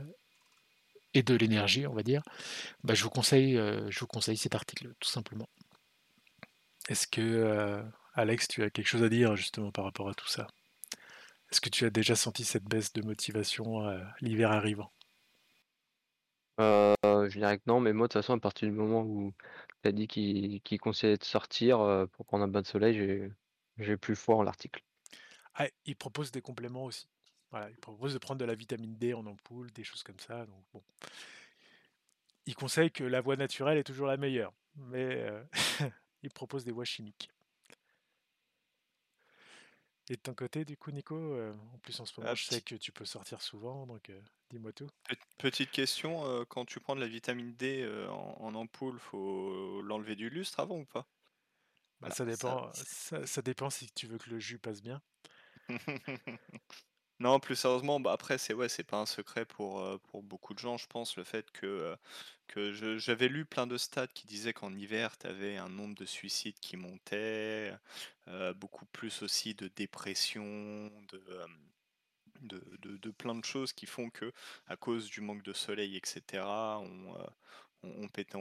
et 1.14 1.22
de 1.22 1.34
l'énergie, 1.34 1.86
on 1.86 1.94
va 1.94 2.02
dire, 2.02 2.22
bah, 2.84 2.94
je, 2.94 3.02
vous 3.04 3.10
conseille, 3.10 3.54
je 3.56 4.00
vous 4.00 4.06
conseille 4.06 4.36
cet 4.36 4.54
article 4.54 4.92
tout 5.00 5.08
simplement. 5.08 5.48
Est-ce 6.88 7.06
que 7.06 7.82
Alex, 8.14 8.48
tu 8.48 8.62
as 8.62 8.70
quelque 8.70 8.86
chose 8.86 9.02
à 9.02 9.08
dire 9.08 9.34
justement 9.36 9.70
par 9.72 9.84
rapport 9.84 10.08
à 10.08 10.14
tout 10.14 10.28
ça? 10.28 10.46
Est-ce 11.50 11.60
que 11.60 11.70
tu 11.70 11.84
as 11.86 11.90
déjà 11.90 12.14
senti 12.14 12.44
cette 12.44 12.64
baisse 12.64 12.92
de 12.92 13.02
motivation 13.02 13.86
euh, 13.86 14.02
l'hiver 14.20 14.52
arrivant? 14.52 14.92
Euh, 16.60 16.94
je 17.04 17.38
dirais 17.38 17.58
que 17.58 17.62
non, 17.66 17.80
mais 17.80 17.92
moi, 17.92 18.06
de 18.06 18.12
toute 18.12 18.20
façon, 18.20 18.34
à 18.34 18.40
partir 18.40 18.68
du 18.68 18.74
moment 18.74 19.02
où 19.02 19.32
tu 19.82 19.88
as 19.88 19.92
dit 19.92 20.08
qu'il 20.08 20.80
conseillait 20.80 21.16
de 21.16 21.24
sortir 21.24 21.80
euh, 21.80 22.06
pour 22.06 22.26
prendre 22.26 22.44
un 22.44 22.48
bain 22.48 22.62
de 22.62 22.66
soleil, 22.66 23.32
j'ai 23.78 23.96
plus 23.96 24.16
foi 24.16 24.36
en 24.36 24.42
l'article. 24.42 24.82
Ah, 25.54 25.68
il 25.86 25.96
propose 25.96 26.30
des 26.32 26.42
compléments 26.42 26.84
aussi. 26.84 27.08
Voilà, 27.50 27.70
il 27.70 27.78
propose 27.78 28.12
de 28.12 28.18
prendre 28.18 28.38
de 28.38 28.44
la 28.44 28.54
vitamine 28.54 28.96
D 28.96 29.14
en 29.14 29.24
ampoule, 29.24 29.70
des 29.72 29.84
choses 29.84 30.02
comme 30.02 30.18
ça. 30.18 30.44
Donc 30.44 30.62
bon. 30.72 30.82
Il 32.44 32.54
conseille 32.54 32.90
que 32.90 33.04
la 33.04 33.20
voie 33.20 33.36
naturelle 33.36 33.78
est 33.78 33.84
toujours 33.84 34.06
la 34.06 34.16
meilleure, 34.16 34.52
mais 34.76 35.26
il 36.22 36.30
propose 36.30 36.64
des 36.64 36.72
voies 36.72 36.84
chimiques. 36.84 37.30
Et 40.10 40.16
de 40.16 40.20
ton 40.20 40.34
côté, 40.34 40.64
du 40.64 40.76
coup, 40.76 40.90
Nico, 40.90 41.14
heu, 41.16 41.54
en 41.72 41.78
plus 41.78 41.98
en 42.00 42.04
ce 42.04 42.20
moment, 42.20 42.32
Ah, 42.32 42.34
je 42.34 42.44
sais 42.44 42.60
que 42.62 42.74
tu 42.74 42.92
peux 42.92 43.04
sortir 43.04 43.40
souvent, 43.42 43.86
donc 43.86 44.10
heu, 44.10 44.22
dis-moi 44.50 44.72
tout. 44.72 44.90
Pe 45.02 45.16
petite 45.38 45.70
question, 45.70 46.24
heu, 46.26 46.44
quand 46.44 46.64
tu 46.64 46.80
prends 46.80 46.94
de 46.94 47.00
la 47.00 47.08
vitamine 47.08 47.54
D, 47.54 47.84
en 48.10 48.36
en 48.40 48.54
ampoule, 48.54 48.98
faut 48.98 49.82
l'enlever 49.82 50.16
du 50.16 50.30
lustre 50.30 50.60
avant 50.60 50.78
ou 50.78 50.84
pas? 50.86 51.08
Bah, 52.00 52.10
Voilà, 52.10 52.16
ça 52.16 52.24
dépend 52.24 52.70
ça 52.74 53.42
dépend 53.42 53.70
si 53.70 53.90
tu 53.92 54.06
veux 54.06 54.18
que 54.18 54.30
le 54.30 54.38
jus 54.38 54.58
passe 54.58 54.82
bien. 54.82 55.02
non, 57.20 57.40
plus 57.40 57.56
sérieusement, 57.56 57.98
bah, 58.00 58.12
après 58.12 58.38
c'est 58.38 58.54
ouais, 58.54 58.68
pas 58.86 58.98
un 58.98 59.06
secret 59.06 59.44
pour, 59.44 59.82
beaucoup 60.22 60.54
de 60.54 60.58
gens, 60.60 60.76
je 60.76 60.86
pense, 60.86 61.16
le 61.16 61.24
fait 61.24 61.50
que, 61.50 61.96
j'avais 62.98 63.28
lu 63.28 63.44
plein 63.44 63.66
de 63.66 63.76
stats 63.76 64.06
qui 64.08 64.26
disaient 64.26 64.52
qu'en 64.52 64.74
hiver, 64.74 65.18
tu 65.18 65.26
avais 65.26 65.56
un 65.56 65.68
nombre 65.68 65.94
de 65.96 66.04
suicides 66.04 66.58
qui 66.60 66.76
montait, 66.76 67.72
beaucoup 68.56 68.86
plus 68.86 69.22
aussi 69.22 69.54
de 69.54 69.68
dépression, 69.68 70.90
de, 72.42 72.60
de 72.82 73.10
plein 73.10 73.34
de 73.34 73.44
choses 73.44 73.72
qui 73.72 73.86
font 73.86 74.10
que, 74.10 74.32
à 74.66 74.76
cause 74.76 75.08
du 75.10 75.20
manque 75.20 75.42
de 75.42 75.52
soleil 75.52 75.96
et 75.96 76.02
cetera, 76.04 76.80
on, 77.82 78.08
pétait 78.08 78.38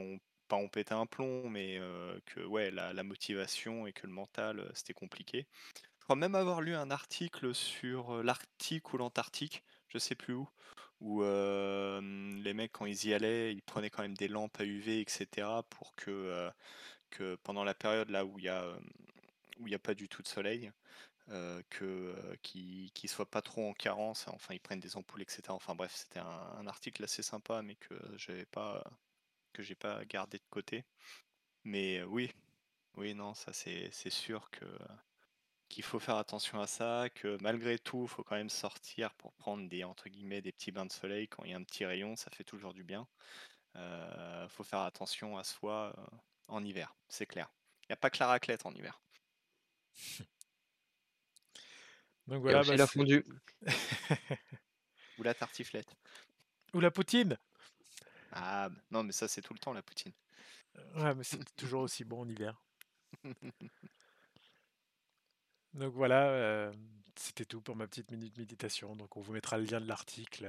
pas 0.48 0.56
on 0.56 0.68
pétait 0.68 0.94
un 0.94 1.06
plomb, 1.06 1.48
mais 1.50 1.80
que 2.26 2.40
ouais, 2.40 2.70
la 2.70 3.02
motivation 3.02 3.86
et 3.86 3.92
que 3.92 4.06
le 4.06 4.12
mental, 4.12 4.70
c'était 4.74 4.94
compliqué. 4.94 5.46
Crois 6.08 6.16
même 6.16 6.36
avoir 6.36 6.62
lu 6.62 6.74
un 6.74 6.90
article 6.90 7.54
sur, 7.54 8.22
l'Arctique 8.22 8.94
ou 8.94 8.96
l'Antarctique, 8.96 9.62
je 9.88 9.98
sais 9.98 10.14
plus 10.14 10.32
où, 10.32 10.48
où, 11.02 11.22
les 11.22 12.54
mecs 12.54 12.72
quand 12.72 12.86
ils 12.86 13.04
y 13.08 13.12
allaient, 13.12 13.52
ils 13.52 13.60
prenaient 13.60 13.90
quand 13.90 14.00
même 14.00 14.16
des 14.16 14.28
lampes 14.28 14.58
à 14.58 14.64
UV 14.64 15.02
et 15.02 15.04
cetera 15.06 15.64
pour 15.64 15.94
que, 15.96 16.50
que 17.10 17.34
pendant 17.42 17.62
la 17.62 17.74
période 17.74 18.08
là 18.08 18.24
où 18.24 18.38
il 18.38 18.46
y 18.46 18.48
a, 18.48 18.74
où 19.60 19.68
a 19.70 19.78
pas 19.78 19.92
du 19.92 20.08
tout 20.08 20.22
de 20.22 20.28
soleil, 20.28 20.72
que, 21.68 22.14
qu'ils 22.42 22.90
qu'ils 22.92 23.10
soient 23.10 23.30
pas 23.30 23.42
trop 23.42 23.68
en 23.68 23.74
carence, 23.74 24.28
enfin 24.28 24.54
ils 24.54 24.60
prennent 24.60 24.80
des 24.80 24.96
ampoules 24.96 25.20
et 25.20 25.26
cetera. 25.28 25.52
Enfin 25.52 25.74
bref, 25.74 25.92
c'était 25.94 26.20
un 26.20 26.54
un 26.58 26.66
article 26.66 27.04
assez 27.04 27.22
sympa 27.22 27.60
mais 27.60 27.74
que 27.76 27.94
j'avais 28.16 28.46
pas 28.46 28.82
que 29.52 29.62
j'ai 29.62 29.74
pas 29.74 30.06
gardé 30.06 30.38
de 30.38 30.44
côté. 30.48 30.86
Mais 31.64 32.02
oui, 32.04 32.32
oui, 32.96 33.14
non, 33.14 33.34
ça 33.34 33.52
c'est 33.52 33.90
sûr 34.10 34.50
que 34.50 34.64
qu'il 35.78 35.84
faut 35.84 36.00
faire 36.00 36.16
attention 36.16 36.60
à 36.60 36.66
ça, 36.66 37.08
que 37.14 37.38
malgré 37.40 37.78
tout, 37.78 38.08
faut 38.08 38.24
quand 38.24 38.34
même 38.34 38.48
sortir 38.50 39.14
pour 39.14 39.32
prendre 39.34 39.68
des 39.68 39.84
entre 39.84 40.08
guillemets 40.08 40.42
«des 40.42 40.50
petits 40.50 40.72
bains 40.72 40.86
de 40.86 40.90
soleil» 40.92 41.28
quand 41.28 41.44
il 41.44 41.52
y 41.52 41.54
a 41.54 41.56
un 41.56 41.62
petit 41.62 41.84
rayon, 41.84 42.16
ça 42.16 42.32
fait 42.32 42.42
toujours 42.42 42.74
du 42.74 42.82
bien. 42.82 43.06
Heu, 43.76 44.48
faut 44.48 44.64
faire 44.64 44.80
attention 44.80 45.38
à 45.38 45.44
soi, 45.44 45.94
heu, 45.98 46.18
en 46.48 46.64
hiver, 46.64 46.96
c'est 47.08 47.26
clair. 47.26 47.52
Il 47.84 47.92
y 47.92 47.94
a 47.94 47.96
pas 47.96 48.10
que 48.10 48.18
la 48.20 48.28
raclette 48.28 48.66
en 48.66 48.72
hiver. 48.74 49.00
Donc 52.26 52.42
Il 52.46 52.52
voilà, 52.52 52.64
bah, 52.64 52.76
la 52.76 52.86
fondue. 52.86 53.24
Ou 55.18 55.22
la 55.22 55.34
tartiflette. 55.34 55.98
ou 56.74 56.80
la 56.80 56.90
poutine! 56.90 57.38
Ah, 58.32 58.70
non, 58.90 59.04
mais 59.04 59.12
ça, 59.12 59.28
c'est 59.28 59.42
tout 59.42 59.52
le 59.54 59.58
temps 59.58 59.72
la 59.72 59.82
poutine. 59.82 60.12
Ouais, 60.94 61.14
mais 61.14 61.24
c'est 61.24 61.44
toujours 61.56 61.82
aussi 61.82 62.04
bon 62.04 62.20
en 62.22 62.28
hiver. 62.28 62.62
Donc 65.78 65.94
voilà, 65.94 66.72
c'était 67.14 67.44
tout 67.44 67.60
pour 67.60 67.76
ma 67.76 67.86
petite 67.86 68.10
minute 68.10 68.36
méditation. 68.36 68.96
Donc 68.96 69.16
on 69.16 69.20
vous 69.20 69.32
mettra 69.32 69.58
le 69.58 69.64
lien 69.64 69.80
de 69.80 69.86
l'article, 69.86 70.48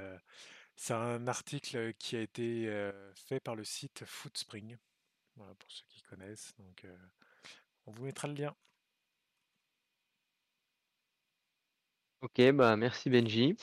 c'est 0.76 0.94
un 0.94 1.28
article, 1.28 1.94
qui 2.00 2.16
a 2.16 2.22
été, 2.22 2.92
fait 3.14 3.40
par 3.40 3.56
le 3.56 3.64
site 3.64 4.04
Foodspring. 4.06 4.78
Voilà, 5.36 5.54
pour 5.56 5.72
ceux 5.72 5.86
qui 5.88 6.02
connaissent, 6.02 6.54
donc 6.58 6.86
on 7.86 7.92
vous 7.92 8.06
mettra 8.06 8.28
le 8.28 8.34
lien. 8.34 8.56
OK, 12.22 12.52
bah, 12.52 12.76
merci 12.76 13.10
Benji. 13.10 13.56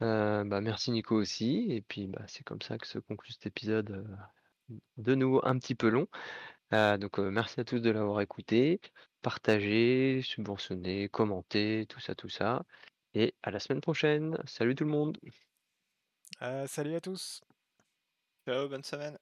Bah, 0.00 0.60
merci 0.60 0.90
Nico 0.90 1.14
aussi 1.14 1.66
et 1.70 1.80
puis, 1.80 2.08
bah, 2.08 2.24
c'est 2.26 2.42
comme 2.42 2.60
ça 2.60 2.76
que 2.76 2.88
se 2.88 2.98
conclut 2.98 3.32
cet 3.32 3.46
épisode, 3.46 4.04
de 4.96 5.14
nouveau 5.14 5.40
un 5.44 5.56
petit 5.58 5.76
peu 5.76 5.88
long. 5.88 6.08
Heu, 6.72 6.98
donc 6.98 7.18
merci 7.18 7.60
à 7.60 7.64
tous 7.64 7.80
de 7.80 7.90
l'avoir 7.90 8.20
écouté, 8.20 8.80
partagé, 9.22 10.22
subventionné, 10.22 11.08
commenté, 11.08 11.86
tout 11.88 12.00
ça, 12.00 12.14
tout 12.14 12.28
ça 12.30 12.64
et 13.14 13.34
à 13.42 13.50
la 13.50 13.60
semaine 13.60 13.80
prochaine. 13.82 14.38
Salut 14.46 14.74
tout 14.74 14.84
le 14.84 14.90
monde! 14.90 15.18
Heu, 16.40 16.66
salut 16.66 16.94
à 16.94 17.00
tous! 17.00 17.40
Ciao, 18.46 18.68
bonne 18.68 18.84
semaine. 18.84 19.18